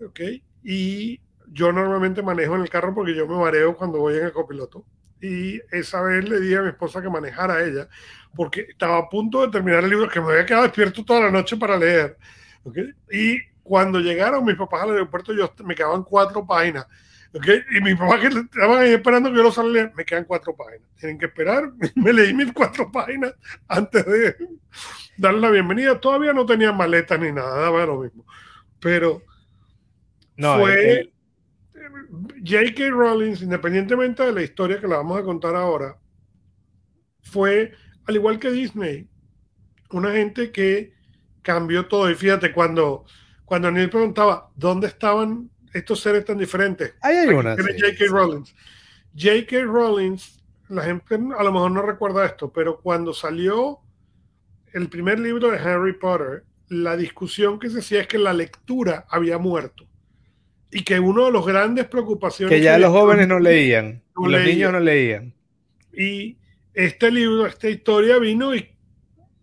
¿ok? 0.03 0.21
Y 0.65 1.21
yo 1.49 1.71
normalmente 1.71 2.23
manejo 2.23 2.55
en 2.55 2.63
el 2.63 2.71
carro 2.71 2.95
porque 2.95 3.15
yo 3.15 3.29
me 3.29 3.37
mareo 3.37 3.77
cuando 3.77 3.99
voy 3.99 4.17
en 4.17 4.25
el 4.25 4.33
copiloto. 4.33 4.87
Y 5.21 5.61
esa 5.71 6.01
vez 6.01 6.27
le 6.27 6.41
dije 6.41 6.57
a 6.57 6.63
mi 6.63 6.69
esposa 6.71 7.03
que 7.03 7.11
manejara 7.11 7.63
ella, 7.63 7.91
porque 8.35 8.63
estaba 8.71 8.97
a 8.97 9.09
punto 9.11 9.43
de 9.43 9.53
terminar 9.53 9.85
el 9.85 9.91
libro, 9.91 10.09
que 10.09 10.19
me 10.19 10.33
había 10.33 10.47
quedado 10.47 10.63
despierto 10.63 11.05
toda 11.05 11.21
la 11.21 11.31
noche 11.31 11.59
para 11.59 11.77
leer. 11.77 12.17
¿okay? 12.65 12.95
Y 13.13 13.50
cuando 13.71 14.01
llegaron 14.01 14.45
mis 14.45 14.57
papás 14.57 14.83
al 14.83 14.91
aeropuerto, 14.91 15.33
yo 15.33 15.55
me 15.65 15.77
quedaban 15.77 16.03
cuatro 16.03 16.45
páginas. 16.45 16.89
Y 17.33 17.81
mi 17.81 17.95
papá 17.95 18.19
que 18.19 18.27
estaban 18.27 18.79
ahí 18.79 18.91
esperando 18.91 19.31
que 19.31 19.37
yo 19.37 19.45
lo 19.45 19.53
saliera, 19.53 19.93
me 19.97 20.05
quedan 20.05 20.25
cuatro 20.25 20.57
páginas. 20.57 20.89
Tienen 20.99 21.17
que 21.21 21.27
esperar. 21.27 21.71
Me 21.95 22.13
leí 22.13 22.35
mis 22.35 22.53
cuatro 22.53 22.91
páginas 22.91 23.33
antes 23.69 24.05
de 24.05 24.37
darle 25.17 25.41
la 25.41 25.51
bienvenida. 25.51 26.01
Todavía 26.01 26.33
no 26.33 26.45
tenía 26.45 26.73
maleta 26.73 27.17
ni 27.17 27.31
nada, 27.31 27.61
daba 27.61 27.87
lo 27.87 28.01
mismo. 28.01 28.27
Pero 28.81 29.23
no, 30.35 30.59
fue 30.59 31.13
J.K. 32.45 32.91
Rowling, 32.91 33.37
independientemente 33.41 34.25
de 34.25 34.33
la 34.33 34.43
historia 34.43 34.81
que 34.81 34.89
la 34.89 34.97
vamos 34.97 35.17
a 35.17 35.23
contar 35.23 35.55
ahora, 35.55 35.97
fue, 37.23 37.73
al 38.05 38.17
igual 38.17 38.41
que 38.41 38.51
Disney, 38.51 39.09
una 39.91 40.11
gente 40.11 40.51
que 40.51 40.93
cambió 41.43 41.87
todo. 41.87 42.11
Y 42.11 42.17
fíjate, 42.17 42.53
cuando, 42.53 43.07
cuando 43.51 43.69
Neil 43.69 43.91
preguntaba, 43.91 44.49
¿dónde 44.55 44.87
estaban 44.87 45.51
estos 45.75 45.99
seres 45.99 46.25
tan 46.25 46.39
diferentes? 46.39 46.95
Hay 47.01 47.27
una. 47.27 47.57
J.K. 47.57 48.05
Rowling. 48.09 48.45
J.K. 49.13 49.63
Rowling, 49.65 50.19
la 50.69 50.85
gente 50.85 51.17
a 51.17 51.43
lo 51.43 51.53
mejor 51.53 51.73
no 51.73 51.83
recuerda 51.83 52.25
esto, 52.25 52.53
pero 52.53 52.81
cuando 52.81 53.13
salió 53.13 53.81
el 54.73 54.89
primer 54.89 55.19
libro 55.19 55.51
de 55.51 55.59
Harry 55.59 55.95
Potter, 55.95 56.45
la 56.69 56.97
discusión 56.97 57.59
que 57.59 57.71
se 57.71 57.81
hacía 57.81 58.03
es 58.03 58.07
que 58.07 58.19
la 58.19 58.33
lectura 58.33 59.05
había 59.11 59.37
muerto. 59.37 59.85
Y 60.71 60.85
que 60.85 61.01
uno 61.01 61.25
de 61.25 61.33
los 61.33 61.45
grandes 61.45 61.87
preocupaciones... 61.87 62.57
Que 62.57 62.63
ya 62.63 62.79
los 62.79 62.93
jóvenes 62.93 63.27
no 63.27 63.41
leían, 63.41 64.01
los 64.15 64.45
niños 64.45 64.71
no 64.71 64.79
leían. 64.79 65.35
Y 65.93 66.39
este 66.73 67.11
libro, 67.11 67.47
esta 67.47 67.69
historia 67.69 68.17
vino 68.19 68.55
y 68.55 68.71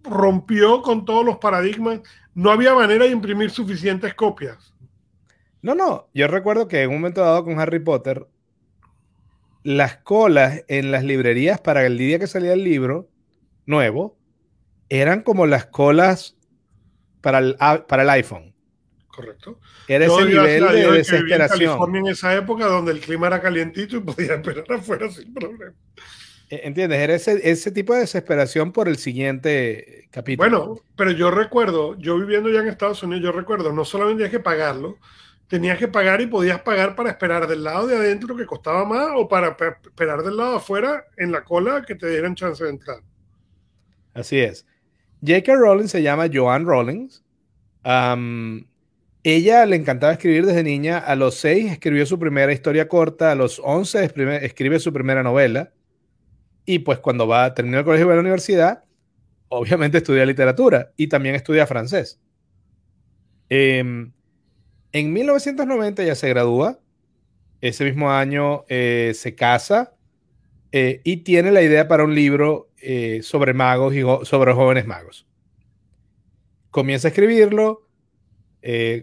rompió 0.02 0.82
con 0.82 1.04
todos 1.04 1.26
los 1.26 1.40
paradigmas. 1.40 2.00
No 2.38 2.52
había 2.52 2.76
manera 2.76 3.06
de 3.06 3.10
imprimir 3.10 3.50
suficientes 3.50 4.14
copias. 4.14 4.72
No, 5.64 5.74
no, 5.74 6.08
yo 6.14 6.28
recuerdo 6.28 6.68
que 6.68 6.84
en 6.84 6.90
un 6.90 6.98
momento 6.98 7.22
dado 7.22 7.44
con 7.44 7.60
Harry 7.60 7.80
Potter, 7.80 8.28
las 9.64 9.98
colas 9.98 10.64
en 10.68 10.92
las 10.92 11.04
librerías 11.04 11.60
para 11.60 11.84
el 11.84 11.98
día 11.98 12.20
que 12.20 12.28
salía 12.28 12.54
el 12.54 12.64
libro 12.64 13.10
nuevo 13.66 14.20
eran 14.88 15.24
como 15.24 15.48
las 15.48 15.66
colas 15.66 16.38
para 17.22 17.40
el, 17.40 17.56
para 17.88 18.04
el 18.04 18.10
iPhone. 18.12 18.54
Correcto. 19.08 19.60
Era 19.88 20.06
ese 20.06 20.26
nivel 20.26 20.68
de 20.68 20.92
desesperación. 20.92 21.90
En, 21.90 21.96
en 21.96 22.08
esa 22.10 22.36
época 22.36 22.68
donde 22.68 22.92
el 22.92 23.00
clima 23.00 23.26
era 23.26 23.42
calientito 23.42 23.98
y 23.98 24.02
podía 24.02 24.36
esperar 24.36 24.66
afuera 24.74 25.10
sin 25.10 25.34
problema. 25.34 25.74
E, 26.50 26.62
¿Entiendes? 26.68 27.00
Era 27.00 27.16
ese, 27.16 27.50
ese, 27.50 27.72
tipo 27.72 27.94
de 27.94 28.02
desesperación 28.02 28.72
por 28.72 28.88
el 28.88 28.98
siguiente 28.98 30.08
capítulo. 30.12 30.50
Bueno, 30.50 30.82
pero 30.96 31.12
yo 31.12 31.30
recuerdo, 31.30 31.98
yo 31.98 32.18
viviendo 32.18 32.50
ya 32.50 32.62
en 32.62 32.68
Estados 32.68 33.04
Unidos, 33.04 33.24
yo 33.24 33.32
recuerdo, 33.32 33.74
no 33.74 33.84
solamente 33.84 34.24
tenías 34.24 34.32
que 34.32 34.44
pagarlo, 34.44 34.98
tenías 35.48 35.78
que 35.78 35.88
pagar 35.88 36.22
y 36.22 36.28
podías 36.28 36.62
pagar 36.62 36.96
para 36.96 37.10
esperar 37.10 37.48
del 37.48 37.64
lado 37.64 37.88
de 37.88 37.98
adentro 37.98 38.36
que 38.36 38.46
costaba 38.46 38.86
más 38.86 39.10
o 39.16 39.28
para 39.28 39.58
esperar 39.84 40.24
del 40.24 40.38
lado 40.38 40.52
de 40.52 40.58
afuera 40.58 41.06
en 41.18 41.32
la 41.32 41.44
cola 41.44 41.84
que 41.86 41.96
te 41.96 42.10
dieran 42.10 42.36
chance 42.36 42.64
de 42.64 42.70
entrar. 42.70 43.00
Así 44.14 44.40
es. 44.40 44.66
J.K. 45.22 45.56
Rowling 45.56 45.88
se 45.88 46.02
llama 46.02 46.28
Joanne 46.32 46.66
Rawlings. 46.66 47.24
ella 49.24 49.66
le 49.66 49.76
encantaba 49.76 50.14
escribir 50.14 50.46
desde 50.46 50.64
niña. 50.64 50.98
A 50.98 51.16
los 51.16 51.36
6 51.36 51.72
escribió 51.72 52.06
su 52.06 52.18
primera 52.20 52.52
historia 52.54 52.88
corta. 52.88 53.32
A 53.32 53.36
los 53.36 53.62
11 53.64 54.12
escribe 54.44 54.80
su 54.80 54.94
primera 54.94 55.24
novela. 55.24 55.72
Y 56.70 56.80
pues 56.80 57.00
cuando 57.00 57.28
va 57.28 57.46
a 57.46 57.54
terminar 57.54 57.80
el 57.80 57.86
colegio 57.86 58.10
de 58.10 58.16
la 58.16 58.20
universidad, 58.20 58.84
obviamente 59.48 60.00
estudia 60.00 60.26
literatura 60.26 60.92
y 60.98 61.08
también 61.08 61.34
estudia 61.34 61.66
francés. 61.66 62.20
Em, 63.48 64.12
en 64.92 65.14
1990 65.14 66.04
ya 66.04 66.14
se 66.14 66.28
gradúa. 66.28 66.78
Ese 67.62 67.86
mismo 67.86 68.12
año 68.12 68.66
eh, 68.68 69.14
se 69.16 69.34
casa 69.34 69.96
eh, 70.74 71.00
y 71.06 71.18
tiene 71.24 71.52
la 71.54 71.62
idea 71.62 71.88
para 71.88 72.04
un 72.04 72.14
libro 72.14 72.70
eh, 72.82 73.22
sobre 73.24 73.54
magos 73.54 73.96
y 73.96 74.02
sobre 74.26 74.52
jóvenes 74.52 74.86
magos. 74.86 75.26
Comienza 76.70 77.08
a 77.08 77.12
escribirlo. 77.12 77.88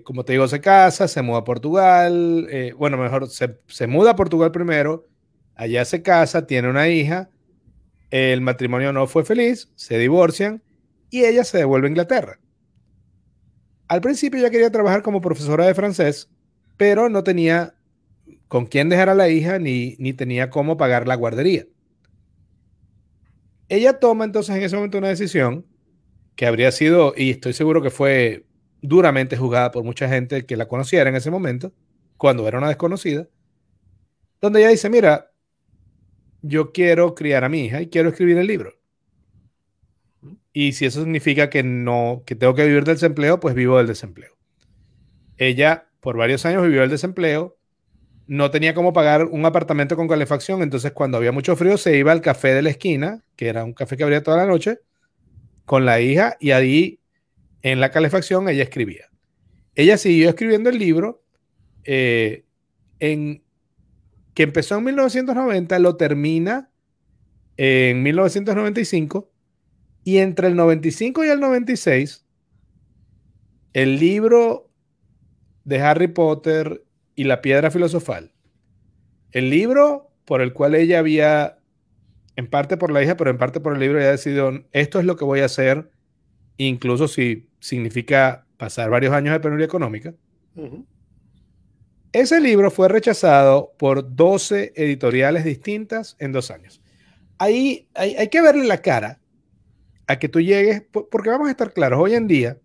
como 0.05 0.27
te 0.27 0.35
digo, 0.35 0.47
se 0.49 0.61
casa, 0.61 1.09
se 1.09 1.23
muda 1.23 1.39
a 1.39 1.45
Portugal. 1.45 2.47
bueno, 2.77 2.99
mejor, 2.99 3.31
se, 3.31 3.59
se 3.69 3.87
muda 3.87 4.11
a 4.11 4.17
Portugal 4.17 4.53
primero. 4.53 5.07
Allá 5.55 5.87
se 5.87 6.03
casa, 6.03 6.47
tiene 6.47 6.69
una 6.69 6.89
hija 6.89 7.31
el 8.11 8.40
matrimonio 8.40 8.92
no 8.92 9.07
fue 9.07 9.24
feliz, 9.24 9.70
se 9.74 9.98
divorcian 9.98 10.62
y 11.11 11.24
ella 11.24 11.44
se 11.44 11.59
devuelve 11.59 11.86
a 11.86 11.90
Inglaterra. 11.90 12.40
Al 13.88 14.00
principio 14.00 14.40
ella 14.40 14.50
quería 14.50 14.70
trabajar 14.70 15.02
como 15.02 15.20
profesora 15.20 15.66
de 15.66 15.74
francés, 15.74 16.30
pero 16.76 17.09
no 17.09 17.22
tenía 17.22 17.74
con 18.48 18.66
quién 18.66 18.88
dejar 18.88 19.09
a 19.09 19.14
la 19.14 19.28
hija 19.28 19.59
ni, 19.59 19.96
ni 19.98 20.12
tenía 20.12 20.50
cómo 20.50 20.76
pagar 20.76 21.07
la 21.07 21.14
guardería. 21.14 21.66
Ella 23.68 23.98
toma 23.98 24.24
entonces 24.24 24.55
en 24.55 24.62
ese 24.62 24.76
momento 24.76 24.98
una 24.98 25.09
decisión 25.09 25.66
que 26.36 26.46
habría 26.46 26.72
sido, 26.72 27.14
y 27.16 27.30
estoy 27.30 27.52
seguro 27.52 27.82
que 27.82 27.90
fue 27.90 28.46
duramente 28.82 29.36
juzgada 29.36 29.70
por 29.70 29.84
mucha 29.84 30.09
gente 30.09 30.46
que 30.46 30.57
la 30.57 30.68
conociera 30.68 31.09
en 31.09 31.16
ese 31.16 31.30
momento, 31.30 31.72
cuando 32.16 32.46
era 32.46 32.59
una 32.59 32.68
desconocida, 32.68 33.28
donde 34.40 34.61
ella 34.61 34.68
dice, 34.68 34.90
mira, 34.90 35.32
yo 36.47 36.72
quiero 36.72 37.14
criar 37.14 37.42
a 37.42 37.49
mi 37.49 37.64
hija 37.64 37.80
y 37.80 37.88
quiero 37.88 38.11
escribir 38.11 38.36
el 38.36 38.47
libro. 38.47 38.74
Y 40.53 40.72
si 40.72 40.84
eso 40.84 41.01
significa 41.01 41.49
que 41.49 41.62
no, 41.62 42.22
que 42.26 42.36
tengo 42.36 42.55
que 42.55 42.66
vivir 42.66 42.84
del 42.84 42.97
desempleo, 42.97 43.40
pues 43.40 43.55
vivo 43.55 43.78
del 43.78 43.86
desempleo. 43.86 44.36
Ella 45.38 45.88
por 46.01 46.18
varios 46.18 46.45
años 46.45 46.62
vivió 46.62 46.82
del 46.82 46.90
desempleo, 46.90 47.57
no 48.26 48.51
tenía 48.51 48.74
cómo 48.74 48.92
pagar 48.92 49.24
un 49.24 49.47
apartamento 49.47 49.97
con 49.97 50.07
calefacción, 50.07 50.62
entonces 50.62 50.92
cuando 50.92 51.16
había 51.16 51.32
mucho 51.32 51.57
frío 51.57 51.78
se 51.78 51.97
iba 51.97 52.12
al 52.12 52.20
café 52.20 52.53
de 52.53 52.61
la 52.61 52.68
esquina, 52.68 53.24
que 53.36 53.49
era 53.49 53.64
un 53.64 53.72
café 53.72 53.97
que 53.97 54.05
abría 54.05 54.22
toda 54.22 54.36
la 54.36 54.47
noche, 54.47 54.80
con 55.64 55.86
la 55.86 56.03
hija 56.03 56.36
y 56.40 56.51
ahí 56.51 57.01
en 57.62 57.80
la 57.80 57.90
calefacción 57.90 58.51
ella 58.51 58.62
escribía. 58.62 59.09
Ella 59.74 59.97
siguió 59.97 60.28
escribiendo 60.28 60.68
el 60.68 60.78
libro 60.78 61.24
eh, 61.84 62.45
en 63.01 63.43
que 64.35 64.43
empezó 64.43 64.76
en 64.76 64.85
1990, 64.85 65.78
lo 65.78 65.97
termina 65.97 66.70
en 67.57 68.03
1995 68.03 69.30
y 70.03 70.18
entre 70.18 70.49
el 70.49 70.57
95 70.57 71.24
y 71.24 71.28
el 71.28 71.41
96, 71.41 72.26
el 73.72 73.99
libro 73.99 74.70
de 75.64 75.80
Harry 75.80 76.09
Potter 76.09 76.85
y 77.14 77.24
la 77.24 77.41
piedra 77.41 77.70
filosofal, 77.70 78.32
el 79.30 79.51
libro 79.51 80.11
por 80.24 80.43
el 80.43 80.53
cual 80.53 80.74
ella 80.74 80.99
había, 80.99 81.59
en 82.37 82.49
parte 82.49 82.76
por 82.76 82.91
la 82.91 83.03
hija, 83.03 83.16
pero 83.16 83.30
en 83.30 83.39
parte 83.39 83.61
por 83.61 83.74
el 83.74 83.80
libro, 83.80 83.99
había 83.99 84.11
decidido, 84.11 84.64
esto 84.72 84.99
es 84.99 85.07
lo 85.07 85.16
que 85.16 85.24
voy 85.24 85.41
a 85.41 85.47
hacer, 85.47 85.91
incluso 86.57 87.09
si 87.09 87.49
significa 87.61 88.47
pasar 88.57 88.91
varios 88.91 89.12
años 89.12 89.32
de 89.32 89.41
penuria 89.41 89.66
económica. 89.66 90.14
Ese 92.15 92.41
libro 92.41 92.71
fue 92.71 92.89
rechazado 92.89 93.75
por 93.77 94.15
12 94.15 94.73
editoriales 94.77 95.43
distintas 95.43 96.15
en 96.21 96.31
dos 96.31 96.53
años. 96.53 96.81
Ahí 97.39 97.89
hay, 97.93 98.29
que 98.29 98.41
verle 98.41 98.65
la 98.67 98.81
cara 98.81 99.19
a 100.07 100.17
que 100.21 100.29
tú 100.29 100.41
llegues, 100.41 100.81
porque 100.93 101.29
vamos 101.29 101.49
a 101.49 101.51
estar 101.51 101.73
claros, 101.73 101.99
hoy 102.01 102.15
en 102.15 102.29
día, 102.29 102.57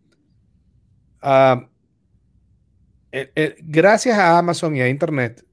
ah, 1.23 1.67
gracias 3.61 4.19
a 4.19 4.37
Amazon 4.37 4.75
y 4.75 4.81
a 4.81 4.87
Internet, 4.87 5.43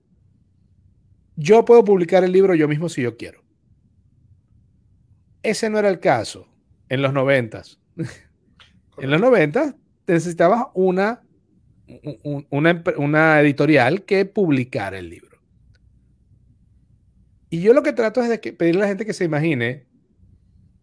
yo 1.37 1.65
puedo 1.65 1.83
publicar 1.83 2.23
el 2.23 2.33
libro 2.33 2.55
yo 2.55 2.69
mismo 2.69 2.91
si 2.91 3.01
yo 3.01 3.17
quiero. 3.17 3.43
Ese 5.43 5.71
no 5.71 5.79
era 5.79 5.89
el 5.89 6.01
caso 6.01 6.47
en 6.91 7.01
los 7.01 7.15
noventas. 7.15 7.81
en 7.97 9.11
los 9.11 9.23
noventas 9.23 9.75
necesitabas 10.07 10.67
una 10.75 11.23
una, 12.51 13.41
editorial 13.41 14.05
que 14.05 14.25
publicara 14.25 14.99
el 14.99 15.09
libro. 15.09 15.39
Y 17.49 17.61
yo 17.61 17.73
lo 17.73 17.83
que 17.83 17.93
trato 17.93 18.21
es 18.23 18.29
de 18.29 18.39
pedirle 18.39 18.81
a 18.81 18.85
la 18.85 18.89
gente 18.89 19.07
que 19.07 19.13
se 19.13 19.25
imagine 19.25 19.87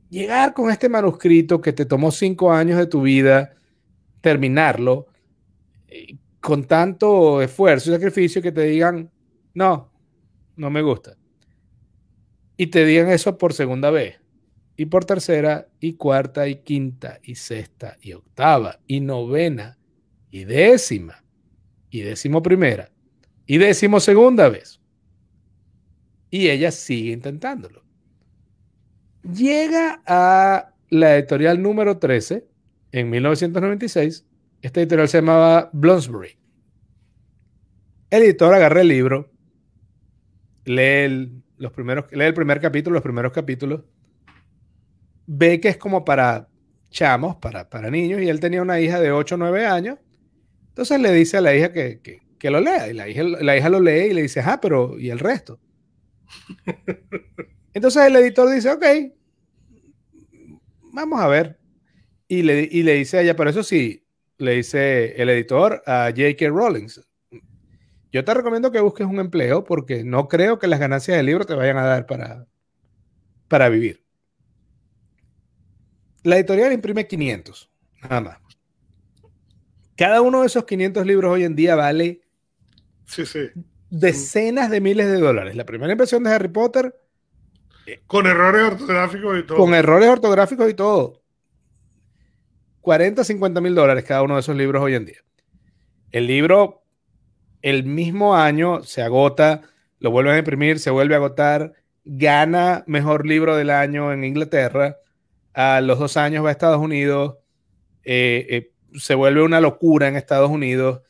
llegar 0.09 0.53
con 0.53 0.69
este 0.69 0.89
manuscrito 0.89 1.59
que 1.59 1.73
te 1.73 1.85
tomó 1.85 2.11
cinco 2.11 2.53
años 2.53 2.77
de 2.77 2.87
tu 2.87 3.01
vida, 3.01 3.55
terminarlo, 4.21 5.07
eh, 5.87 6.17
con 6.39 6.65
tanto 6.65 7.41
esfuerzo 7.41 7.89
y 7.89 7.93
sacrificio 7.93 8.41
que 8.41 8.51
te 8.51 8.61
digan, 8.61 9.09
no, 9.53 9.91
no 10.55 10.69
me 10.69 10.81
gusta. 10.81 11.17
Y 12.57 12.67
te 12.67 12.85
digan 12.85 13.09
eso 13.09 13.37
por 13.37 13.53
segunda 13.53 13.89
vez, 13.89 14.19
y 14.77 14.85
por 14.85 15.05
tercera, 15.05 15.67
y 15.79 15.93
cuarta, 15.93 16.47
y 16.47 16.57
quinta, 16.57 17.19
y 17.23 17.35
sexta, 17.35 17.97
y 17.99 18.13
octava, 18.13 18.79
y 18.87 18.99
novena, 18.99 19.77
y 20.33 20.45
décima, 20.45 21.23
y 21.91 22.01
décimo 22.01 22.41
primera, 22.41 22.89
y 23.45 23.59
décimo 23.59 23.99
segunda 23.99 24.49
vez. 24.49 24.81
Y 26.31 26.49
ella 26.49 26.71
sigue 26.71 27.11
intentándolo. 27.11 27.83
Llega 29.21 30.01
a 30.07 30.73
la 30.89 31.15
editorial 31.15 31.61
número 31.61 31.99
13 31.99 32.47
en 32.93 33.09
1996. 33.11 34.25
Esta 34.63 34.79
editorial 34.79 35.07
se 35.07 35.19
llamaba 35.19 35.69
Bloomsbury. 35.71 36.35
El 38.09 38.23
editor 38.23 38.55
agarra 38.55 38.81
el 38.81 38.87
libro 38.87 39.29
lee 40.65 41.43
los 41.57 41.71
primeros, 41.73 42.11
lee 42.11 42.25
el 42.25 42.33
primer 42.33 42.59
capítulo, 42.59 42.95
los 42.95 43.03
primeros 43.03 43.31
capítulos, 43.33 43.81
ve 45.27 45.59
que 45.59 45.69
es 45.69 45.77
como 45.77 46.03
para 46.03 46.47
chamos, 46.89 47.35
para, 47.35 47.69
para 47.69 47.91
niños, 47.91 48.19
y 48.19 48.29
él 48.29 48.39
tenía 48.39 48.63
una 48.63 48.79
hija 48.79 48.99
de 48.99 49.11
8 49.11 49.35
o 49.35 49.37
9 49.37 49.67
años. 49.67 49.99
Entonces 50.73 50.99
le 50.99 51.13
dice 51.13 51.37
a 51.37 51.41
la 51.41 51.55
hija 51.55 51.71
que, 51.71 52.01
que, 52.39 52.49
lo 52.49 52.59
lea, 52.59 52.89
y 52.89 52.93
la 52.93 53.07
hija, 53.07 53.21
la 53.21 53.55
hija 53.55 53.69
lo 53.69 53.79
lee 53.79 54.07
y 54.09 54.13
le 54.13 54.23
dice, 54.23 54.41
ah, 54.43 54.59
pero 54.59 54.97
¿y 54.97 55.11
el 55.11 55.19
resto? 55.19 55.59
Entonces 57.75 58.03
el 58.07 58.15
editor 58.15 58.49
dice, 58.49 58.71
ok, 58.71 58.83
vamos 60.91 61.21
a 61.21 61.27
ver. 61.27 61.59
Y 62.27 62.41
le, 62.41 62.67
y 62.71 62.81
le 62.81 62.95
dice 62.95 63.19
a 63.19 63.21
ella, 63.21 63.35
pero 63.35 63.51
eso 63.51 63.61
sí, 63.61 64.03
le 64.39 64.53
dice 64.53 65.21
el 65.21 65.29
editor 65.29 65.83
a 65.85 66.09
J.K. 66.09 66.49
Rowling, 66.49 66.87
yo 68.11 68.23
te 68.23 68.33
recomiendo 68.33 68.71
que 68.71 68.79
busques 68.79 69.05
un 69.05 69.19
empleo 69.19 69.63
porque 69.63 70.03
no 70.03 70.27
creo 70.27 70.57
que 70.57 70.65
las 70.65 70.79
ganancias 70.79 71.17
del 71.17 71.27
libro 71.27 71.45
te 71.45 71.53
vayan 71.53 71.77
a 71.77 71.85
dar 71.85 72.07
para, 72.07 72.47
para 73.47 73.69
vivir. 73.69 74.03
La 76.23 76.37
editorial 76.37 76.73
imprime 76.73 77.05
500, 77.05 77.69
nada 78.01 78.21
más. 78.21 78.42
Cada 79.95 80.21
uno 80.21 80.41
de 80.41 80.47
esos 80.47 80.65
500 80.65 81.05
libros 81.05 81.31
hoy 81.31 81.43
en 81.43 81.55
día 81.55 81.75
vale 81.75 82.21
sí, 83.05 83.25
sí. 83.25 83.49
decenas 83.89 84.69
de 84.69 84.81
miles 84.81 85.07
de 85.07 85.19
dólares. 85.19 85.55
La 85.55 85.65
primera 85.65 85.91
impresión 85.91 86.23
de 86.23 86.31
Harry 86.31 86.47
Potter. 86.47 86.95
Con 88.07 88.25
errores 88.25 88.63
ortográficos 88.63 89.39
y 89.39 89.43
todo. 89.43 89.57
Con 89.57 89.73
errores 89.73 90.09
ortográficos 90.09 90.69
y 90.69 90.73
todo. 90.73 91.21
40, 92.81 93.23
50 93.23 93.61
mil 93.61 93.75
dólares 93.75 94.03
cada 94.03 94.23
uno 94.23 94.35
de 94.35 94.41
esos 94.41 94.55
libros 94.55 94.81
hoy 94.83 94.95
en 94.95 95.05
día. 95.05 95.19
El 96.11 96.27
libro, 96.27 96.83
el 97.61 97.85
mismo 97.85 98.35
año, 98.35 98.83
se 98.83 99.01
agota, 99.01 99.61
lo 99.99 100.11
vuelven 100.11 100.35
a 100.35 100.39
imprimir, 100.39 100.79
se 100.79 100.89
vuelve 100.89 101.15
a 101.15 101.17
agotar, 101.17 101.73
gana 102.03 102.83
mejor 102.87 103.25
libro 103.25 103.55
del 103.55 103.69
año 103.69 104.11
en 104.11 104.25
Inglaterra, 104.25 104.97
a 105.53 105.79
los 105.79 105.97
dos 105.97 106.17
años 106.17 106.43
va 106.43 106.49
a 106.49 106.51
Estados 106.51 106.81
Unidos, 106.81 107.37
eh, 108.03 108.45
eh, 108.49 108.72
se 108.97 109.15
vuelve 109.15 109.43
una 109.43 109.61
locura 109.61 110.07
en 110.07 110.15
Estados 110.15 110.49
Unidos. 110.49 111.01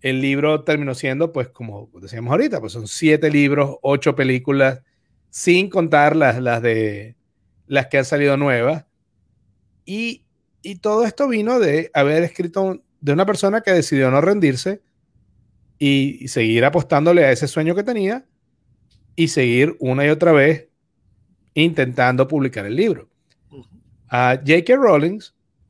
El 0.00 0.20
libro 0.20 0.64
terminó 0.64 0.94
siendo, 0.94 1.32
pues, 1.32 1.48
como 1.48 1.90
decíamos 2.00 2.32
ahorita, 2.32 2.60
pues 2.60 2.72
son 2.72 2.88
siete 2.88 3.30
libros, 3.30 3.76
ocho 3.82 4.14
películas, 4.14 4.82
sin 5.30 5.68
contar 5.68 6.16
las, 6.16 6.40
las 6.40 6.62
de 6.62 7.16
las 7.66 7.86
que 7.86 7.98
han 7.98 8.04
salido 8.04 8.36
nuevas. 8.36 8.86
Y 9.84 10.24
y 10.62 10.76
todo 10.76 11.04
esto 11.04 11.28
vino 11.28 11.58
de 11.58 11.90
haber 11.94 12.22
escrito 12.22 12.82
de 13.00 13.12
una 13.12 13.26
persona 13.26 13.62
que 13.62 13.72
decidió 13.72 14.10
no 14.10 14.20
rendirse 14.20 14.82
y, 15.78 16.28
seguir 16.28 16.64
apostándole 16.64 17.24
a 17.24 17.32
ese 17.32 17.48
sueño 17.48 17.74
que 17.74 17.82
tenía 17.82 18.26
y 19.16 19.28
seguir 19.28 19.76
una 19.80 20.04
y 20.04 20.10
otra 20.10 20.32
vez 20.32 20.68
intentando 21.54 22.28
publicar 22.28 22.66
el 22.66 22.76
libro. 22.76 23.08
A 24.08 24.36
J.K. 24.36 24.76
Rowling 24.76 25.20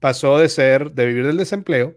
pasó 0.00 0.38
de 0.38 0.48
ser, 0.48 0.92
de 0.92 1.06
vivir 1.06 1.26
del 1.26 1.36
desempleo, 1.36 1.96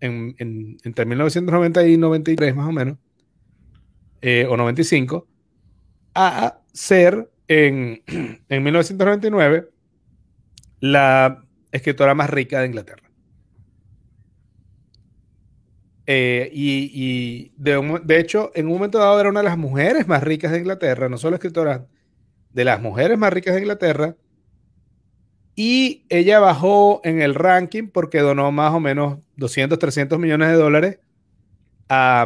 en, 0.00 0.36
entre 0.84 1.04
1990 1.04 1.86
y 1.88 1.96
93 1.96 2.54
más 2.54 2.68
o 2.68 2.72
menos, 2.72 2.98
eh, 4.20 4.46
o 4.48 4.56
95, 4.56 5.26
a 6.14 6.60
ser 6.72 7.30
en, 7.48 8.02
en 8.48 8.62
1999 8.62 9.70
la 10.80 11.44
escritora 11.72 12.14
más 12.14 12.30
rica 12.30 12.60
de 12.60 12.66
Inglaterra. 12.66 13.08
Eh, 16.10 16.50
y, 16.54 17.52
de, 17.58 18.18
hecho, 18.18 18.50
en 18.54 18.66
un 18.66 18.72
momento 18.72 18.98
dado 18.98 19.20
era 19.20 19.28
una 19.28 19.40
de 19.40 19.44
las 19.44 19.58
mujeres 19.58 20.08
más 20.08 20.22
ricas 20.22 20.52
de 20.52 20.58
Inglaterra, 20.58 21.10
no 21.10 21.18
solo 21.18 21.36
escritora, 21.36 21.86
de 22.50 22.64
las 22.64 22.80
mujeres 22.80 23.18
más 23.18 23.30
ricas 23.30 23.54
de 23.54 23.60
Inglaterra. 23.60 24.16
Y 25.60 26.06
ella 26.08 26.38
bajó 26.38 27.00
en 27.02 27.20
el 27.20 27.34
ranking 27.34 27.88
porque 27.88 28.20
donó 28.20 28.52
más 28.52 28.72
o 28.72 28.78
menos 28.78 29.18
200, 29.38 29.76
300 29.76 30.16
millones 30.16 30.50
de 30.50 30.54
dólares 30.54 31.00
a, 31.88 32.24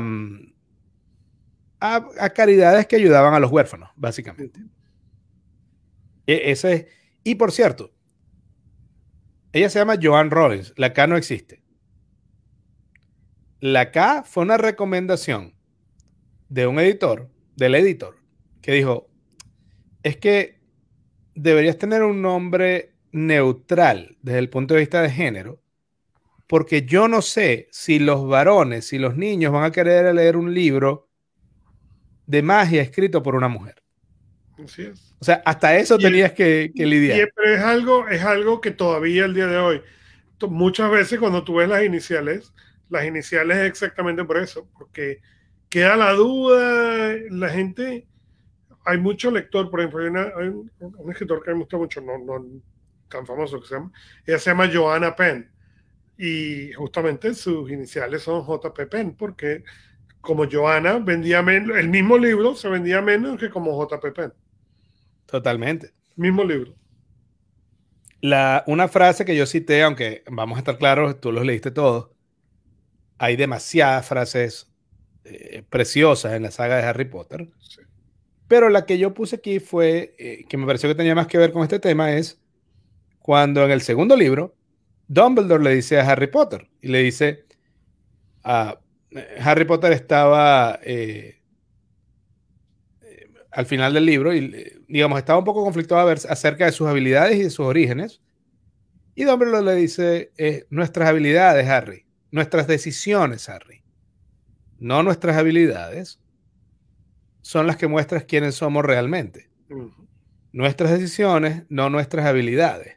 a, 1.81 2.31
caridades 2.35 2.87
que 2.87 2.97
ayudaban 2.97 3.33
a 3.33 3.41
los 3.41 3.51
huérfanos, 3.51 3.89
básicamente. 3.97 4.61
E, 6.27 6.51
ese, 6.51 6.89
y 7.25 7.37
por 7.37 7.53
cierto, 7.53 7.95
ella 9.55 9.71
se 9.71 9.79
llama 9.79 9.97
Joan 9.99 10.31
Rollins. 10.31 10.75
La 10.77 10.93
K 10.93 11.07
no 11.07 11.17
existe. 11.17 11.63
La 13.61 13.93
K 13.93 14.25
fue 14.25 14.43
una 14.43 14.59
recomendación 14.59 15.55
de 16.51 16.67
un 16.67 16.79
editor, 16.79 17.31
del 17.57 17.77
editor, 17.77 18.15
que 18.61 18.73
dijo, 18.73 19.09
es 20.03 20.19
que 20.19 20.61
deberías 21.35 21.79
tener 21.79 22.03
un 22.03 22.21
nombre 22.21 22.92
neutral 23.13 24.17
desde 24.23 24.39
el 24.39 24.49
punto 24.49 24.75
de 24.75 24.81
vista 24.81 25.03
de 25.03 25.11
género, 25.11 25.61
porque 26.47 26.83
yo 26.83 27.09
no 27.09 27.23
sé 27.23 27.69
si 27.71 27.99
los 27.99 28.27
varones, 28.27 28.87
si 28.87 28.99
los 28.99 29.17
niños 29.17 29.53
van 29.53 29.65
a 29.65 29.71
querer 29.71 30.15
leer 30.15 30.37
un 30.37 30.53
libro 30.53 31.09
de 32.27 32.43
magia 32.43 32.83
escrito 32.83 33.23
por 33.23 33.35
una 33.35 33.49
mujer. 33.49 33.83
Así 34.63 34.83
es. 34.83 35.15
O 35.19 35.25
sea, 35.25 35.43
hasta 35.45 35.77
eso 35.77 35.99
tenías 35.99 36.33
que, 36.33 36.71
lidiar. 36.75 37.17
Siempre 37.17 37.55
es 37.55 37.61
algo, 37.61 38.09
es 38.09 38.23
algo 38.23 38.61
que 38.61 38.71
todavía 38.71 39.25
el 39.25 39.35
día 39.35 39.47
de 39.47 39.59
hoy, 39.59 39.83
muchas 40.49 40.91
veces 40.91 41.19
cuando 41.19 41.45
tú 41.45 41.57
ves 41.57 41.69
las 41.69 41.85
iniciales, 41.85 42.53
las 42.89 43.07
iniciales 43.07 43.59
es 43.59 43.69
exactamente 43.69 44.25
por 44.25 44.39
eso, 44.39 44.69
porque 44.77 45.21
queda 45.69 45.97
la 45.97 46.13
duda, 46.13 47.15
la 47.31 47.49
gente, 47.49 48.07
hay 48.85 48.99
mucho 48.99 49.31
lector, 49.31 49.71
por 49.71 49.81
ejemplo, 49.81 50.03
hay, 50.39 50.49
un, 50.49 50.71
escritor 51.11 51.43
que 51.43 51.53
me 51.53 51.61
gusta 51.61 51.77
mucho, 51.77 52.01
no, 52.01 52.19
no 52.19 52.63
tan 53.13 53.27
famoso 53.27 53.61
que 53.61 53.67
se 53.67 53.75
llama, 53.75 53.93
ella 54.27 54.39
se 54.39 54.51
llama 54.51 54.71
Joanna 54.73 55.15
Penn, 55.15 55.53
y 56.19 56.73
justamente 56.73 57.35
sus 57.35 57.71
iniciales 57.71 58.23
son 58.23 58.47
JP 58.47 58.89
Penn, 58.91 59.15
porque 59.17 59.65
como 60.21 60.49
Joanna 60.51 60.99
vendía 60.99 61.43
menos, 61.43 61.77
el 61.77 61.89
mismo 61.89 62.17
libro 62.17 62.55
se 62.55 62.69
vendía 62.69 63.03
menos 63.03 63.39
que 63.39 63.51
como 63.51 63.77
JP 63.85 64.15
Penn. 64.15 64.33
Totalmente. 65.27 65.91
Mismo 66.17 66.45
libro. 66.45 66.75
La, 68.21 68.63
una 68.69 68.87
frase 68.87 69.25
que 69.25 69.35
yo 69.35 69.47
cité, 69.47 69.83
aunque 69.83 70.23
vamos 70.31 70.57
a 70.57 70.61
estar 70.61 70.79
claros, 70.79 71.21
tú 71.21 71.33
los 71.33 71.45
leíste 71.45 71.73
todos, 71.73 72.11
hay 73.19 73.37
demasiadas 73.37 74.07
frases 74.07 74.73
eh, 75.25 75.65
preciosas 75.69 76.35
en 76.35 76.43
la 76.43 76.51
saga 76.51 76.77
de 76.77 76.83
Harry 76.83 77.05
Potter. 77.05 77.49
Pero 78.47 78.69
la 78.69 78.85
que 78.85 78.99
yo 78.99 79.15
puse 79.15 79.37
aquí 79.37 79.59
fue, 79.59 80.15
eh, 80.19 80.45
que 80.49 80.57
me 80.57 80.67
pareció 80.67 80.89
que 80.89 80.95
tenía 80.95 81.15
más 81.15 81.27
que 81.27 81.39
ver 81.39 81.53
con 81.53 81.63
este 81.63 81.79
tema, 81.81 82.13
es 82.13 82.42
cuando 83.23 83.65
en 83.65 83.71
el 83.71 83.81
segundo 83.81 84.17
libro, 84.17 84.55
Dumbledore 85.09 85.63
le 85.63 85.75
dice 85.75 85.99
a 85.99 86.11
Harry 86.11 86.27
Potter, 86.27 86.69
y 86.81 86.89
le 86.89 86.99
dice, 86.99 87.47
a 88.45 88.79
eh, 89.11 89.37
Harry 89.41 89.65
Potter 89.65 89.93
estaba 89.93 90.79
al 93.53 93.67
final 93.67 93.93
del 93.93 94.07
libro 94.07 94.35
y, 94.35 94.81
digamos, 94.89 95.19
estaba 95.19 95.39
un 95.39 95.45
poco 95.45 95.63
conflictuado 95.63 96.11
acerca 96.11 96.65
de 96.65 96.73
sus 96.73 96.89
habilidades 96.89 97.37
y 97.37 97.43
de 97.43 97.51
sus 97.51 97.67
orígenes. 97.67 98.21
Y 99.15 99.25
Dumbledore 99.25 99.63
le 99.63 99.75
dice, 99.75 100.33
eh, 100.39 100.65
nuestras 100.71 101.09
habilidades, 101.09 101.69
Harry, 101.69 102.07
nuestras 102.31 102.67
decisiones, 102.67 103.49
Harry, 103.51 103.85
no 104.79 105.03
nuestras 105.03 105.37
habilidades, 105.37 106.19
son 107.43 107.67
las 107.67 107.77
que 107.77 107.89
muestran 107.89 108.23
quiénes 108.23 108.55
somos 108.55 108.85
realmente. 108.85 109.51
Nuestras 110.53 110.91
decisiones, 110.93 111.65
no 111.69 111.91
nuestras 111.91 112.25
habilidades, 112.25 112.97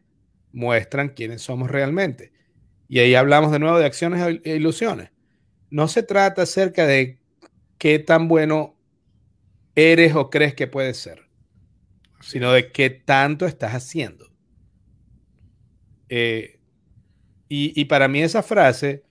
muestran 0.56 1.10
quiénes 1.10 1.42
somos 1.42 1.70
realmente. 1.70 2.32
Y 2.88 3.00
ahí 3.00 3.14
hablamos 3.14 3.52
de 3.52 3.60
nuevo 3.60 3.78
de 3.78 3.86
acciones 3.86 4.40
e 4.44 4.56
ilusiones. 4.56 5.12
No 5.70 5.88
se 5.88 6.02
trata 6.02 6.44
acerca 6.44 6.88
de 6.88 7.20
qué 7.78 8.00
tan 8.00 8.28
bueno 8.28 8.76
eres 9.76 10.16
o 10.16 10.30
crees 10.30 10.56
que 10.56 10.68
puedes 10.68 10.98
ser, 10.98 11.28
sino 12.22 12.52
de 12.54 12.72
qué 12.72 12.90
tanto 12.90 13.46
estás 13.46 13.74
haciendo. 13.74 14.32
Eh, 16.08 16.60
y, 17.48 17.86
para 17.86 18.08
mí 18.08 18.22
esa 18.22 18.44
frase 18.44 19.04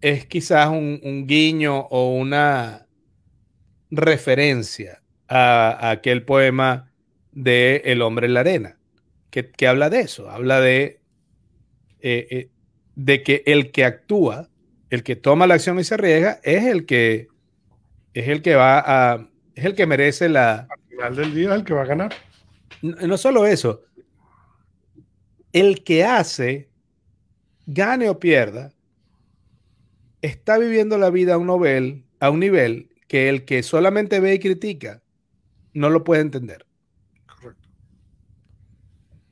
es 0.00 0.26
quizás 0.26 0.68
un, 0.68 1.26
guiño 1.26 1.78
o 1.78 2.14
una 2.14 2.86
referencia 3.90 5.02
a, 5.28 5.90
aquel 5.90 6.24
poema 6.24 6.92
de 7.32 7.82
El 7.84 8.02
hombre 8.02 8.26
en 8.26 8.34
la 8.34 8.40
arena, 8.40 8.75
que, 9.30 9.66
habla 9.66 9.90
de 9.90 10.00
eso, 10.00 10.30
habla 10.30 10.60
de, 10.60 11.00
eh, 12.00 12.26
eh, 12.30 12.50
de 12.94 13.22
que 13.22 13.42
el 13.46 13.70
que 13.70 13.84
actúa, 13.84 14.48
el 14.90 15.02
que 15.02 15.16
toma 15.16 15.46
la 15.46 15.54
acción 15.54 15.78
y 15.78 15.84
se 15.84 15.94
arriesga, 15.94 16.40
es 16.42 16.64
el 16.64 16.86
que, 16.86 17.28
es 18.14 18.28
el 18.28 18.42
que 18.42 18.54
va 18.54 18.78
a, 18.78 19.28
es 19.54 19.64
el 19.64 19.74
que 19.74 19.86
merece 19.86 20.28
la... 20.28 20.68
Al 20.70 20.88
final 20.88 21.16
del 21.16 21.34
día 21.34 21.48
es 21.50 21.54
el 21.56 21.64
que 21.64 21.74
va 21.74 21.82
a 21.82 21.86
ganar. 21.86 22.14
No, 22.82 23.16
solo 23.16 23.46
eso, 23.46 23.82
el 25.52 25.82
que 25.82 26.04
hace, 26.04 26.68
gane 27.66 28.08
o 28.08 28.18
pierda, 28.18 28.72
está 30.20 30.58
viviendo 30.58 30.98
la 30.98 31.10
vida 31.10 31.34
a 31.34 31.38
un 31.38 31.46
nivel, 31.46 32.04
a 32.20 32.30
un 32.30 32.40
nivel 32.40 32.90
que 33.08 33.28
el 33.28 33.44
que 33.44 33.62
solamente 33.62 34.20
ve 34.20 34.34
y 34.34 34.38
critica 34.38 35.02
no 35.72 35.90
lo 35.90 36.04
puede 36.04 36.22
entender. 36.22 36.65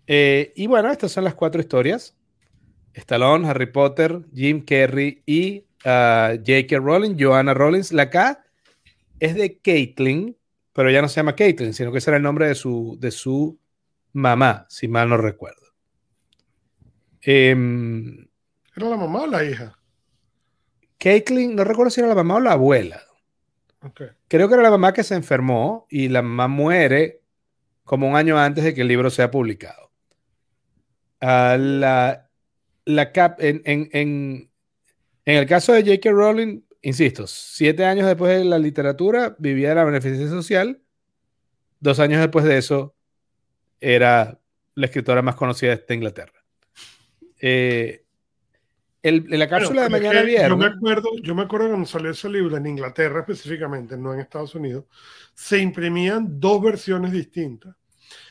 Eh, 0.07 0.53
y 0.57 0.67
bueno, 0.67 0.91
estas 0.91 1.13
son 1.13 1.25
las 1.25 1.35
cuatro 1.35 1.61
historias. 1.61 2.17
Stallone, 2.93 3.49
Harry 3.49 3.67
Potter, 3.67 4.21
Jim 4.35 4.65
Carrey 4.65 5.23
y 5.27 5.67
uh, 5.85 6.37
J.K. 6.37 6.79
Rowling, 6.79 7.17
Joanna 7.19 7.55
Rollins. 7.55 7.93
La 7.93 8.11
K 8.11 8.45
es 9.19 9.35
de 9.35 9.59
Caitlin, 9.59 10.37
pero 10.73 10.91
ya 10.91 11.03
no 11.03 11.09
se 11.09 11.17
llama 11.17 11.35
Caitlin, 11.35 11.75
sino 11.75 11.91
que 11.91 11.99
ese 11.99 12.11
era 12.11 12.19
el 12.19 12.23
nombre 12.23 12.47
de 12.47 12.55
su, 12.55 12.97
de 13.01 13.11
su 13.11 13.59
mamá, 14.13 14.67
si 14.69 14.89
mal 14.89 15.09
no 15.09 15.17
recuerdo. 15.17 15.63
Em, 17.21 18.29
¿Era 18.77 18.91
la 18.91 18.97
mamá 18.97 19.23
o 19.23 19.27
la 19.27 19.45
hija? 19.45 19.79
Caitlin, 20.99 21.57
no 21.57 21.65
recuerdo 21.65 21.91
si 21.91 22.01
era 22.01 22.09
la 22.09 22.15
mamá 22.15 22.37
o 22.37 22.41
la 22.41 22.53
abuela. 22.53 23.01
Creo 24.29 24.49
que 24.49 24.55
era 24.55 24.63
la 24.63 24.71
mamá 24.71 24.93
que 24.93 25.03
se 25.03 25.15
enfermó 25.15 25.87
y 25.91 26.09
la 26.09 26.23
mamá 26.23 26.49
muere 26.49 27.21
como 27.85 28.09
un 28.09 28.17
año 28.17 28.39
antes 28.39 28.65
de 28.65 28.73
que 28.73 28.81
el 28.81 28.89
libro 28.89 29.11
sea 29.11 29.31
publicado. 29.31 29.91
Uh, 31.25 31.57
la, 31.57 32.29
la 32.85 33.13
cap, 33.13 33.41
en, 33.41 33.63
en, 33.65 33.89
en, 33.93 34.51
en, 35.25 35.37
el 35.39 35.47
caso 35.47 35.73
de 35.73 35.81
J.K. 35.81 36.11
Rowling, 36.11 36.61
insisto, 36.83 37.27
siete 37.27 37.87
años 37.87 38.07
después 38.07 38.37
de 38.37 38.45
la 38.45 38.59
literatura 38.59 39.35
vivía 39.39 39.71
de 39.71 39.77
la 39.77 39.85
beneficencia 39.85 40.29
social. 40.29 40.83
Dos 41.81 41.99
años 41.99 42.21
después 42.21 42.45
de 42.45 42.59
eso 42.59 42.95
era 43.81 44.39
la 44.75 44.87
escritora 44.87 45.23
más 45.23 45.35
conocida 45.35 45.75
de 45.77 45.95
Inglaterra. 45.95 46.45
Eh, 47.41 48.05
en 49.03 49.39
la 49.39 49.49
cápsula 49.49 49.83
de 49.85 49.91
mañana 49.91 50.23
viernes. 50.23 50.49
Yo 50.49 50.57
me, 50.57 50.67
acuerdo, 50.67 51.11
yo 51.23 51.35
me 51.35 51.43
acuerdo 51.43 51.69
cuando 51.69 51.87
salió 51.87 52.11
ese 52.11 52.29
libro 52.31 52.57
en 52.57 52.67
Inglaterra 52.67 53.21
específicamente, 53.21 53.99
no 53.99 54.15
en 54.15 54.21
Estados 54.21 54.55
Unidos, 54.55 54.85
se 55.35 55.59
imprimían 55.59 56.41
dos 56.41 56.63
versiones 56.63 57.13
distintas. 57.13 57.75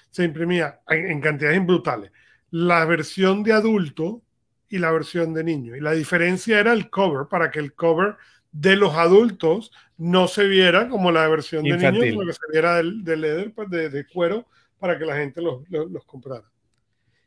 Se 0.09 0.23
imprimía 0.23 0.81
en, 0.87 1.21
cantidades 1.21 1.63
brutales. 1.65 2.11
La 2.55 2.85
versión 2.85 3.41
de 3.41 3.51
adulto 3.51 4.21
y 4.69 4.77
la 4.77 4.91
versión 4.91 5.33
de 5.33 5.43
niño. 5.43 5.75
Y 5.75 5.79
la 5.79 5.93
diferencia 5.93 6.59
era 6.59 6.71
el 6.71 6.91
cover, 6.91 7.27
para 7.27 7.49
que 7.49 7.57
el 7.57 7.73
cover 7.73 8.15
de 8.51 8.75
los 8.75 8.93
adultos 8.93 9.71
no 9.97 10.27
se 10.27 10.47
viera 10.47 10.87
como 10.87 11.11
la 11.11 11.27
versión 11.27 11.63
de 11.63 11.77
niños, 11.77 12.05
sino 12.05 12.25
que 12.27 12.33
se 12.33 12.51
viera 12.51 12.75
de, 12.75 13.17
leather, 13.17 13.51
pues, 13.55 13.71
de, 13.71 14.05
cuero, 14.05 14.45
para 14.77 14.99
que 14.99 15.05
la 15.05 15.17
gente 15.17 15.41
los, 15.41 15.67
los, 15.67 16.05
comprara. 16.05 16.43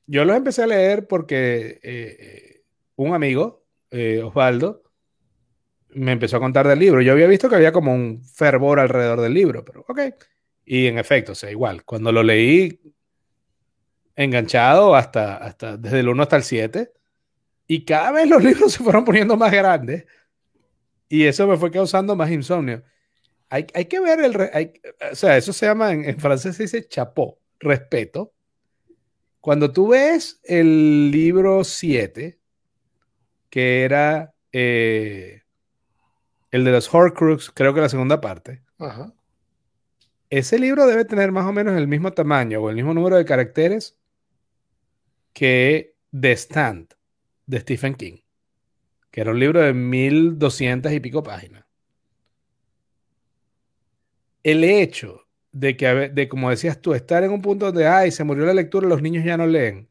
Yo 0.06 0.24
los 0.24 0.36
empecé 0.36 0.62
a 0.62 0.68
leer 0.68 1.08
porque 1.08 1.80
eh, 1.82 2.62
un 2.94 3.12
amigo, 3.12 3.64
eh, 3.90 4.22
Osvaldo, 4.22 4.84
me 5.90 6.12
empezó 6.12 6.36
a 6.36 6.40
contar 6.40 6.68
del 6.68 6.78
libro. 6.78 7.02
Yo 7.02 7.12
había 7.12 7.26
visto 7.26 7.48
que 7.48 7.56
había 7.56 7.72
como 7.72 7.92
un 7.92 8.22
fervor 8.22 8.78
alrededor 8.78 9.20
del 9.20 9.34
libro, 9.34 9.64
pero 9.64 9.84
ok. 9.88 10.00
Y 10.66 10.86
en 10.86 10.98
efecto, 10.98 11.32
o 11.32 11.34
sea, 11.34 11.50
igual, 11.50 11.84
cuando 11.84 12.12
lo 12.12 12.22
leí 12.22 12.80
enganchado 14.16 14.96
hasta, 14.96 15.36
hasta 15.36 15.76
desde 15.76 16.00
el 16.00 16.08
1 16.08 16.22
hasta 16.22 16.36
el 16.36 16.42
7, 16.42 16.92
y 17.68 17.84
cada 17.84 18.12
vez 18.12 18.28
los 18.28 18.42
libros 18.44 18.72
se 18.72 18.82
fueron 18.82 19.04
poniendo 19.04 19.36
más 19.36 19.52
grandes, 19.52 20.06
y 21.08 21.24
eso 21.24 21.46
me 21.46 21.56
fue 21.56 21.70
causando 21.70 22.16
más 22.16 22.30
insomnio. 22.30 22.82
Hay, 23.48 23.64
que 23.64 24.00
ver 24.00 24.20
el... 24.20 24.74
o 25.12 25.14
sea, 25.14 25.36
eso 25.36 25.52
se 25.52 25.66
llama, 25.66 25.92
en, 25.92 26.04
en 26.04 26.18
francés 26.18 26.56
se 26.56 26.64
dice 26.64 26.88
chapó, 26.88 27.38
respeto. 27.60 28.32
Cuando 29.40 29.72
tú 29.72 29.88
ves 29.88 30.40
el 30.42 31.12
libro 31.12 31.62
7, 31.62 32.40
que 33.48 33.84
era 33.84 34.34
eh, 34.52 35.42
el 36.50 36.64
de 36.64 36.72
los 36.72 36.92
Horcrux, 36.92 37.50
creo 37.50 37.72
que 37.72 37.80
la 37.80 37.88
segunda 37.88 38.20
parte. 38.20 38.62
Ese 40.30 40.58
libro 40.58 40.86
debe 40.86 41.04
tener 41.04 41.30
más 41.30 41.46
o 41.46 41.52
menos 41.52 41.76
el 41.76 41.86
mismo 41.86 42.12
tamaño 42.12 42.60
o 42.60 42.70
el 42.70 42.76
mismo 42.76 42.92
número 42.92 43.16
de 43.16 43.24
caracteres 43.24 43.95
que 45.36 45.94
The 46.18 46.32
Stand 46.32 46.94
de 47.44 47.60
Stephen 47.60 47.94
King, 47.94 48.20
que 49.10 49.20
era 49.20 49.32
un 49.32 49.38
libro 49.38 49.60
de 49.60 49.74
1200 49.74 50.90
y 50.90 51.00
pico 51.00 51.22
páginas. 51.22 51.66
El 54.42 54.64
hecho 54.64 55.28
de 55.52 55.76
que, 55.76 55.86
de 56.08 56.28
como 56.30 56.48
decías 56.48 56.80
tú, 56.80 56.94
estar 56.94 57.22
en 57.22 57.32
un 57.32 57.42
punto 57.42 57.66
donde, 57.66 57.86
ay, 57.86 58.12
se 58.12 58.24
murió 58.24 58.46
la 58.46 58.54
lectura, 58.54 58.88
los 58.88 59.02
niños 59.02 59.26
ya 59.26 59.36
no 59.36 59.46
leen, 59.46 59.90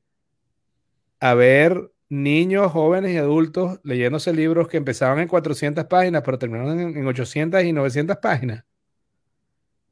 haber 1.19 1.91
niños, 2.09 2.71
jóvenes 2.71 3.11
y 3.11 3.17
adultos 3.17 3.79
leyéndose 3.83 4.33
libros 4.33 4.67
que 4.67 4.77
empezaban 4.77 5.19
en 5.19 5.27
400 5.27 5.85
páginas, 5.85 6.23
pero 6.25 6.39
terminaron 6.39 6.79
en, 6.79 7.05
800 7.05 7.63
y 7.63 7.71
900 7.71 8.17
páginas. 8.17 8.65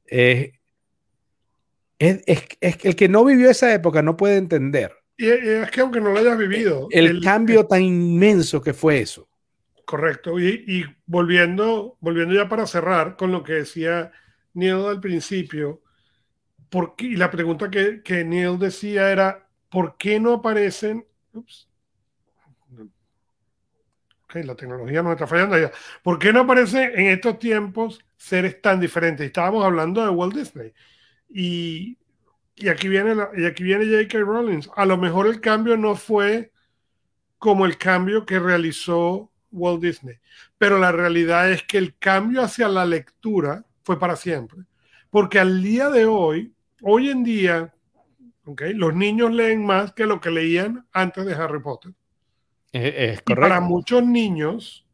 es, 0.07 0.51
el 1.99 2.95
que 2.95 3.07
no 3.07 3.23
vivió 3.23 3.51
esa 3.51 3.71
época 3.71 4.01
no 4.01 4.17
puede 4.17 4.37
entender. 4.37 5.02
Y 5.17 5.29
es 5.29 5.71
que 5.71 5.81
aunque 5.81 6.01
no 6.01 6.11
lo 6.11 6.19
hayas 6.19 6.37
vivido. 6.37 6.87
El, 6.91 7.21
cambio 7.21 7.65
tan 7.65 7.81
inmenso 7.81 8.61
que 8.61 8.73
fue 8.73 8.99
eso. 8.99 9.27
Correcto. 9.85 10.39
Y, 10.39 10.85
volviendo, 11.05 11.97
volviendo 11.99 12.33
ya 12.33 12.49
para 12.49 12.65
cerrar 12.65 13.15
con 13.15 13.31
lo 13.31 13.43
que 13.43 13.53
decía 13.53 14.11
Neil 14.53 14.85
al 14.85 14.99
principio, 14.99 15.81
y 16.97 17.15
la 17.15 17.29
pregunta 17.29 17.69
que, 17.69 18.01
que 18.01 18.23
Neil 18.23 18.57
decía 18.57 19.11
era, 19.11 19.47
¿por 19.69 19.97
qué 19.97 20.19
no 20.19 20.33
aparecen? 20.33 21.05
la 24.41 24.55
tecnología 24.55 25.03
nos 25.03 25.13
está 25.13 25.27
fallando 25.27 25.59
ya. 25.59 25.71
¿Por 26.01 26.17
qué 26.17 26.33
no 26.33 26.41
aparece 26.41 26.85
en 26.95 27.07
estos 27.07 27.37
tiempos 27.37 28.03
seres 28.17 28.59
tan 28.61 28.79
diferentes? 28.79 29.25
Estábamos 29.25 29.63
hablando 29.63 30.03
de 30.03 30.09
Walt 30.09 30.33
Disney. 30.33 30.73
Y, 31.29 31.97
y 32.55 32.69
aquí 32.69 32.87
viene 32.87 33.15
y 33.35 33.45
aquí 33.45 33.63
viene 33.63 33.85
J.K. 33.85 34.19
Rowling. 34.19 34.61
A 34.75 34.85
lo 34.85 34.97
mejor 34.97 35.27
el 35.27 35.41
cambio 35.41 35.77
no 35.77 35.95
fue 35.95 36.51
como 37.37 37.65
el 37.65 37.77
cambio 37.77 38.25
que 38.25 38.39
realizó 38.39 39.31
Walt 39.51 39.81
Disney. 39.81 40.15
Pero 40.57 40.77
la 40.77 40.91
realidad 40.91 41.51
es 41.51 41.63
que 41.63 41.77
el 41.77 41.97
cambio 41.97 42.41
hacia 42.41 42.67
la 42.67 42.85
lectura 42.85 43.65
fue 43.83 43.99
para 43.99 44.15
siempre. 44.15 44.59
Porque 45.09 45.39
al 45.39 45.61
día 45.61 45.89
de 45.89 46.05
hoy, 46.05 46.53
hoy 46.81 47.09
en 47.09 47.23
día, 47.23 47.73
okay, 48.45 48.73
los 48.73 48.93
niños 48.95 49.31
leen 49.31 49.65
más 49.65 49.93
que 49.93 50.05
lo 50.05 50.21
que 50.21 50.31
leían 50.31 50.87
antes 50.91 51.25
de 51.25 51.33
Harry 51.33 51.61
Potter. 51.61 51.93
Es, 52.71 53.21
para 53.21 53.59
muchos 53.59 54.03
niños, 54.03 54.87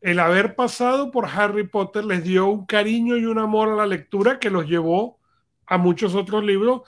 el 0.00 0.18
haber 0.18 0.54
pasado 0.54 1.10
por 1.10 1.26
Harry 1.26 1.66
Potter 1.66 2.04
les 2.04 2.24
dio 2.24 2.46
un 2.46 2.64
cariño 2.64 3.16
y 3.16 3.26
un 3.26 3.38
amor 3.38 3.68
a 3.68 3.74
la 3.74 3.86
lectura 3.86 4.38
que 4.38 4.48
los 4.48 4.66
llevó 4.66 5.18
a 5.66 5.78
muchos 5.78 6.14
otros 6.14 6.44
libros, 6.44 6.82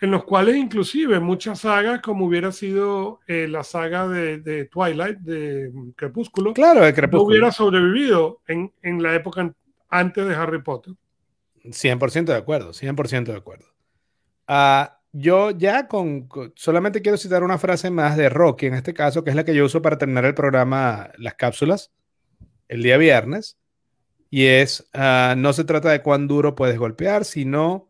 en 0.00 0.10
los 0.10 0.24
cuales 0.24 0.56
inclusive 0.56 1.18
muchas 1.20 1.60
sagas, 1.60 2.00
como 2.00 2.26
hubiera 2.26 2.52
sido 2.52 3.20
eh, 3.26 3.48
la 3.48 3.64
saga 3.64 4.06
de, 4.06 4.68
Twilight, 4.70 5.18
de 5.18 5.72
Crepúsculo, 5.96 6.52
claro, 6.52 6.84
de 6.84 6.94
Crepúsculo. 6.94 7.22
no 7.22 7.28
hubiera 7.28 7.52
sobrevivido 7.52 8.40
en, 8.46 8.72
en 8.82 9.02
la 9.02 9.14
época 9.14 9.52
antes 9.88 10.26
de 10.26 10.34
Harry 10.34 10.62
Potter. 10.62 10.94
100% 11.64 12.26
de 12.26 12.36
acuerdo, 12.36 12.72
100% 12.72 13.24
de 13.24 13.36
acuerdo. 13.36 13.66
Ah, 14.46 15.00
yo 15.12 15.50
ya 15.50 15.88
con, 15.88 16.28
solamente 16.54 17.02
quiero 17.02 17.18
citar 17.18 17.42
una 17.42 17.58
frase 17.58 17.90
más 17.90 18.16
de 18.16 18.28
Rocky, 18.28 18.66
en 18.66 18.74
este 18.74 18.94
caso, 18.94 19.24
que 19.24 19.30
es 19.30 19.36
la 19.36 19.44
que 19.44 19.54
yo 19.54 19.64
uso 19.64 19.82
para 19.82 19.98
terminar 19.98 20.24
el 20.24 20.34
programa 20.34 21.10
Las 21.18 21.34
Cápsulas, 21.34 21.92
el 22.68 22.82
día 22.82 22.96
viernes, 22.98 23.58
y 24.30 24.46
es, 24.46 24.88
ah, 24.92 25.34
no 25.36 25.52
se 25.52 25.64
trata 25.64 25.90
de 25.90 26.02
cuán 26.02 26.28
duro 26.28 26.54
puedes 26.54 26.78
golpear, 26.78 27.24
sino 27.24 27.87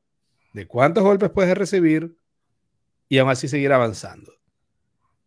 de 0.59 0.66
cuántos 0.66 1.04
golpes 1.04 1.30
puedes 1.30 1.56
recibir 1.56 2.16
y 3.09 3.18
aún 3.18 3.30
así 3.30 3.48
seguir 3.48 3.72
avanzando. 3.72 4.32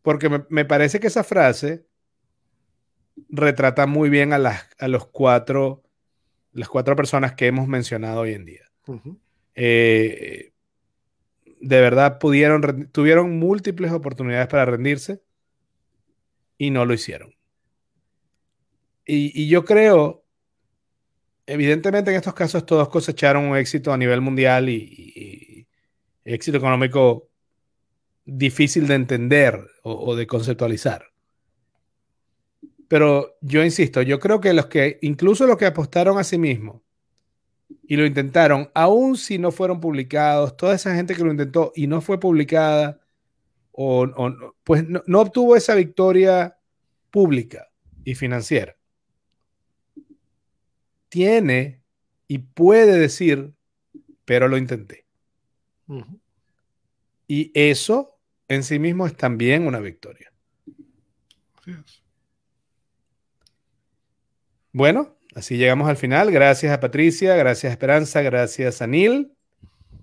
Porque 0.01 0.29
me, 0.49 0.65
parece 0.65 0.99
que 0.99 1.07
esa 1.07 1.23
frase 1.23 1.87
retrata 3.29 3.85
muy 3.87 4.09
bien 4.09 4.33
a 4.33 4.37
las, 4.37 4.67
a 4.79 4.87
los 4.87 5.07
cuatro, 5.07 5.83
las 6.53 6.69
cuatro 6.69 6.95
personas 6.95 7.33
que 7.33 7.47
hemos 7.47 7.67
mencionado 7.67 8.21
hoy 8.21 8.33
en 8.33 8.45
día 8.45 8.71
de 11.61 11.79
verdad 11.79 12.17
pudieron, 12.19 12.89
tuvieron 12.91 13.37
múltiples 13.37 13.91
oportunidades 13.91 14.47
para 14.47 14.65
rendirse 14.65 15.21
y 16.57 16.71
no 16.71 16.85
lo 16.85 16.93
hicieron. 16.93 17.35
Y, 19.05 19.49
yo 19.49 19.65
creo, 19.65 20.20
evidentemente 21.45 22.11
en 22.11 22.17
estos 22.17 22.33
casos 22.33 22.65
todos 22.65 22.89
cosecharon 22.89 23.45
un 23.45 23.57
éxito 23.57 23.91
a 23.91 23.97
nivel 23.97 24.21
mundial 24.21 24.69
y, 24.69 25.67
éxito 26.23 26.57
económico 26.57 27.29
difícil 28.25 28.87
de 28.87 28.95
entender 28.95 29.59
o, 29.83 30.15
de 30.15 30.27
conceptualizar. 30.27 31.05
Pero 32.87 33.37
yo 33.41 33.63
insisto, 33.63 34.01
yo 34.01 34.19
creo 34.19 34.39
que 34.39 34.53
los 34.53 34.67
que, 34.67 34.99
incluso 35.01 35.47
los 35.47 35.57
que 35.57 35.65
apostaron 35.65 36.19
a 36.19 36.23
sí 36.23 36.37
mismos, 36.37 36.81
y 37.83 37.95
lo 37.95 38.05
intentaron, 38.05 38.69
aun 38.73 39.17
si 39.17 39.37
no 39.37 39.51
fueron 39.51 39.79
publicados, 39.79 40.55
toda 40.57 40.75
esa 40.75 40.93
gente 40.93 41.15
que 41.15 41.23
lo 41.23 41.31
intentó 41.31 41.71
y 41.75 41.87
no 41.87 42.01
fue 42.01 42.19
publicada, 42.19 43.01
o, 43.71 44.07
pues 44.63 44.85
no, 44.87 45.19
obtuvo 45.19 45.55
esa 45.55 45.75
victoria 45.75 46.57
pública 47.09 47.69
y 48.03 48.15
financiera. 48.15 48.75
Tiene 51.11 51.81
y 52.27 52.37
puede 52.37 52.97
decir 52.97 53.53
pero 54.31 54.47
lo 54.47 54.57
intenté. 54.57 55.05
Y 57.27 57.51
eso 57.53 58.17
en 58.47 58.63
sí 58.63 58.79
mismo 58.79 59.05
es 59.05 59.17
también 59.17 59.67
una 59.67 59.79
victoria. 59.79 60.31
Bueno, 64.71 65.17
así 65.35 65.57
llegamos 65.57 65.89
al 65.89 65.97
final. 65.97 66.31
Gracias 66.31 66.71
a 66.71 66.79
Patricia, 66.79 67.35
gracias 67.35 67.71
a 67.71 67.73
Esperanza, 67.73 68.21
gracias 68.21 68.81
a 68.81 68.87
Neil. 68.87 69.33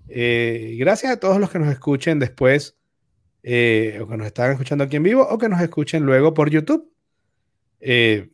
Eh, 0.07 0.75
gracias 0.77 1.11
a 1.11 1.19
todos 1.19 1.39
los 1.39 1.49
que 1.49 1.57
nos 1.57 1.69
escuchen 1.69 2.19
después, 2.19 2.77
eh, 3.41 3.99
o 3.99 4.07
que 4.07 4.17
nos 4.17 4.27
están 4.27 4.51
escuchando 4.51 4.83
aquí 4.83 4.97
en 4.97 5.03
vivo, 5.03 5.27
o 5.27 5.39
que 5.39 5.49
nos 5.49 5.59
escuchen 5.59 6.03
luego 6.05 6.35
por 6.35 6.51
YouTube. 6.51 6.91
Eh, 7.79 8.29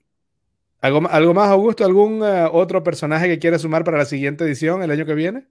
¿algo, 0.86 1.07
¿Algo 1.09 1.33
más, 1.33 1.49
Augusto? 1.49 1.86
¿Algún 1.86 2.21
otro 2.23 2.83
personaje 2.83 3.27
que 3.27 3.39
quiera 3.39 3.59
sumar 3.59 3.83
para 3.83 3.97
la 3.97 4.05
siguiente 4.05 4.43
edición 4.43 4.83
el 4.83 4.91
año 4.91 5.05
que 5.05 5.15
viene? 5.15 5.47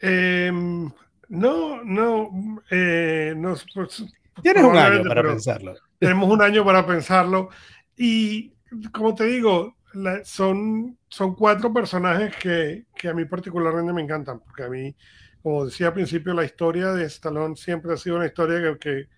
Em, 0.00 0.90
no, 1.28 1.82
no. 1.84 2.30
Pues, 2.68 4.04
Tienes 4.42 4.64
un 4.64 4.76
año 4.76 5.02
para 5.04 5.22
pensarlo. 5.22 5.74
Tenemos 5.98 6.30
un 6.30 6.42
año 6.42 6.64
para 6.64 6.86
pensarlo. 6.86 7.48
Y 7.96 8.52
como 8.92 9.14
te 9.14 9.24
digo, 9.24 9.76
son, 10.24 10.98
son 11.08 11.34
cuatro 11.34 11.72
personajes 11.72 12.36
que, 12.36 12.86
que, 12.94 13.08
a 13.08 13.14
mí 13.14 13.24
particularmente 13.24 13.92
me 13.92 14.02
encantan, 14.02 14.40
porque 14.40 14.64
a 14.64 14.68
mí, 14.68 14.94
como 15.42 15.64
decía 15.64 15.88
al 15.88 15.94
principio, 15.94 16.34
la 16.34 16.44
historia 16.44 16.92
de 16.92 17.04
Stallone 17.04 17.56
siempre 17.56 17.92
ha 17.92 17.96
sido 17.96 18.16
una 18.16 18.26
historia 18.26 18.60
que, 18.60 18.78
que, 18.78 19.08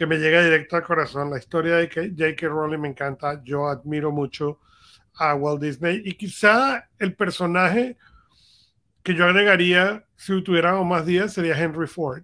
me 0.00 0.18
llega 0.18 0.42
directo 0.42 0.76
al 0.76 0.82
corazón. 0.82 1.30
La 1.30 1.38
historia 1.38 1.76
de 1.76 1.88
J.K. 1.88 2.48
Rowling 2.48 2.78
me 2.78 2.88
encanta, 2.88 3.42
yo 3.44 3.68
admiro 3.68 4.10
mucho 4.10 4.60
a 5.16 5.34
Walt 5.34 5.62
Disney 5.62 6.02
y 6.04 6.14
quizá 6.14 6.88
el 6.98 7.14
personaje 7.14 7.96
que 9.02 9.14
yo 9.14 9.26
agregaría 9.26 10.04
si 10.16 10.42
tuviéramos 10.42 10.86
más 10.86 11.06
días 11.06 11.32
sería 11.32 11.56
Henry 11.56 11.86
Ford, 11.86 12.22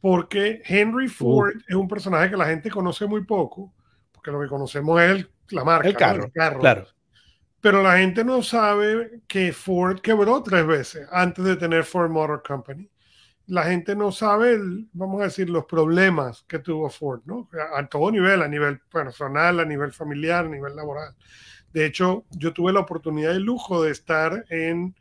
porque 0.00 0.62
Henry 0.64 1.08
Ford 1.08 1.56
es 1.68 1.74
un 1.74 1.88
personaje 1.88 2.30
que 2.30 2.36
la 2.36 2.46
gente 2.46 2.70
conoce 2.70 3.06
muy 3.06 3.24
poco, 3.24 3.74
porque 4.12 4.30
lo 4.30 4.40
que 4.40 4.48
conocemos 4.48 5.00
es 5.02 5.10
el 5.10 5.30
la 5.50 5.64
marca, 5.64 5.88
el 5.88 5.96
carro, 5.96 6.30
claro. 6.30 6.86
Pero 7.60 7.82
la 7.82 7.98
gente 7.98 8.24
no 8.24 8.42
sabe 8.42 9.20
que 9.26 9.52
Ford 9.52 10.00
quebró 10.00 10.42
tres 10.42 10.66
veces 10.66 11.06
antes 11.10 11.44
de 11.44 11.56
tener 11.56 11.84
Ford 11.84 12.10
Motor 12.10 12.42
Company. 12.42 12.89
La 13.50 13.64
gente 13.64 13.96
no 13.96 14.12
sabe, 14.12 14.58
vamos 14.92 15.20
a 15.20 15.24
decir, 15.24 15.50
los 15.50 15.64
problemas 15.64 16.44
que 16.46 16.60
tuvo 16.60 16.88
Ford, 16.88 17.20
¿no? 17.24 17.48
A, 17.74 17.84
todo 17.86 18.10
nivel, 18.10 18.42
a 18.42 18.48
nivel 18.48 18.78
personal, 18.80 19.60
a 19.60 19.64
nivel 19.64 19.92
familiar, 19.92 20.46
a 20.46 20.48
nivel 20.48 20.76
laboral. 20.76 21.14
De 21.72 21.84
hecho, 21.84 22.24
yo 22.30 22.52
tuve 22.52 22.72
la 22.72 22.80
oportunidad 22.80 23.34
y 23.34 23.40
lujo 23.40 23.82
de 23.82 23.90
estar 23.90 24.44
en, 24.50 24.94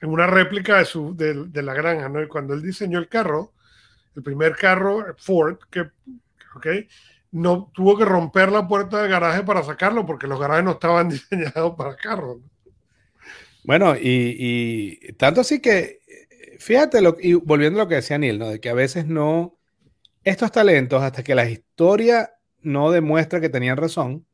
en 0.00 0.10
una 0.10 0.26
réplica 0.26 0.78
de, 0.78 0.84
su, 0.84 1.16
de, 1.16 1.62
la 1.62 1.74
granja, 1.74 2.08
¿no? 2.08 2.22
Y 2.22 2.28
cuando 2.28 2.54
él 2.54 2.62
diseñó 2.62 2.98
el 2.98 3.08
carro, 3.08 3.52
el 4.14 4.22
primer 4.22 4.54
carro 4.56 5.04
Ford, 5.18 5.58
que, 5.70 5.80
¿ok? 6.54 6.66
no 7.32 7.70
tuvo 7.74 7.98
que 7.98 8.04
romper 8.04 8.50
la 8.50 8.66
puerta 8.66 9.02
del 9.02 9.10
garaje 9.10 9.42
para 9.42 9.62
sacarlo 9.62 10.06
porque 10.06 10.26
los 10.26 10.40
garajes 10.40 10.64
no 10.64 10.72
estaban 10.72 11.08
diseñados 11.10 11.74
para 11.76 11.96
carros. 11.96 12.38
Bueno, 13.64 13.94
y, 14.00 15.12
tanto 15.14 15.40
así 15.40 15.60
que, 15.60 16.00
fíjate, 16.58 17.00
lo, 17.00 17.16
y 17.20 17.34
volviendo 17.34 17.80
a 17.80 17.84
lo 17.84 17.88
que 17.88 17.96
decía 17.96 18.18
Neil, 18.18 18.38
¿no? 18.38 18.48
de 18.48 18.60
que 18.60 18.68
a 18.68 18.74
veces 18.74 19.06
no, 19.06 19.58
estos 20.24 20.52
talentos, 20.52 21.02
hasta 21.02 21.22
que 21.22 21.34
la 21.34 21.48
historia 21.48 22.34
no 22.60 22.90
demuestra 22.90 23.40
que 23.40 23.48
tenían 23.48 23.76
razón, 23.76 24.26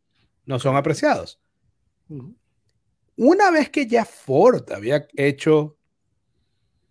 no 0.46 0.58
son 0.58 0.76
apreciados. 0.76 1.40
Una 3.16 3.50
vez 3.50 3.70
que 3.70 3.86
ya 3.86 4.04
Ford 4.04 4.70
había 4.72 5.06
hecho, 5.16 5.76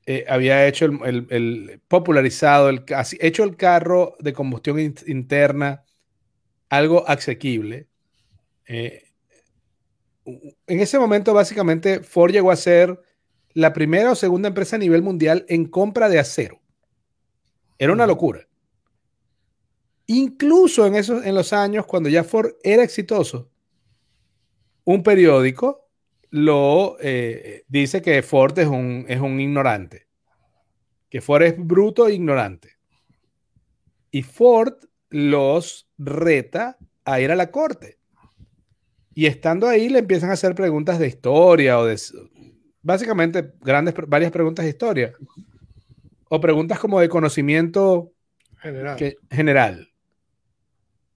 eh, 0.06 0.26
había 0.28 0.68
hecho 0.68 0.86
el, 0.86 1.82
popularizado, 1.88 2.70
el, 2.70 2.84
hecho 3.20 3.44
el 3.44 3.56
carro 3.56 4.16
de 4.20 4.34
combustión 4.34 4.80
interna 5.08 5.84
algo 6.70 7.08
asequible. 7.08 7.88
Eh, 8.68 9.04
en 10.26 10.80
ese 10.80 11.00
momento, 11.00 11.34
básicamente, 11.34 12.02
Ford 12.02 12.32
llegó 12.32 12.52
a 12.52 12.56
ser 12.56 13.02
la 13.54 13.74
primera 13.74 14.12
o 14.12 14.16
segunda 14.16 14.48
empresa 14.48 14.76
a 14.76 14.80
nivel 14.80 15.02
mundial 15.02 15.46
en 15.48 15.66
compra 15.66 16.10
de 16.10 16.20
acero. 16.20 16.62
Era 17.78 17.94
una 17.94 18.08
locura. 18.08 18.48
Incluso 20.08 20.86
en, 20.86 20.96
esos, 20.96 21.26
en 21.26 21.36
los 21.36 21.54
años 21.54 21.86
cuando 21.86 22.10
ya 22.10 22.24
Ford 22.24 22.52
era 22.64 22.84
exitoso, 22.84 23.50
un 24.84 25.04
periódico 25.04 25.90
lo 26.30 26.98
eh, 27.02 27.64
dice 27.68 28.02
que 28.02 28.22
Ford 28.24 28.58
es 28.58 28.68
un, 28.68 29.06
es 29.08 29.20
un 29.20 29.40
ignorante, 29.40 30.08
que 31.10 31.22
Ford 31.22 31.44
es 31.44 31.56
bruto 31.58 32.08
e 32.08 32.14
ignorante. 32.14 32.78
Y 34.12 34.24
Ford 34.24 34.74
los 35.10 35.90
reta 35.98 36.78
a 37.06 37.20
ir 37.20 37.32
a 37.32 37.36
la 37.36 37.52
corte. 37.52 38.00
Y 39.14 39.26
estando 39.26 39.68
ahí 39.68 39.90
le 39.90 40.00
empiezan 40.00 40.30
a 40.30 40.34
hacer 40.34 40.56
preguntas 40.56 41.00
de 41.00 41.08
historia 41.08 41.80
o 41.80 41.86
de... 41.86 42.00
Básicamente 42.82 43.54
grandes, 43.62 43.94
varias 44.08 44.32
preguntas 44.32 44.66
de 44.66 44.70
historia. 44.70 45.14
O 46.30 46.40
preguntas 46.40 46.80
como 46.80 47.00
de 47.00 47.10
conocimiento 47.10 48.12
general. 48.60 48.98
general. 49.30 49.92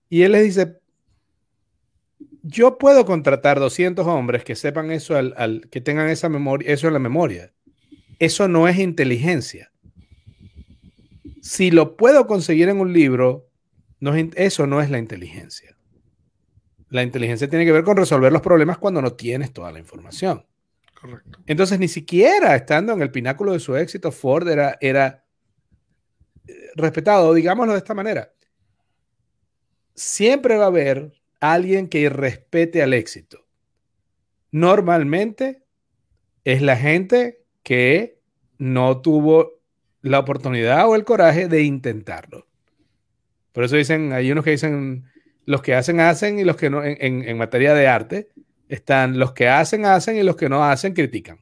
Y 0.09 0.21
él 0.23 0.33
les 0.33 0.43
dice, 0.43 0.77
yo 2.47 2.77
puedo 2.77 3.05
contratar 3.05 3.59
200 3.59 4.05
hombres 4.05 4.43
que 4.43 4.55
sepan 4.55 4.91
eso, 4.91 5.15
al, 5.15 5.67
que 5.71 5.81
tengan 5.81 6.09
esa 6.09 6.29
memoria, 6.29 6.71
eso 6.71 6.87
en 6.87 6.93
la 6.93 6.99
memoria. 6.99 7.51
Eso 8.19 8.47
no 8.47 8.67
es 8.67 8.77
inteligencia. 8.77 9.71
Si 11.41 11.71
lo 11.71 11.97
puedo 11.97 12.27
conseguir 12.27 12.69
en 12.69 12.79
un 12.79 12.93
libro, 12.93 13.49
eso 14.35 14.67
no 14.67 14.81
es 14.81 14.89
la 14.89 14.99
inteligencia. 14.99 15.75
La 16.89 17.03
inteligencia 17.03 17.49
tiene 17.49 17.65
que 17.65 17.71
ver 17.71 17.83
con 17.83 17.97
resolver 17.97 18.31
los 18.31 18.41
problemas 18.41 18.77
cuando 18.77 19.01
no 19.01 19.13
tienes 19.13 19.51
toda 19.51 19.71
la 19.71 19.79
información. 19.79 20.45
Entonces, 21.45 21.79
ni 21.79 21.87
siquiera 21.87 22.55
estando 22.55 22.93
en 22.93 23.01
el 23.01 23.11
pináculo 23.11 23.53
de 23.53 23.59
su 23.59 23.75
éxito, 23.75 24.11
Ford 24.11 24.47
era, 24.47 24.77
era 24.81 25.25
eh, 26.47 26.53
respetado, 26.75 27.33
digámoslo 27.33 27.73
de 27.73 27.79
esta 27.79 27.93
manera. 27.93 28.31
Siempre 29.93 30.57
va 30.57 30.65
a 30.65 30.67
haber 30.67 31.13
alguien 31.39 31.87
que 31.87 32.09
respete 32.09 32.81
al 32.81 32.93
éxito. 32.93 33.45
Normalmente 34.51 35.63
es 36.43 36.61
la 36.61 36.77
gente 36.77 37.43
que 37.63 38.21
no 38.57 39.01
tuvo 39.01 39.61
la 40.01 40.19
oportunidad 40.19 40.87
o 40.87 40.95
el 40.95 41.03
coraje 41.03 41.47
de 41.47 41.63
intentarlo. 41.63 42.47
Por 43.51 43.63
eso 43.63 43.75
dicen, 43.75 44.13
hay 44.13 44.31
unos 44.31 44.43
que 44.43 44.51
dicen, 44.51 45.05
los 45.45 45.61
que 45.61 45.73
hacen, 45.73 45.99
hacen 45.99 46.39
y 46.39 46.43
los 46.43 46.55
que 46.55 46.69
no, 46.69 46.83
en, 46.83 47.37
materia 47.37 47.73
de 47.73 47.87
arte, 47.87 48.29
están 48.67 49.19
los 49.19 49.33
que 49.33 49.47
hacen, 49.47 49.85
hacen 49.85 50.17
y 50.17 50.23
los 50.23 50.35
que 50.35 50.49
no 50.49 50.63
hacen, 50.63 50.93
critican. 50.93 51.39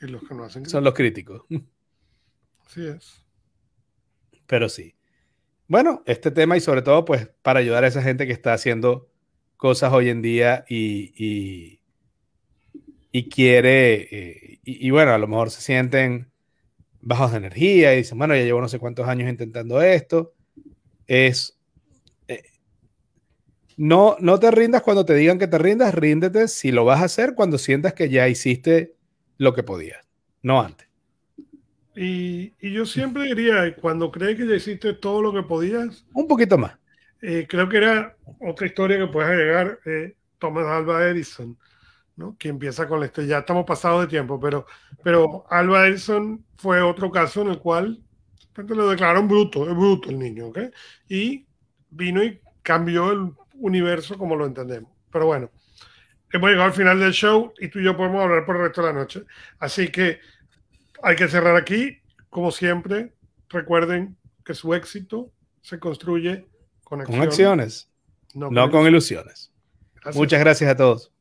Y 0.00 0.06
los 0.06 0.22
que 0.26 0.34
no 0.34 0.44
hacen. 0.44 0.66
Son 0.66 0.84
los 0.84 0.94
críticos. 0.94 1.42
Así 2.66 2.86
es. 2.86 3.24
Pero 4.46 4.68
sí. 4.68 4.94
Bueno, 5.66 6.02
este 6.06 6.30
tema 6.30 6.56
y 6.56 6.60
sobre 6.60 6.82
todo, 6.82 7.04
pues, 7.04 7.28
para 7.42 7.60
ayudar 7.60 7.84
a 7.84 7.88
esa 7.88 8.02
gente 8.02 8.26
que 8.26 8.32
está 8.32 8.54
haciendo 8.54 9.10
cosas 9.56 9.92
hoy 9.92 10.08
en 10.08 10.22
día 10.22 10.64
y, 10.68 11.78
y, 13.12 13.28
quiere, 13.28 14.08
eh, 14.10 14.60
y, 14.64 14.86
y, 14.86 14.90
bueno, 14.90 15.12
a 15.12 15.18
lo 15.18 15.26
mejor 15.26 15.50
se 15.50 15.60
sienten 15.60 16.30
bajos 17.00 17.32
de 17.32 17.38
energía 17.38 17.94
y 17.94 17.98
dicen, 17.98 18.16
bueno, 18.16 18.34
ya 18.34 18.42
llevo 18.42 18.60
no 18.60 18.68
sé 18.68 18.78
cuántos 18.78 19.08
años 19.08 19.28
intentando 19.28 19.82
esto 19.82 20.34
es 21.08 21.57
no, 23.78 24.16
no 24.18 24.38
te 24.38 24.50
rindas 24.50 24.82
cuando 24.82 25.04
te 25.04 25.14
digan 25.14 25.38
que 25.38 25.46
te 25.46 25.56
rindas, 25.56 25.94
ríndete 25.94 26.48
si 26.48 26.72
lo 26.72 26.84
vas 26.84 27.00
a 27.00 27.04
hacer 27.04 27.34
cuando 27.34 27.58
sientas 27.58 27.94
que 27.94 28.10
ya 28.10 28.28
hiciste 28.28 28.96
lo 29.38 29.54
que 29.54 29.62
podías, 29.62 30.06
no 30.42 30.60
antes. 30.60 30.88
Y, 31.94 32.52
yo 32.60 32.84
siempre 32.84 33.24
diría, 33.24 33.74
cuando 33.76 34.10
crees 34.10 34.36
que 34.36 34.46
ya 34.46 34.56
hiciste 34.56 34.92
todo 34.94 35.22
lo 35.22 35.32
que 35.32 35.42
podías, 35.42 36.04
un 36.12 36.28
poquito 36.28 36.58
más. 36.58 36.76
Eh, 37.22 37.46
creo 37.48 37.68
que 37.68 37.78
era 37.78 38.16
otra 38.40 38.66
historia 38.66 38.98
que 38.98 39.06
puedes 39.06 39.30
agregar, 39.30 39.78
eh, 39.86 40.14
Thomas 40.38 40.66
Alva 40.66 41.08
Edison, 41.08 41.56
¿no? 42.16 42.36
que 42.36 42.48
empieza 42.48 42.86
con 42.86 43.02
esto. 43.04 43.22
Ya 43.22 43.38
estamos 43.38 43.64
pasados 43.64 44.02
de 44.02 44.08
tiempo, 44.08 44.38
pero, 44.40 44.66
pero 45.02 45.44
Alba 45.50 45.86
Edison 45.86 46.44
fue 46.56 46.82
otro 46.82 47.10
caso 47.10 47.42
en 47.42 47.48
el 47.48 47.58
cual 47.58 48.00
lo 48.56 48.88
declararon 48.88 49.28
bruto, 49.28 49.68
es 49.68 49.76
bruto 49.76 50.10
el 50.10 50.18
niño, 50.18 50.48
¿ok? 50.48 50.58
Y 51.08 51.46
vino 51.90 52.22
y 52.24 52.40
cambió 52.62 53.12
el 53.12 53.32
universo 53.58 54.16
como 54.18 54.36
lo 54.36 54.46
entendemos. 54.46 54.90
Pero 55.10 55.26
bueno, 55.26 55.50
hemos 56.32 56.50
llegado 56.50 56.66
al 56.66 56.74
final 56.74 56.98
del 57.00 57.12
show 57.12 57.52
y 57.58 57.68
tú 57.68 57.78
y 57.78 57.84
yo 57.84 57.96
podemos 57.96 58.22
hablar 58.22 58.44
por 58.44 58.56
el 58.56 58.62
resto 58.62 58.82
de 58.82 58.88
la 58.88 58.98
noche. 58.98 59.24
Así 59.58 59.88
que 59.88 60.20
hay 61.02 61.16
que 61.16 61.28
cerrar 61.28 61.56
aquí. 61.56 61.98
Como 62.30 62.50
siempre, 62.50 63.14
recuerden 63.48 64.16
que 64.44 64.54
su 64.54 64.74
éxito 64.74 65.32
se 65.62 65.78
construye 65.78 66.46
con 66.84 67.00
acciones. 67.00 67.20
Con 67.20 67.28
acciones, 67.28 67.90
no, 68.34 68.70
con, 68.70 68.86
ilusiones. 68.86 69.52
Muchas 70.14 70.40
gracias 70.40 70.70
a 70.70 70.76
todos. 70.76 71.12